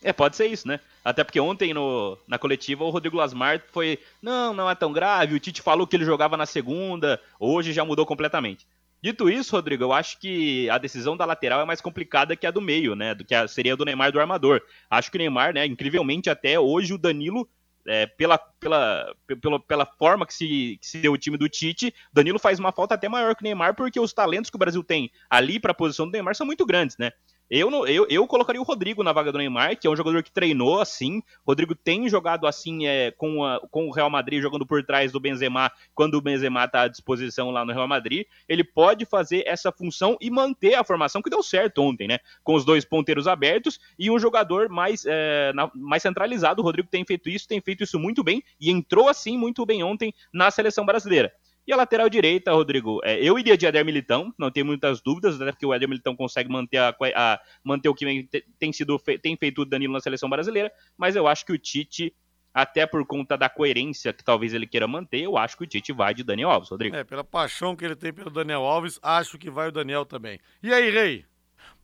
É, 0.00 0.12
pode 0.12 0.36
ser 0.36 0.46
isso, 0.46 0.68
né? 0.68 0.78
Até 1.04 1.24
porque 1.24 1.40
ontem 1.40 1.74
no, 1.74 2.16
na 2.26 2.38
coletiva 2.38 2.84
o 2.84 2.90
Rodrigo 2.90 3.16
Lasmar 3.16 3.60
foi. 3.72 3.98
Não, 4.22 4.54
não 4.54 4.70
é 4.70 4.76
tão 4.76 4.92
grave. 4.92 5.34
O 5.34 5.40
Tite 5.40 5.60
falou 5.60 5.84
que 5.84 5.96
ele 5.96 6.04
jogava 6.04 6.36
na 6.36 6.46
segunda. 6.46 7.20
Hoje 7.40 7.72
já 7.72 7.84
mudou 7.84 8.06
completamente. 8.06 8.64
Dito 9.02 9.28
isso, 9.28 9.56
Rodrigo, 9.56 9.82
eu 9.82 9.92
acho 9.92 10.20
que 10.20 10.70
a 10.70 10.78
decisão 10.78 11.16
da 11.16 11.24
lateral 11.24 11.60
é 11.60 11.64
mais 11.64 11.80
complicada 11.80 12.36
que 12.36 12.46
a 12.46 12.52
do 12.52 12.60
meio, 12.60 12.94
né? 12.94 13.12
Do 13.12 13.24
que 13.24 13.34
a, 13.34 13.48
seria 13.48 13.72
a 13.72 13.76
do 13.76 13.84
Neymar 13.84 14.10
e 14.10 14.12
do 14.12 14.20
armador. 14.20 14.62
Acho 14.88 15.10
que 15.10 15.16
o 15.16 15.18
Neymar, 15.18 15.52
né? 15.52 15.66
Incrivelmente, 15.66 16.30
até 16.30 16.58
hoje 16.60 16.94
o 16.94 16.98
Danilo. 16.98 17.48
É, 17.86 18.06
pela, 18.06 18.38
pela, 18.38 19.14
pela, 19.40 19.60
pela 19.60 19.86
forma 19.86 20.26
que 20.26 20.34
se, 20.34 20.78
que 20.80 20.86
se 20.86 20.98
deu 20.98 21.12
o 21.12 21.18
time 21.18 21.36
do 21.36 21.48
Tite, 21.48 21.94
Danilo 22.12 22.38
faz 22.38 22.58
uma 22.58 22.72
falta 22.72 22.94
até 22.94 23.08
maior 23.08 23.34
que 23.34 23.42
o 23.42 23.44
Neymar, 23.44 23.74
porque 23.74 23.98
os 23.98 24.12
talentos 24.12 24.50
que 24.50 24.56
o 24.56 24.58
Brasil 24.58 24.82
tem 24.82 25.10
ali 25.28 25.58
para 25.58 25.72
a 25.72 25.74
posição 25.74 26.06
do 26.06 26.12
Neymar 26.12 26.34
são 26.34 26.46
muito 26.46 26.64
grandes, 26.64 26.96
né? 26.96 27.12
Eu, 27.54 27.70
não, 27.70 27.86
eu, 27.86 28.06
eu 28.08 28.26
colocaria 28.26 28.58
o 28.62 28.64
Rodrigo 28.64 29.02
na 29.02 29.12
vaga 29.12 29.30
do 29.30 29.36
Neymar, 29.36 29.78
que 29.78 29.86
é 29.86 29.90
um 29.90 29.94
jogador 29.94 30.22
que 30.22 30.32
treinou 30.32 30.80
assim. 30.80 31.18
O 31.44 31.50
Rodrigo 31.50 31.74
tem 31.74 32.08
jogado 32.08 32.46
assim 32.46 32.86
é, 32.86 33.10
com, 33.10 33.44
a, 33.44 33.60
com 33.70 33.88
o 33.88 33.92
Real 33.92 34.08
Madrid, 34.08 34.40
jogando 34.40 34.64
por 34.64 34.82
trás 34.82 35.12
do 35.12 35.20
Benzema, 35.20 35.70
quando 35.94 36.14
o 36.14 36.20
Benzema 36.22 36.64
está 36.64 36.80
à 36.80 36.88
disposição 36.88 37.50
lá 37.50 37.62
no 37.62 37.70
Real 37.74 37.86
Madrid. 37.86 38.24
Ele 38.48 38.64
pode 38.64 39.04
fazer 39.04 39.44
essa 39.46 39.70
função 39.70 40.16
e 40.18 40.30
manter 40.30 40.76
a 40.76 40.82
formação 40.82 41.20
que 41.20 41.28
deu 41.28 41.42
certo 41.42 41.82
ontem, 41.82 42.08
né? 42.08 42.20
Com 42.42 42.54
os 42.54 42.64
dois 42.64 42.86
ponteiros 42.86 43.28
abertos 43.28 43.78
e 43.98 44.10
um 44.10 44.18
jogador 44.18 44.70
mais, 44.70 45.04
é, 45.04 45.52
na- 45.52 45.70
mais 45.74 46.02
centralizado. 46.02 46.62
O 46.62 46.64
Rodrigo 46.64 46.88
tem 46.88 47.04
feito 47.04 47.28
isso, 47.28 47.46
tem 47.46 47.60
feito 47.60 47.84
isso 47.84 47.98
muito 47.98 48.24
bem 48.24 48.42
e 48.58 48.70
entrou 48.70 49.10
assim 49.10 49.36
muito 49.36 49.66
bem 49.66 49.82
ontem 49.82 50.14
na 50.32 50.50
seleção 50.50 50.86
brasileira. 50.86 51.30
E 51.72 51.74
a 51.74 51.76
lateral 51.78 52.06
direita, 52.10 52.52
Rodrigo, 52.52 53.00
é, 53.02 53.18
eu 53.24 53.38
iria 53.38 53.56
de 53.56 53.64
Éder 53.64 53.82
Militão, 53.82 54.30
não 54.38 54.50
tenho 54.50 54.66
muitas 54.66 55.00
dúvidas, 55.00 55.40
até 55.40 55.52
porque 55.52 55.64
o 55.64 55.72
Éder 55.72 55.88
Militão 55.88 56.14
consegue 56.14 56.50
manter, 56.50 56.76
a, 56.76 56.94
a- 57.16 57.40
manter 57.64 57.88
o 57.88 57.94
que 57.94 58.28
tem, 58.58 58.70
sido, 58.74 58.98
tem 59.22 59.34
feito 59.38 59.62
o 59.62 59.64
Danilo 59.64 59.94
na 59.94 60.00
seleção 60.00 60.28
brasileira, 60.28 60.70
mas 60.98 61.16
eu 61.16 61.26
acho 61.26 61.46
que 61.46 61.52
o 61.52 61.56
Tite, 61.56 62.14
até 62.52 62.86
por 62.86 63.06
conta 63.06 63.38
da 63.38 63.48
coerência 63.48 64.12
que 64.12 64.22
talvez 64.22 64.52
ele 64.52 64.66
queira 64.66 64.86
manter, 64.86 65.22
eu 65.22 65.38
acho 65.38 65.56
que 65.56 65.64
o 65.64 65.66
Tite 65.66 65.94
vai 65.94 66.12
de 66.12 66.22
Daniel 66.22 66.50
Alves, 66.50 66.68
Rodrigo. 66.68 66.94
É, 66.94 67.04
pela 67.04 67.24
paixão 67.24 67.74
que 67.74 67.86
ele 67.86 67.96
tem 67.96 68.12
pelo 68.12 68.28
Daniel 68.28 68.60
Alves, 68.64 69.00
acho 69.02 69.38
que 69.38 69.48
vai 69.48 69.68
o 69.68 69.72
Daniel 69.72 70.04
também. 70.04 70.38
E 70.62 70.70
aí, 70.74 70.90
Rei? 70.90 71.24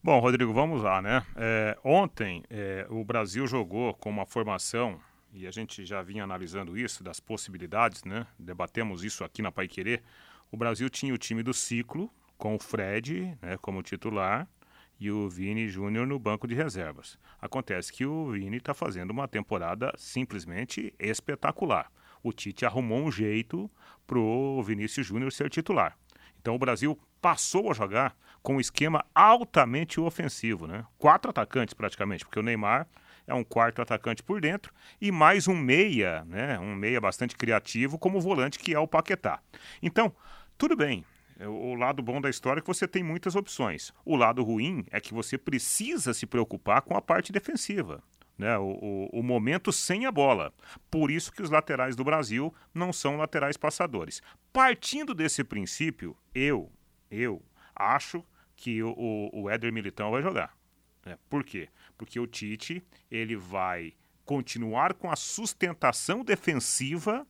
Bom, 0.05 0.19
Rodrigo, 0.21 0.53
vamos 0.53 0.83
lá, 0.83 1.01
né? 1.01 1.25
É, 1.35 1.79
ontem 1.83 2.45
é, 2.51 2.87
o 2.91 3.03
Brasil 3.07 3.47
jogou 3.47 3.95
com 3.95 4.11
uma 4.11 4.27
formação, 4.27 5.01
e 5.39 5.47
a 5.47 5.53
gente 5.53 5.87
já 5.87 6.03
vinha 6.03 6.25
analisando 6.25 6.77
isso, 6.77 7.05
das 7.05 7.21
possibilidades, 7.21 8.03
né? 8.03 8.27
Debatemos 8.37 9.05
isso 9.05 9.23
aqui 9.23 9.41
na 9.41 9.53
Pai 9.53 9.69
Querer. 9.69 10.03
O 10.51 10.57
Brasil 10.57 10.91
tinha 10.91 11.15
o 11.15 11.19
time 11.19 11.45
do 11.45 11.55
ciclo, 11.55 12.13
com 12.37 12.57
o 12.57 12.59
Fred 12.59 13.39
né, 13.41 13.57
como 13.61 13.83
titular 13.83 14.49
e 14.99 15.11
o 15.13 15.29
Vini 15.29 15.69
Júnior 15.69 16.07
no 16.07 16.19
banco 16.19 16.47
de 16.47 16.57
reservas. 16.57 17.17
Acontece 17.41 17.93
que 17.93 18.05
o 18.05 18.31
Vini 18.33 18.57
está 18.57 18.75
fazendo 18.75 19.11
uma 19.11 19.29
temporada 19.29 19.93
simplesmente 19.97 20.93
espetacular. 20.99 21.91
O 22.21 22.33
Tite 22.33 22.67
arrumou 22.67 22.99
um 22.99 23.13
jeito 23.13 23.71
pro 24.07 24.61
Vinícius 24.63 25.07
Júnior 25.07 25.31
ser 25.31 25.51
titular. 25.51 25.97
Então 26.41 26.57
o 26.57 26.59
Brasil 26.59 26.99
passou 27.21 27.71
a 27.71 27.75
jogar 27.75 28.17
com 28.43 28.57
um 28.57 28.61
esquema 28.61 29.05
altamente 29.15 30.01
ofensivo, 30.01 30.67
né? 30.67 30.85
Quatro 30.99 31.31
atacantes 31.31 31.75
praticamente, 31.75 32.25
porque 32.25 32.41
o 32.41 32.43
Neymar 32.43 32.89
é 33.29 33.35
um 33.35 33.45
quarto 33.45 33.81
atacante 33.81 34.23
por 34.23 34.41
dentro 34.41 34.73
e 35.01 35.13
mais 35.13 35.47
um 35.47 35.55
meia, 35.57 36.25
né? 36.25 36.59
Um 36.59 36.75
meia 36.75 37.01
bastante 37.01 37.37
criativo 37.37 37.97
como 37.99 38.21
volante 38.21 38.59
que 38.59 38.75
é 38.75 38.79
o 38.81 38.89
Paquetá. 38.89 39.41
Então, 39.81 40.13
tudo 40.57 40.75
bem. 40.75 41.05
O 41.41 41.77
lado 41.77 42.03
bom 42.03 42.21
da 42.21 42.29
história 42.29 42.59
é 42.59 42.63
que 42.63 42.67
você 42.67 42.89
tem 42.89 43.05
muitas 43.05 43.37
opções. 43.37 43.93
O 44.05 44.17
lado 44.17 44.43
ruim 44.43 44.85
é 44.91 45.01
que 45.01 45.15
você 45.15 45.39
precisa 45.39 46.13
se 46.13 46.27
preocupar 46.27 46.83
com 46.83 46.97
a 46.97 47.01
parte 47.01 47.31
defensiva. 47.31 48.03
Né, 48.37 48.57
o, 48.57 48.63
o- 49.13 49.19
o 49.19 49.23
momento 49.23 49.73
sem 49.73 50.07
a 50.07 50.13
bola. 50.13 50.53
Por 50.89 51.11
isso 51.11 51.33
que 51.33 51.43
os 51.43 51.51
laterais 51.51 51.97
do 51.97 52.05
Brasil 52.05 52.55
não 52.73 52.93
são 52.93 53.17
laterais 53.17 53.57
passadores. 53.57 54.23
Partindo 54.53 55.13
desse 55.13 55.43
princípio, 55.43 56.17
eu, 56.33 56.71
eu 57.11 57.43
acho 57.75 58.25
que 58.57 58.81
o, 58.81 58.91
o, 58.97 59.43
o 59.43 59.51
Éder 59.51 59.73
Militão 59.73 60.13
vai 60.13 60.23
jogar. 60.23 60.57
né? 61.05 61.19
Por 61.29 61.43
quê? 61.45 61.69
Porque 61.99 62.19
o 62.19 62.27
Tite 62.27 62.83
ele 63.11 63.37
vai 63.37 63.93
continuar 64.25 64.95
com 64.95 65.11
a 65.11 65.17
sustentação 65.17 66.25
defensiva 66.25 67.27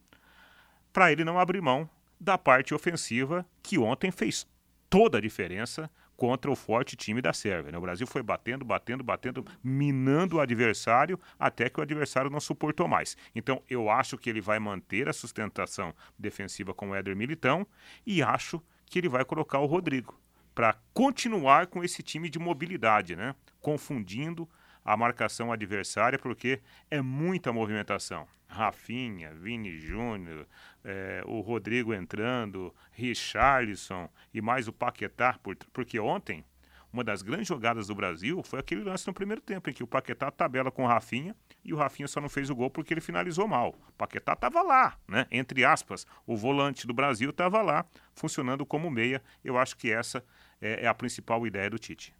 para 0.92 1.10
ele 1.10 1.24
não 1.24 1.38
abrir 1.38 1.60
mão 1.60 1.88
da 2.20 2.36
parte 2.36 2.74
ofensiva 2.74 3.46
que 3.62 3.78
ontem 3.78 4.10
fez 4.10 4.46
toda 4.90 5.18
a 5.18 5.20
diferença 5.20 5.90
contra 6.16 6.50
o 6.50 6.56
forte 6.56 6.96
time 6.96 7.22
da 7.22 7.32
Sérvia. 7.32 7.70
né? 7.70 7.78
O 7.78 7.80
Brasil 7.80 8.04
foi 8.04 8.24
batendo, 8.24 8.64
batendo, 8.64 9.04
batendo, 9.04 9.46
minando 9.62 10.36
o 10.36 10.40
adversário 10.40 11.18
até 11.38 11.70
que 11.70 11.78
o 11.78 11.82
adversário 11.82 12.28
não 12.28 12.40
suportou 12.40 12.88
mais. 12.88 13.16
Então 13.32 13.62
eu 13.70 13.88
acho 13.88 14.18
que 14.18 14.28
ele 14.28 14.40
vai 14.40 14.58
manter 14.58 15.08
a 15.08 15.12
sustentação 15.12 15.94
defensiva 16.18 16.74
com 16.74 16.90
o 16.90 16.94
Éder 16.94 17.14
Militão 17.14 17.64
e 18.04 18.20
acho 18.20 18.60
que 18.86 18.98
ele 18.98 19.08
vai 19.08 19.24
colocar 19.24 19.60
o 19.60 19.66
Rodrigo 19.66 20.20
para 20.52 20.76
continuar 20.92 21.68
com 21.68 21.84
esse 21.84 22.02
time 22.02 22.28
de 22.28 22.40
mobilidade, 22.40 23.14
né? 23.14 23.32
Confundindo 23.60 24.48
a 24.92 24.96
marcação 24.96 25.52
adversária, 25.52 26.18
porque 26.18 26.60
é 26.90 27.00
muita 27.00 27.52
movimentação. 27.52 28.26
Rafinha, 28.46 29.34
Vini 29.34 29.78
Júnior, 29.78 30.46
eh, 30.82 31.22
o 31.26 31.40
Rodrigo 31.40 31.92
entrando, 31.92 32.74
Richarlison 32.90 34.08
e 34.32 34.40
mais 34.40 34.66
o 34.68 34.72
Paquetá, 34.72 35.38
por- 35.42 35.56
porque 35.72 35.98
ontem 36.00 36.44
uma 36.90 37.04
das 37.04 37.20
grandes 37.20 37.46
jogadas 37.46 37.88
do 37.88 37.94
Brasil 37.94 38.42
foi 38.42 38.58
aquele 38.60 38.82
lance 38.82 39.06
no 39.06 39.12
primeiro 39.12 39.42
tempo, 39.42 39.68
em 39.68 39.74
que 39.74 39.82
o 39.82 39.86
Paquetá 39.86 40.30
tabela 40.30 40.70
com 40.70 40.84
o 40.84 40.86
Rafinha 40.86 41.36
e 41.62 41.74
o 41.74 41.76
Rafinha 41.76 42.08
só 42.08 42.18
não 42.18 42.30
fez 42.30 42.48
o 42.48 42.54
gol 42.56 42.70
porque 42.70 42.94
ele 42.94 43.02
finalizou 43.02 43.46
mal. 43.46 43.78
O 43.90 43.92
Paquetá 43.92 44.32
estava 44.32 44.62
lá, 44.62 44.96
né? 45.06 45.26
Entre 45.30 45.66
aspas, 45.66 46.06
o 46.26 46.34
volante 46.34 46.86
do 46.86 46.94
Brasil 46.94 47.28
estava 47.28 47.60
lá, 47.60 47.84
funcionando 48.14 48.64
como 48.64 48.90
meia. 48.90 49.22
Eu 49.44 49.58
acho 49.58 49.76
que 49.76 49.92
essa 49.92 50.24
é, 50.62 50.84
é 50.84 50.86
a 50.88 50.94
principal 50.94 51.46
ideia 51.46 51.68
do 51.68 51.78
Tite. 51.78 52.14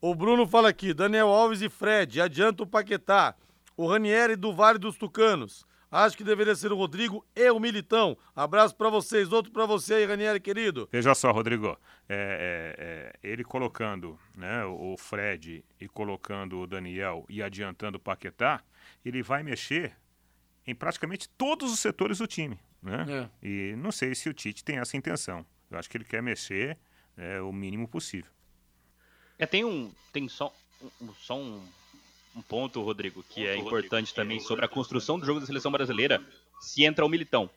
O 0.00 0.14
Bruno 0.14 0.46
fala 0.46 0.68
aqui, 0.68 0.94
Daniel 0.94 1.26
Alves 1.26 1.60
e 1.60 1.68
Fred, 1.68 2.20
adianta 2.20 2.62
o 2.62 2.66
Paquetá. 2.66 3.34
O 3.76 3.84
Ranieri 3.84 4.36
do 4.36 4.54
Vale 4.54 4.78
dos 4.78 4.96
Tucanos. 4.96 5.66
Acho 5.90 6.16
que 6.16 6.22
deveria 6.22 6.54
ser 6.54 6.70
o 6.70 6.76
Rodrigo 6.76 7.26
e 7.34 7.50
o 7.50 7.58
Militão. 7.58 8.16
Abraço 8.36 8.76
pra 8.76 8.90
vocês, 8.90 9.32
outro 9.32 9.50
pra 9.50 9.66
você 9.66 9.94
aí, 9.94 10.04
Ranieri, 10.04 10.38
querido. 10.38 10.88
Veja 10.92 11.16
só, 11.16 11.32
Rodrigo, 11.32 11.76
é, 12.08 12.14
é, 13.18 13.18
é, 13.26 13.28
ele 13.28 13.42
colocando 13.42 14.16
né, 14.36 14.64
o 14.66 14.94
Fred 14.96 15.64
e 15.80 15.88
colocando 15.88 16.60
o 16.60 16.66
Daniel 16.66 17.24
e 17.28 17.42
adiantando 17.42 17.96
o 17.96 18.00
Paquetá, 18.00 18.62
ele 19.04 19.20
vai 19.20 19.42
mexer 19.42 19.96
em 20.64 20.76
praticamente 20.76 21.28
todos 21.30 21.72
os 21.72 21.80
setores 21.80 22.18
do 22.18 22.26
time. 22.28 22.56
Né? 22.80 23.28
E 23.42 23.74
não 23.76 23.90
sei 23.90 24.14
se 24.14 24.28
o 24.28 24.34
Tite 24.34 24.62
tem 24.62 24.78
essa 24.78 24.96
intenção. 24.96 25.44
Eu 25.68 25.76
acho 25.76 25.90
que 25.90 25.96
ele 25.96 26.04
quer 26.04 26.22
mexer 26.22 26.78
é, 27.16 27.40
o 27.40 27.52
mínimo 27.52 27.88
possível. 27.88 28.30
É, 29.38 29.46
tem 29.46 29.64
um. 29.64 29.90
Tem 30.12 30.28
só 30.28 30.52
um, 31.00 31.08
só 31.20 31.36
um, 31.36 31.62
um 32.36 32.42
ponto, 32.42 32.82
Rodrigo, 32.82 33.24
que 33.28 33.46
é 33.46 33.56
importante 33.66 34.14
também 34.14 34.38
sobre 34.40 34.64
a 34.64 34.68
construção 34.68 35.18
do 35.18 35.26
jogo 35.26 35.40
da 35.40 35.46
seleção 35.46 35.70
brasileira 35.72 36.22
se 36.60 36.84
entra 36.84 37.04
o 37.04 37.08
Militão. 37.08 37.48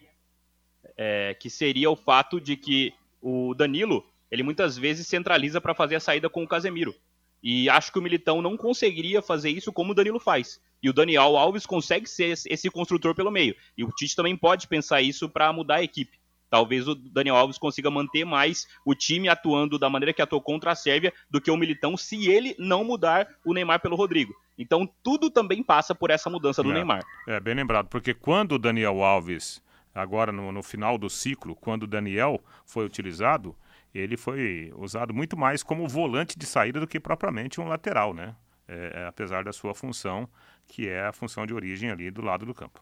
É, 0.98 1.34
que 1.40 1.50
seria 1.50 1.90
o 1.90 1.96
fato 1.96 2.40
de 2.40 2.56
que 2.58 2.94
o 3.22 3.54
Danilo, 3.54 4.06
ele 4.30 4.44
muitas 4.44 4.78
vezes 4.78 5.08
centraliza 5.08 5.62
para 5.62 5.74
fazer 5.76 5.96
a 5.96 6.00
saída 6.00 6.30
com 6.30 6.44
o 6.44 6.48
Casemiro. 6.48 6.94
E 7.42 7.70
acho 7.70 7.92
que 7.92 7.98
o 8.00 8.02
Militão 8.02 8.42
não 8.42 8.56
conseguiria 8.58 9.22
fazer 9.22 9.50
isso 9.50 9.72
como 9.74 9.92
o 9.92 9.96
Danilo 9.96 10.20
faz. 10.20 10.60
E 10.82 10.90
o 10.90 10.94
Daniel 10.94 11.38
Alves 11.38 11.66
consegue 11.66 12.08
ser 12.08 12.26
esse- 12.32 12.50
esse 12.52 12.70
construtor 12.70 13.16
pelo 13.16 13.32
meio. 13.32 13.56
E 13.78 13.84
o 13.84 13.92
Tite 13.92 14.16
também 14.16 14.36
pode 14.36 14.68
pensar 14.68 15.02
isso 15.02 15.30
para 15.30 15.52
mudar 15.54 15.76
a 15.78 15.84
equipe. 15.84 16.20
Talvez 16.52 16.86
o 16.86 16.94
Daniel 16.94 17.38
Alves 17.38 17.58
consiga 17.58 17.90
manter 17.90 18.26
mais 18.26 18.68
o 18.86 18.94
time 18.94 19.30
atuando 19.30 19.80
da 19.80 19.90
maneira 19.90 20.12
que 20.12 20.22
atuou 20.22 20.42
contra 20.42 20.72
a 20.72 20.76
Sérvia 20.76 21.14
do 21.30 21.40
que 21.40 21.50
o 21.50 21.56
Militão, 21.56 21.96
se 21.96 22.30
ele 22.30 22.54
não 22.60 22.84
mudar 22.84 23.26
o 23.46 23.54
Neymar 23.54 23.80
pelo 23.80 23.96
Rodrigo. 23.96 24.36
Então 24.58 24.86
tudo 25.02 25.32
também 25.32 25.64
passa 25.64 25.96
por 25.96 26.12
essa 26.12 26.30
mudança 26.30 26.62
do 26.62 26.70
É. 26.70 26.74
Neymar. 26.74 27.04
É, 27.26 27.40
bem 27.40 27.56
lembrado, 27.56 27.88
porque 27.88 28.14
quando 28.14 28.56
o 28.56 28.60
Daniel 28.60 29.02
Alves, 29.02 29.64
agora 29.96 30.30
no, 30.30 30.52
no 30.52 30.62
final 30.62 30.98
do 30.98 31.10
ciclo, 31.10 31.56
quando 31.56 31.84
o 31.84 31.88
Daniel 31.88 32.44
foi 32.66 32.86
utilizado, 32.86 33.56
ele 33.96 34.18
foi 34.18 34.74
usado 34.76 35.14
muito 35.14 35.38
mais 35.38 35.64
como 35.64 35.88
volante 35.88 36.38
de 36.38 36.46
saída 36.46 36.82
do 36.82 36.88
que 36.88 37.00
propriamente 37.00 37.62
um 37.62 37.68
lateral, 37.70 38.14
né? 38.14 38.36
É, 38.68 38.92
é, 39.02 39.06
apesar 39.06 39.46
da 39.46 39.54
sua 39.54 39.74
função, 39.74 40.28
que 40.68 40.88
é 40.88 41.06
a 41.06 41.14
função 41.14 41.46
de 41.46 41.54
origem 41.54 41.90
ali 41.90 42.12
do 42.12 42.22
lado 42.22 42.46
do 42.46 42.54
campo. 42.54 42.82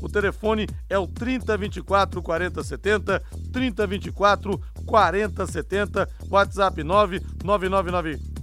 o 0.00 0.08
telefone 0.08 0.66
é 0.88 0.98
o 0.98 1.06
3024 1.06 2.22
4070, 2.22 3.22
3024 3.52 4.60
4070, 4.86 6.08
WhatsApp 6.30 6.82
99999 6.82 8.38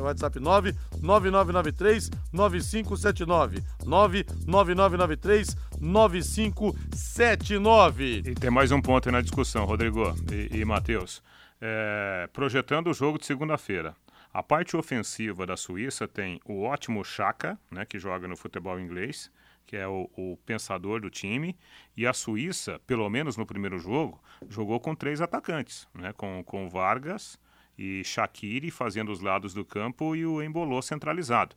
WhatsApp 0.00 0.38
9 0.38 0.72
9993 1.02 2.10
9579 2.32 3.64
99993 3.84 5.56
9579. 5.80 8.22
E 8.24 8.34
tem 8.34 8.50
mais 8.50 8.70
um 8.70 8.80
ponto 8.80 9.08
aí 9.08 9.12
na 9.12 9.20
discussão, 9.20 9.64
Rodrigo 9.64 10.14
e, 10.30 10.58
e 10.58 10.64
Matheus. 10.64 11.20
É, 11.60 12.28
projetando 12.32 12.90
o 12.90 12.94
jogo 12.94 13.18
de 13.18 13.26
segunda-feira. 13.26 13.96
A 14.32 14.42
parte 14.42 14.76
ofensiva 14.76 15.46
da 15.46 15.56
Suíça 15.56 16.06
tem 16.06 16.40
o 16.44 16.62
ótimo 16.62 17.02
Chaka, 17.02 17.58
né, 17.70 17.86
que 17.86 17.98
joga 17.98 18.28
no 18.28 18.36
futebol 18.36 18.78
inglês, 18.78 19.30
que 19.66 19.76
é 19.76 19.86
o, 19.86 20.08
o, 20.16 20.38
pensador 20.46 21.00
do 21.00 21.10
time, 21.10 21.56
e 21.96 22.06
a 22.06 22.12
Suíça, 22.12 22.80
pelo 22.86 23.08
menos 23.10 23.36
no 23.36 23.44
primeiro 23.44 23.78
jogo, 23.78 24.22
jogou 24.48 24.78
com 24.78 24.94
três 24.94 25.20
atacantes, 25.20 25.88
né? 25.92 26.12
com, 26.12 26.42
com 26.44 26.68
Vargas 26.68 27.38
e 27.76 28.02
Shaqiri 28.04 28.70
fazendo 28.70 29.10
os 29.10 29.20
lados 29.20 29.52
do 29.52 29.64
campo 29.64 30.14
e 30.14 30.24
o 30.24 30.42
Embolô 30.42 30.80
centralizado. 30.80 31.56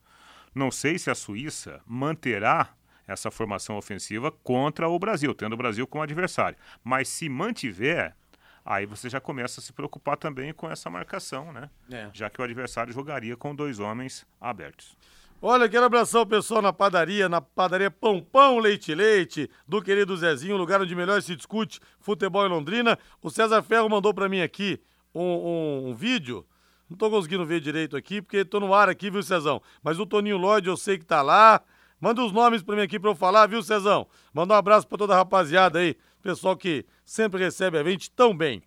Não 0.53 0.72
sei 0.72 0.97
se 0.97 1.10
a 1.10 1.16
Suíça 1.16 1.82
manterá 1.86 2.74
essa 3.07 3.32
formação 3.32 3.78
ofensiva 3.78 4.32
contra 4.32 4.88
o 4.88 4.99
Brasil, 4.99 5.34
tendo 5.34 5.53
o 5.53 5.57
Brasil 5.57 5.86
como 5.88 6.03
adversário. 6.03 6.57
Mas 6.84 7.07
se 7.10 7.28
mantiver, 7.28 8.16
aí 8.64 8.86
você 8.86 9.10
já 9.10 9.20
começa 9.20 9.60
a 9.60 9.64
se 9.64 9.74
preocupar 9.74 10.18
também 10.18 10.53
com 10.53 10.70
essa 10.70 10.89
marcação, 10.89 11.51
né? 11.51 11.70
É. 11.89 12.10
Já 12.14 12.30
que 12.30 12.39
o 12.39 12.43
adversário 12.43 12.93
jogaria 12.93 13.36
com 13.36 13.55
dois 13.55 13.80
homens 13.80 14.28
abertos. 14.39 14.95
Olha, 15.42 15.70
quero 15.70 15.86
abraçar 15.86 16.22
o 16.22 16.26
pessoal 16.26 16.62
na 16.62 16.74
padaria, 16.74 17.30
na 17.30 17.40
padaria 17.40 17.90
Pão 17.90 18.22
Pão 18.22 18.60
Leite 18.60 18.94
Leite, 18.94 19.50
do 19.66 19.82
querido 19.82 20.18
Zezinho, 20.18 20.58
lugar 20.58 20.82
onde 20.82 20.94
melhor 20.94 21.22
se 21.22 21.34
discute 21.34 21.80
futebol 21.98 22.46
em 22.46 22.50
Londrina. 22.50 23.00
O 23.22 23.30
César 23.30 23.64
Ferro 23.64 23.88
mandou 23.88 24.14
para 24.14 24.28
mim 24.28 24.42
aqui 24.42 24.82
um, 25.16 25.22
um, 25.22 25.88
um, 25.88 25.96
vídeo. 25.96 26.46
Não 26.90 26.98
tô 26.98 27.10
conseguindo 27.10 27.46
ver 27.46 27.62
direito 27.62 27.96
aqui, 27.96 28.22
porque 28.22 28.44
tô 28.44 28.60
no 28.60 28.74
ar 28.74 28.90
aqui, 28.90 29.10
viu, 29.10 29.24
Cezão? 29.24 29.62
Mas 29.82 29.98
o 29.98 30.06
Toninho 30.06 30.36
Lloyd 30.36 30.68
eu 30.68 30.76
sei 30.76 30.98
que 30.98 31.06
tá 31.06 31.22
lá. 31.22 31.62
Manda 32.02 32.22
os 32.22 32.34
nomes 32.34 32.62
para 32.62 32.76
mim 32.76 32.82
aqui 32.82 33.00
para 33.00 33.10
eu 33.10 33.16
falar, 33.16 33.48
viu, 33.48 33.64
Cezão? 33.64 34.08
Manda 34.34 34.54
um 34.54 34.58
abraço 34.58 34.90
para 34.90 34.98
toda 34.98 35.14
a 35.14 35.18
rapaziada 35.18 35.80
aí, 35.80 35.96
pessoal 36.22 36.58
que 36.58 36.86
sempre 37.06 37.42
recebe 37.42 37.78
a 37.78 37.84
gente 37.86 38.12
tão 38.12 38.36
bem. 38.36 38.62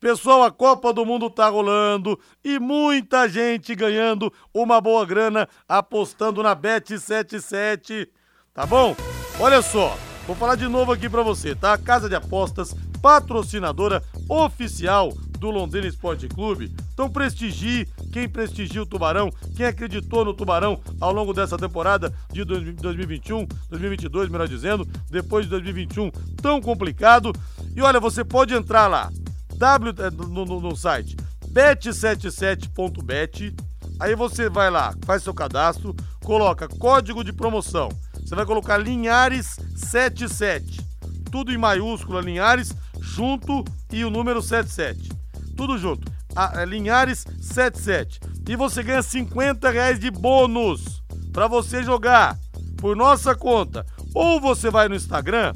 Pessoal, 0.00 0.44
a 0.44 0.50
Copa 0.52 0.92
do 0.92 1.04
Mundo 1.04 1.28
tá 1.28 1.48
rolando 1.48 2.16
e 2.44 2.60
muita 2.60 3.28
gente 3.28 3.74
ganhando 3.74 4.32
uma 4.54 4.80
boa 4.80 5.04
grana 5.04 5.48
apostando 5.68 6.40
na 6.40 6.54
Bet77. 6.54 8.06
Tá 8.54 8.64
bom? 8.64 8.94
Olha 9.40 9.60
só, 9.60 9.98
vou 10.24 10.36
falar 10.36 10.54
de 10.54 10.68
novo 10.68 10.92
aqui 10.92 11.08
para 11.08 11.24
você, 11.24 11.52
tá? 11.52 11.76
Casa 11.76 12.08
de 12.08 12.14
Apostas, 12.14 12.76
patrocinadora 13.02 14.00
oficial 14.28 15.12
do 15.36 15.50
Londrina 15.50 15.88
Esporte 15.88 16.28
Clube. 16.28 16.72
Então 16.94 17.10
prestigie 17.10 17.88
quem 18.12 18.28
prestigia 18.28 18.82
o 18.82 18.86
Tubarão, 18.86 19.30
quem 19.56 19.66
acreditou 19.66 20.24
no 20.24 20.32
Tubarão 20.32 20.80
ao 21.00 21.12
longo 21.12 21.34
dessa 21.34 21.58
temporada 21.58 22.14
de 22.32 22.44
2021, 22.44 23.46
2022, 23.68 24.28
melhor 24.28 24.46
dizendo, 24.46 24.86
depois 25.10 25.44
de 25.44 25.50
2021 25.50 26.12
tão 26.40 26.60
complicado. 26.60 27.32
E 27.74 27.82
olha, 27.82 27.98
você 27.98 28.24
pode 28.24 28.54
entrar 28.54 28.86
lá 28.86 29.10
w, 29.58 29.90
eh, 29.90 30.10
no, 30.10 30.44
no, 30.44 30.60
no 30.60 30.76
site 30.76 31.16
bet77.bet. 31.52 33.54
Aí 34.00 34.14
você 34.14 34.48
vai 34.48 34.70
lá, 34.70 34.94
faz 35.04 35.24
seu 35.24 35.34
cadastro, 35.34 35.92
coloca 36.24 36.68
código 36.68 37.24
de 37.24 37.32
promoção. 37.32 37.88
Você 38.14 38.32
vai 38.34 38.46
colocar 38.46 38.78
Linhares77. 38.78 40.80
Tudo 41.32 41.52
em 41.52 41.58
maiúscula, 41.58 42.20
Linhares, 42.20 42.72
junto 43.00 43.64
e 43.92 44.04
o 44.04 44.10
número 44.10 44.40
77. 44.40 45.10
Tudo 45.56 45.76
junto. 45.76 46.08
A, 46.36 46.60
a 46.60 46.64
Linhares 46.64 47.26
77. 47.40 48.20
E 48.48 48.54
você 48.54 48.80
ganha 48.82 49.02
50 49.02 49.68
reais 49.70 49.98
de 49.98 50.10
bônus 50.10 51.02
para 51.32 51.48
você 51.48 51.82
jogar 51.82 52.38
por 52.76 52.94
nossa 52.96 53.34
conta. 53.34 53.84
Ou 54.14 54.40
você 54.40 54.70
vai 54.70 54.88
no 54.88 54.94
Instagram, 54.94 55.52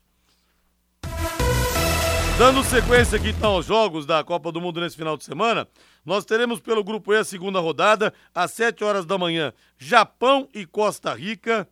Dando 2.38 2.64
sequência 2.64 3.20
aqui 3.20 3.30
então 3.30 3.52
aos 3.52 3.68
jogos 3.68 4.06
da 4.06 4.24
Copa 4.24 4.52
do 4.52 4.60
Mundo 4.60 4.82
nesse 4.82 4.96
final 4.96 5.16
de 5.16 5.24
semana, 5.24 5.68
nós 6.04 6.26
teremos 6.26 6.60
pelo 6.60 6.84
grupo 6.84 7.14
E 7.14 7.18
a 7.18 7.24
segunda 7.24 7.60
rodada, 7.60 8.12
às 8.34 8.52
7 8.52 8.84
horas 8.84 9.06
da 9.06 9.16
manhã, 9.16 9.54
Japão 9.78 10.50
e 10.52 10.66
Costa 10.66 11.14
Rica. 11.14 11.68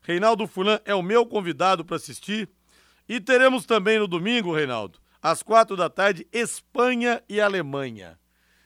Reinaldo 0.00 0.46
Fulan 0.46 0.80
é 0.86 0.94
o 0.94 1.02
meu 1.02 1.26
convidado 1.26 1.84
para 1.84 1.96
assistir. 1.96 2.48
E 3.06 3.20
teremos 3.20 3.66
também 3.66 3.98
no 3.98 4.08
domingo, 4.08 4.54
Reinaldo, 4.54 4.98
às 5.20 5.42
quatro 5.42 5.76
da 5.76 5.90
tarde, 5.90 6.26
Espanha 6.32 7.22
e 7.28 7.38
Alemanha. 7.38 8.18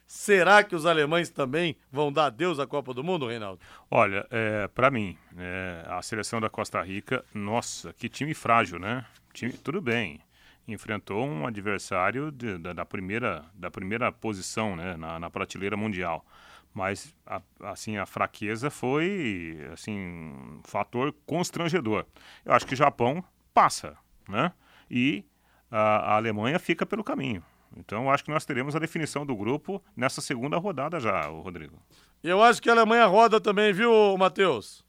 Será 0.09 0.65
que 0.65 0.75
os 0.75 0.87
alemães 0.87 1.29
também 1.29 1.77
vão 1.93 2.11
dar 2.11 2.27
adeus 2.27 2.59
à 2.59 2.67
Copa 2.67 2.95
do 2.95 3.05
Mundo, 3.05 3.27
Reinaldo? 3.27 3.61
Olha, 3.91 4.27
é, 4.31 4.67
para 4.67 4.91
mim, 4.91 5.19
é, 5.37 5.85
a 5.87 6.01
seleção 6.01 6.41
da 6.41 6.49
Costa 6.49 6.81
Rica, 6.81 7.23
nossa, 7.35 7.93
que 7.93 8.09
time 8.09 8.33
frágil, 8.33 8.79
né? 8.79 9.05
Time, 9.35 9.53
tudo 9.53 9.83
bem, 9.83 10.19
enfrentou 10.67 11.27
um 11.27 11.47
adversário 11.47 12.33
de, 12.33 12.57
da, 12.57 12.73
da, 12.73 12.87
primeira, 12.87 13.45
da 13.53 13.71
primeira 13.71 14.11
posição 14.11 14.75
né, 14.75 14.97
na, 14.97 15.21
na 15.21 15.29
prateleira 15.29 15.77
mundial. 15.77 16.25
Mas, 16.73 17.15
a, 17.27 17.43
assim, 17.65 17.99
a 17.99 18.07
fraqueza 18.07 18.71
foi, 18.71 19.59
assim, 19.75 19.95
um 19.95 20.63
fator 20.65 21.15
constrangedor. 21.27 22.07
Eu 22.47 22.55
acho 22.55 22.67
que 22.67 22.73
o 22.73 22.77
Japão 22.77 23.23
passa, 23.53 23.95
né? 24.27 24.53
E 24.91 25.23
a, 25.71 26.13
a 26.13 26.17
Alemanha 26.17 26.59
fica 26.59 26.87
pelo 26.87 27.05
caminho. 27.05 27.45
Então, 27.79 28.11
acho 28.11 28.25
que 28.25 28.31
nós 28.31 28.45
teremos 28.45 28.75
a 28.75 28.81
definição 28.81 29.25
do 29.25 29.37
grupo 29.37 29.81
nessa 29.97 30.21
segunda 30.21 30.59
rodada 30.59 30.99
já, 30.99 31.23
Rodrigo. 31.27 31.81
Eu 32.23 32.43
acho 32.43 32.61
que 32.61 32.69
a 32.69 32.73
Alemanha 32.73 33.07
roda 33.07 33.41
também, 33.41 33.73
viu, 33.73 34.17
Matheus? 34.19 34.85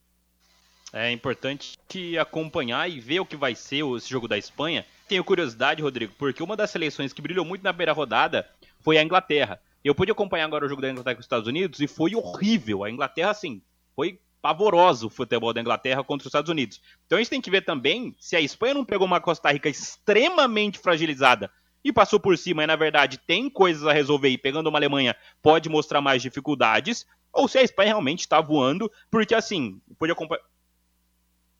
É 0.92 1.12
importante 1.12 1.78
acompanhar 2.20 2.90
e 2.90 3.00
ver 3.00 3.20
o 3.20 3.26
que 3.26 3.36
vai 3.36 3.54
ser 3.54 3.86
esse 3.96 4.10
jogo 4.10 4.28
da 4.28 4.40
Espanha. 4.40 4.84
Tenho 5.08 5.24
curiosidade, 5.24 5.84
Rodrigo, 5.84 6.14
porque 6.18 6.42
uma 6.42 6.58
das 6.58 6.72
seleções 6.72 7.14
que 7.14 7.22
brilhou 7.22 7.46
muito 7.46 7.64
na 7.64 7.72
primeira 7.72 7.94
rodada 7.94 8.50
foi 8.82 8.98
a 8.98 9.04
Inglaterra. 9.04 9.62
Eu 9.84 9.94
pude 9.94 10.12
acompanhar 10.12 10.46
agora 10.46 10.66
o 10.66 10.70
jogo 10.70 10.82
da 10.82 10.90
Inglaterra 10.90 11.16
com 11.16 11.20
os 11.20 11.26
Estados 11.26 11.48
Unidos 11.48 11.80
e 11.80 11.88
foi 11.88 12.16
horrível. 12.16 12.84
A 12.84 12.90
Inglaterra, 12.90 13.30
assim, 13.30 13.62
foi 13.96 14.20
pavoroso 14.42 15.08
o 15.08 15.10
futebol 15.12 15.54
da 15.54 15.62
Inglaterra 15.62 16.04
contra 16.04 16.24
os 16.24 16.30
Estados 16.30 16.50
Unidos. 16.50 16.82
Então 17.06 17.18
a 17.18 17.22
gente 17.22 17.30
tem 17.30 17.42
que 17.42 17.52
ver 17.52 17.62
também 17.62 18.16
se 18.20 18.36
a 18.36 18.42
Espanha 18.42 18.74
não 18.74 18.86
pegou 18.86 19.06
uma 19.06 19.22
Costa 19.22 19.52
Rica 19.52 19.70
extremamente 19.70 20.80
fragilizada 20.80 21.52
e 21.84 21.94
passou 21.94 22.20
por 22.20 22.38
cima 22.38 22.64
e, 22.64 22.68
na 22.68 22.76
verdade, 22.76 23.18
tem 23.18 23.50
coisas 23.50 23.86
a 23.86 23.94
resolver 23.94 24.30
e 24.30 24.38
pegando 24.38 24.68
uma 24.68 24.78
Alemanha 24.78 25.16
pode 25.42 25.70
mostrar 25.70 26.02
mais 26.02 26.22
dificuldades, 26.22 27.06
ou 27.32 27.48
se 27.48 27.58
a 27.58 27.64
Espanha 27.64 27.90
realmente 27.90 28.22
está 28.22 28.42
voando, 28.42 28.92
porque 29.10 29.36
assim, 29.36 29.80
pude, 29.98 30.12
acompanhar, 30.12 30.44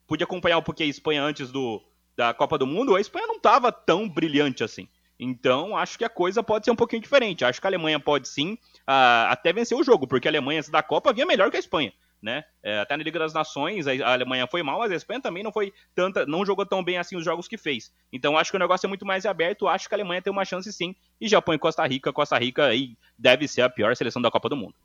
pude 0.08 0.24
acompanhar 0.24 0.58
um 0.58 0.64
pouquinho 0.64 0.88
a 0.88 0.92
Espanha 0.92 1.24
antes 1.24 1.52
do, 1.52 1.82
da 2.16 2.34
Copa 2.34 2.58
do 2.58 2.68
Mundo, 2.68 2.96
a 2.96 3.02
Espanha 3.02 3.28
não 3.28 3.38
estava 3.38 3.72
tão 3.72 4.10
brilhante 4.10 4.64
assim. 4.64 4.88
Então, 5.20 5.76
acho 5.76 5.98
que 5.98 6.06
a 6.06 6.10
coisa 6.10 6.42
pode 6.42 6.64
ser 6.64 6.72
um 6.72 6.76
pouquinho 6.76 7.02
diferente. 7.02 7.44
Acho 7.44 7.60
que 7.60 7.68
a 7.68 7.70
Alemanha 7.70 8.00
pode 8.00 8.30
sim 8.30 8.54
uh, 8.54 9.28
até 9.28 9.52
vencer 9.52 9.78
o 9.78 9.84
jogo, 9.84 10.08
porque 10.08 10.30
a 10.30 10.32
Alemanha 10.32 10.60
antes 10.60 10.70
da 10.70 10.82
Copa 10.82 11.12
vinha 11.12 11.26
melhor 11.26 11.52
que 11.52 11.58
a 11.58 11.60
Espanha. 11.60 11.94
Né? 12.22 12.44
É, 12.62 12.80
até 12.80 12.98
na 12.98 13.04
Liga 13.04 13.18
das 13.18 13.34
Nações 13.34 13.88
a 13.88 14.12
Alemanha 14.12 14.46
foi 14.46 14.62
mal, 14.62 14.80
mas 14.80 14.92
a 14.92 14.96
Espanha 14.96 15.22
também 15.22 15.42
não 15.42 15.54
foi 15.54 15.72
tanta, 15.96 16.26
não 16.26 16.46
jogou 16.46 16.66
tão 16.66 16.84
bem 16.84 16.98
assim 16.98 17.16
os 17.16 17.24
jogos 17.24 17.48
que 17.48 17.58
fez. 17.58 17.94
Então 18.12 18.38
acho 18.38 18.52
que 18.52 18.58
o 18.58 18.60
negócio 18.60 18.86
é 18.86 18.90
muito 18.90 19.06
mais 19.06 19.26
aberto. 19.26 19.68
Acho 19.68 19.88
que 19.88 19.96
a 19.96 19.98
Alemanha 19.98 20.22
tem 20.22 20.32
uma 20.32 20.44
chance 20.44 20.72
sim. 20.74 20.94
E 21.20 21.30
Japão 21.30 21.54
e 21.54 21.60
Costa 21.60 21.86
Rica, 21.88 22.12
Costa 22.12 22.38
Rica 22.38 22.66
aí 22.66 22.98
deve 23.18 23.48
ser 23.48 23.62
a 23.62 23.70
pior 23.70 23.96
seleção 23.96 24.22
da 24.22 24.30
Copa 24.30 24.50
do 24.50 24.58
Mundo. 24.58 24.76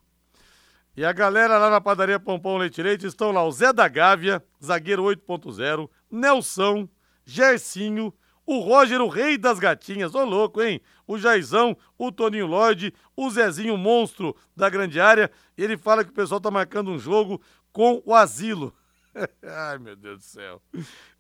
E 0.97 1.05
a 1.05 1.13
galera 1.13 1.59
lá 1.59 1.71
na 1.71 1.81
padaria 1.81 2.21
Pompom 2.21 2.57
Leite 2.57 2.81
Leite 2.81 3.07
estão 3.07 3.33
lá 3.33 3.45
o 3.45 3.51
Zé 3.51 3.73
da 3.73 3.89
Gávea, 3.89 4.41
zagueiro 4.63 5.03
8.0, 5.03 5.91
Nelson, 6.09 6.89
Gercinho, 7.27 8.15
o 8.47 8.59
Roger, 8.61 9.01
o 9.01 9.09
rei 9.09 9.39
das 9.39 9.59
gatinhas, 9.59 10.15
ô 10.15 10.25
louco, 10.25 10.63
hein? 10.63 10.81
O 11.07 11.19
Jaizão, 11.19 11.77
o 11.99 12.13
Toninho 12.13 12.47
Lloyd, 12.47 12.93
o 13.17 13.31
Zezinho 13.31 13.77
monstro 13.77 14.37
da 14.57 14.69
grande 14.69 15.01
área. 15.01 15.31
Ele 15.57 15.77
fala 15.77 16.05
que 16.05 16.11
o 16.11 16.15
pessoal 16.15 16.41
tá 16.41 16.51
marcando 16.51 16.91
um 16.91 16.99
jogo 16.99 17.41
com 17.73 18.03
o 18.05 18.15
Asilo. 18.15 18.75
Ai, 19.43 19.79
meu 19.79 19.97
Deus 19.97 20.19
do 20.19 20.25
céu. 20.25 20.61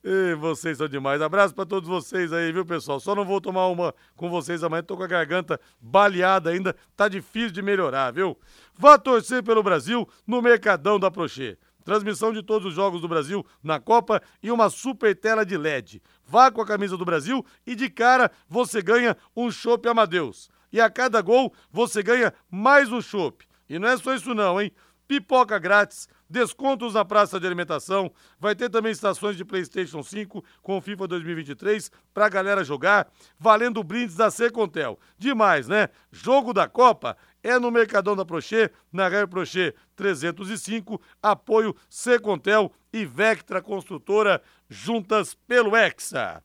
E 0.02 0.34
vocês 0.34 0.78
são 0.78 0.88
demais. 0.88 1.22
Abraço 1.22 1.54
para 1.54 1.64
todos 1.64 1.88
vocês 1.88 2.32
aí, 2.32 2.52
viu, 2.52 2.64
pessoal? 2.64 3.00
Só 3.00 3.14
não 3.14 3.24
vou 3.24 3.40
tomar 3.40 3.68
uma 3.68 3.94
com 4.16 4.28
vocês 4.28 4.62
amanhã, 4.62 4.82
tô 4.82 4.96
com 4.96 5.02
a 5.02 5.08
garganta 5.08 5.60
baleada 5.80 6.50
ainda, 6.50 6.74
tá 6.96 7.08
difícil 7.08 7.52
de 7.52 7.62
melhorar, 7.62 8.12
viu? 8.12 8.38
Vá 8.76 8.98
torcer 8.98 9.42
pelo 9.42 9.62
Brasil 9.62 10.08
no 10.26 10.42
Mercadão 10.42 10.98
da 10.98 11.10
Prochê. 11.10 11.56
Transmissão 11.84 12.32
de 12.32 12.42
todos 12.42 12.68
os 12.68 12.74
jogos 12.74 13.00
do 13.00 13.08
Brasil 13.08 13.44
na 13.62 13.78
Copa 13.78 14.22
e 14.42 14.50
uma 14.50 14.70
super 14.70 15.14
tela 15.14 15.44
de 15.44 15.56
LED. 15.56 16.02
Vá 16.26 16.50
com 16.50 16.62
a 16.62 16.66
camisa 16.66 16.96
do 16.96 17.04
Brasil 17.04 17.44
e 17.66 17.74
de 17.74 17.90
cara 17.90 18.30
você 18.48 18.80
ganha 18.80 19.16
um 19.36 19.50
chopp 19.50 19.86
Amadeus. 19.88 20.48
E 20.72 20.80
a 20.80 20.90
cada 20.90 21.20
gol 21.20 21.52
você 21.70 22.02
ganha 22.02 22.32
mais 22.50 22.90
um 22.90 23.00
chopp. 23.00 23.46
E 23.68 23.78
não 23.78 23.88
é 23.88 23.96
só 23.96 24.14
isso 24.14 24.34
não, 24.34 24.60
hein? 24.60 24.72
Pipoca 25.06 25.58
grátis, 25.58 26.08
descontos 26.28 26.94
na 26.94 27.04
praça 27.04 27.38
de 27.38 27.46
alimentação, 27.46 28.10
vai 28.40 28.54
ter 28.54 28.70
também 28.70 28.92
estações 28.92 29.36
de 29.36 29.44
PlayStation 29.44 30.02
5 30.02 30.42
com 30.62 30.80
FIFA 30.80 31.08
2023 31.08 31.90
pra 32.12 32.28
galera 32.28 32.64
jogar, 32.64 33.08
valendo 33.38 33.84
brindes 33.84 34.16
da 34.16 34.30
Secontel. 34.30 34.98
Demais, 35.18 35.68
né? 35.68 35.88
Jogo 36.10 36.52
da 36.52 36.68
Copa 36.68 37.16
é 37.42 37.58
no 37.58 37.70
Mercadão 37.70 38.16
da 38.16 38.24
Prochê, 38.24 38.70
na 38.90 39.06
Raio 39.06 39.28
Prochê 39.28 39.74
305, 39.94 41.00
apoio 41.22 41.76
Secontel 41.90 42.72
e 42.92 43.04
Vectra 43.04 43.60
Construtora 43.60 44.40
juntas 44.68 45.34
pelo 45.34 45.76
Hexa. 45.76 46.42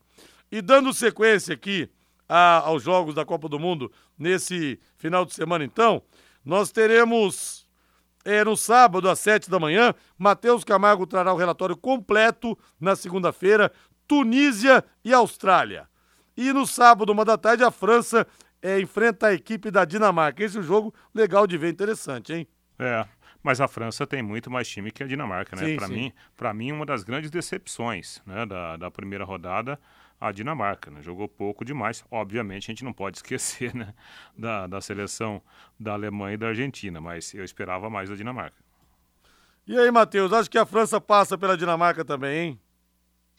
E 0.52 0.62
dando 0.62 0.94
sequência 0.94 1.54
aqui 1.54 1.90
a, 2.28 2.60
aos 2.60 2.84
jogos 2.84 3.16
da 3.16 3.24
Copa 3.24 3.48
do 3.48 3.58
Mundo 3.58 3.92
nesse 4.18 4.80
final 4.98 5.26
de 5.26 5.34
semana, 5.34 5.64
então, 5.64 6.04
nós 6.44 6.72
teremos 6.72 7.59
é, 8.30 8.44
no 8.44 8.56
sábado, 8.56 9.10
às 9.10 9.18
sete 9.18 9.50
da 9.50 9.60
manhã, 9.60 9.92
Matheus 10.16 10.64
Camargo 10.64 11.08
trará 11.08 11.34
o 11.34 11.38
relatório 11.38 11.76
completo 11.76 12.56
na 12.80 12.96
segunda-feira, 12.96 13.72
Tunísia 14.08 14.86
e 15.04 15.12
Austrália. 15.12 15.90
E 16.38 16.54
no 16.54 16.68
sábado, 16.68 17.12
uma 17.12 17.26
da 17.26 17.40
tarde, 17.40 17.64
a 17.64 17.72
França 17.72 18.28
é, 18.62 18.80
enfrenta 18.80 19.28
a 19.28 19.34
equipe 19.34 19.72
da 19.72 19.84
Dinamarca. 19.84 20.44
Esse 20.44 20.58
é 20.58 20.60
um 20.60 20.64
jogo 20.64 20.94
legal 21.14 21.48
de 21.48 21.58
ver, 21.58 21.72
interessante, 21.72 22.32
hein? 22.32 22.48
É, 22.78 23.04
mas 23.42 23.60
a 23.60 23.68
França 23.68 24.06
tem 24.06 24.22
muito 24.22 24.52
mais 24.52 24.70
time 24.70 24.92
que 24.92 25.02
a 25.02 25.08
Dinamarca, 25.08 25.56
né? 25.56 25.76
Para 25.76 25.88
mim, 25.88 26.14
para 26.38 26.54
mim 26.54 26.72
uma 26.72 26.86
das 26.86 27.04
grandes 27.04 27.32
decepções, 27.32 28.22
né, 28.28 28.46
da, 28.46 28.78
da 28.78 28.92
primeira 28.92 29.26
rodada, 29.26 29.80
a 30.20 30.32
Dinamarca, 30.32 30.92
né? 30.92 31.02
Jogou 31.02 31.28
pouco 31.28 31.64
demais. 31.64 32.04
Obviamente 32.12 32.66
a 32.66 32.72
gente 32.74 32.84
não 32.84 32.94
pode 32.94 33.18
esquecer, 33.20 33.74
né, 33.74 33.94
da, 34.38 34.68
da 34.68 34.82
seleção 34.82 35.42
da 35.80 35.94
Alemanha 35.94 36.34
e 36.34 36.38
da 36.38 36.48
Argentina, 36.48 37.00
mas 37.00 37.34
eu 37.34 37.44
esperava 37.44 37.90
mais 37.90 38.10
da 38.10 38.16
Dinamarca. 38.16 38.58
E 39.66 39.78
aí, 39.78 39.92
Matheus, 39.92 40.34
acho 40.34 40.50
que 40.50 40.58
a 40.58 40.66
França 40.66 41.00
passa 41.00 41.38
pela 41.38 41.56
Dinamarca 41.56 42.04
também, 42.04 42.40
hein? 42.40 42.60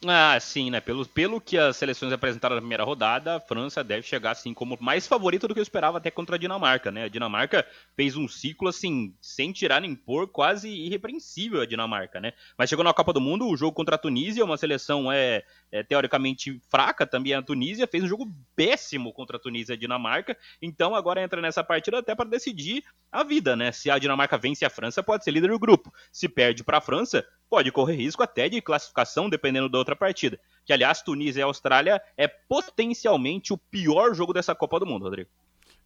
Ah, 0.06 0.38
sim, 0.40 0.70
né? 0.70 0.80
Pelo, 0.80 1.06
pelo 1.06 1.38
que 1.42 1.58
as 1.58 1.76
seleções 1.76 2.10
apresentaram 2.10 2.54
na 2.54 2.62
primeira 2.62 2.82
rodada, 2.82 3.36
a 3.36 3.40
França 3.40 3.84
deve 3.84 4.00
chegar 4.06 4.30
assim 4.30 4.54
como 4.54 4.78
mais 4.80 5.06
favorita 5.06 5.46
do 5.46 5.52
que 5.52 5.60
eu 5.60 5.62
esperava 5.62 5.98
até 5.98 6.10
contra 6.10 6.36
a 6.36 6.38
Dinamarca, 6.38 6.90
né? 6.90 7.04
A 7.04 7.08
Dinamarca 7.08 7.66
fez 7.94 8.16
um 8.16 8.26
ciclo 8.26 8.68
assim, 8.68 9.14
sem 9.20 9.52
tirar 9.52 9.82
nem 9.82 9.94
pôr, 9.94 10.26
quase 10.26 10.70
irrepreensível 10.70 11.60
a 11.60 11.66
Dinamarca, 11.66 12.18
né? 12.18 12.32
Mas 12.56 12.70
chegou 12.70 12.82
na 12.82 12.94
Copa 12.94 13.12
do 13.12 13.20
Mundo, 13.20 13.46
o 13.46 13.54
jogo 13.54 13.74
contra 13.74 13.96
a 13.96 13.98
Tunísia, 13.98 14.42
uma 14.42 14.56
seleção 14.56 15.12
é, 15.12 15.42
é 15.70 15.82
teoricamente 15.82 16.58
fraca 16.70 17.06
também 17.06 17.34
a 17.34 17.42
Tunísia, 17.42 17.86
fez 17.86 18.02
um 18.02 18.08
jogo 18.08 18.26
péssimo 18.56 19.12
contra 19.12 19.36
a 19.36 19.40
Tunísia 19.40 19.74
e 19.74 19.76
a 19.76 19.78
Dinamarca, 19.78 20.34
então 20.62 20.94
agora 20.94 21.22
entra 21.22 21.42
nessa 21.42 21.62
partida 21.62 21.98
até 21.98 22.14
para 22.14 22.26
decidir 22.30 22.82
a 23.12 23.22
vida, 23.22 23.54
né? 23.54 23.70
Se 23.70 23.90
a 23.90 23.98
Dinamarca 23.98 24.38
vence 24.38 24.64
a 24.64 24.70
França, 24.70 25.02
pode 25.02 25.24
ser 25.24 25.30
líder 25.32 25.50
do 25.50 25.58
grupo. 25.58 25.92
Se 26.10 26.26
perde 26.26 26.64
para 26.64 26.78
a 26.78 26.80
França, 26.80 27.22
pode 27.50 27.70
correr 27.72 27.96
risco 27.96 28.22
até 28.22 28.48
de 28.48 28.62
classificação, 28.62 29.28
dependendo 29.28 29.68
da 29.68 29.78
outra 29.78 29.89
partida. 29.96 30.38
Que, 30.64 30.72
aliás, 30.72 31.02
Tunísia 31.02 31.40
e 31.40 31.42
Austrália 31.42 32.00
é 32.16 32.28
potencialmente 32.28 33.52
o 33.52 33.58
pior 33.58 34.14
jogo 34.14 34.32
dessa 34.32 34.54
Copa 34.54 34.78
do 34.78 34.86
Mundo, 34.86 35.04
Rodrigo. 35.04 35.30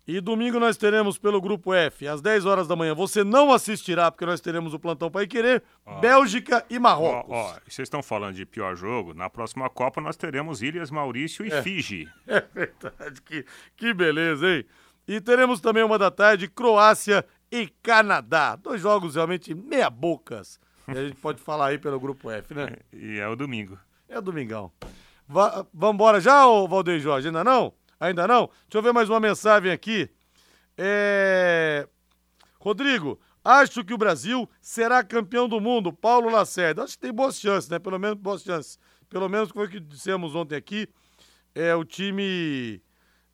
E 0.07 0.21
domingo 0.21 0.61
nós 0.61 0.77
teremos 0.77 1.17
pelo 1.17 1.41
grupo 1.41 1.73
F, 1.73 2.07
às 2.07 2.21
10 2.21 2.45
horas 2.45 2.69
da 2.69 2.77
manhã. 2.77 2.95
Você 2.95 3.25
não 3.25 3.51
assistirá, 3.51 4.11
porque 4.11 4.27
nós 4.27 4.39
teremos 4.39 4.75
o 4.75 4.79
plantão 4.79 5.11
para 5.11 5.27
querer 5.27 5.63
Bélgica 5.99 6.63
e 6.69 6.79
Marrocos. 6.79 7.35
Ó, 7.35 7.53
ó, 7.53 7.53
vocês 7.67 7.87
estão 7.87 8.03
falando 8.03 8.35
de 8.35 8.45
pior 8.45 8.77
jogo. 8.77 9.15
Na 9.15 9.31
próxima 9.31 9.71
Copa 9.71 10.03
nós 10.03 10.15
teremos 10.15 10.61
Ilhas 10.61 10.91
Maurício 10.91 11.47
e 11.47 11.51
é. 11.51 11.63
Fiji. 11.63 12.07
É 12.27 12.43
verdade, 12.53 13.23
que, 13.23 13.47
que 13.77 13.95
beleza, 13.95 14.47
hein? 14.47 14.67
E 15.07 15.21
teremos 15.21 15.61
também 15.61 15.83
uma 15.83 15.99
da 15.99 16.11
tarde, 16.11 16.49
Croácia 16.49 17.25
e 17.51 17.69
Canadá. 17.83 18.57
Dois 18.57 18.83
jogos 18.83 19.15
realmente 19.15 19.55
meia 19.55 19.89
bocas. 19.89 20.59
E 20.89 20.93
a 20.93 21.07
gente 21.07 21.17
pode 21.17 21.41
falar 21.41 21.69
aí 21.69 21.79
pelo 21.79 21.99
grupo 21.99 22.31
F, 22.31 22.55
né? 22.55 22.77
E 22.93 23.19
é 23.19 23.29
o 23.29 23.37
domingo. 23.37 23.79
É 24.15 24.21
domingão. 24.21 24.71
Va 25.27 25.67
vambora 25.75 26.21
já, 26.21 26.47
ô 26.47 26.69
Valdeir 26.69 27.01
Jorge? 27.01 27.27
Ainda 27.27 27.43
não? 27.43 27.75
Ainda 27.99 28.29
não? 28.29 28.47
Deixa 28.47 28.79
eu 28.79 28.83
ver 28.83 28.93
mais 28.93 29.11
uma 29.11 29.19
mensagem 29.19 29.73
aqui. 29.73 30.09
É... 30.79 31.89
Rodrigo, 32.61 33.19
acho 33.45 33.83
que 33.83 33.93
o 33.93 33.99
Brasil 33.99 34.49
será 34.63 35.03
campeão 35.03 35.49
do 35.49 35.61
mundo. 35.61 35.93
Paulo 35.93 36.31
Lacerda. 36.31 36.85
Acho 36.85 36.93
que 36.95 37.01
tem 37.01 37.13
boas 37.13 37.41
chances, 37.41 37.69
né? 37.69 37.81
Pelo 37.81 37.99
menos 37.99 38.17
boas 38.17 38.43
chances. 38.43 38.79
Pelo 39.09 39.29
menos 39.29 39.51
foi 39.51 39.67
o 39.67 39.69
que 39.69 39.81
dissemos 39.81 40.37
ontem 40.37 40.55
aqui. 40.55 40.89
É 41.53 41.75
o 41.75 41.85
time 41.85 42.81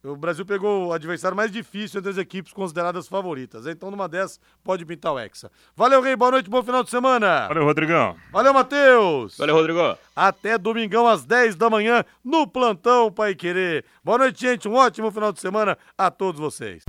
o 0.02 0.16
Brasil 0.16 0.46
pegou 0.46 0.86
o 0.86 0.92
adversário 0.92 1.36
mais 1.36 1.52
difícil 1.52 1.98
entre 1.98 2.10
as 2.10 2.18
equipes 2.18 2.52
consideradas 2.52 3.06
favoritas. 3.06 3.66
Então, 3.66 3.90
numa 3.90 4.08
dessas, 4.08 4.40
pode 4.64 4.84
pintar 4.84 5.12
o 5.12 5.18
Hexa. 5.18 5.50
Valeu, 5.76 6.00
Rei. 6.00 6.16
Boa 6.16 6.30
noite, 6.30 6.48
bom 6.48 6.62
final 6.62 6.82
de 6.82 6.90
semana. 6.90 7.48
Valeu, 7.48 7.64
Rodrigão. 7.64 8.16
Valeu, 8.32 8.54
Matheus. 8.54 9.36
Valeu, 9.36 9.54
Rodrigo. 9.54 9.98
Até 10.16 10.56
domingão 10.56 11.06
às 11.06 11.24
10 11.24 11.56
da 11.56 11.68
manhã 11.68 12.04
no 12.24 12.46
Plantão 12.46 13.12
Pai 13.12 13.34
Querer. 13.34 13.84
Boa 14.02 14.18
noite, 14.18 14.40
gente. 14.40 14.68
Um 14.68 14.74
ótimo 14.74 15.10
final 15.10 15.32
de 15.32 15.40
semana 15.40 15.76
a 15.98 16.10
todos 16.10 16.40
vocês. 16.40 16.84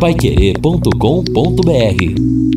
Paiquerê.com.br 0.00 2.53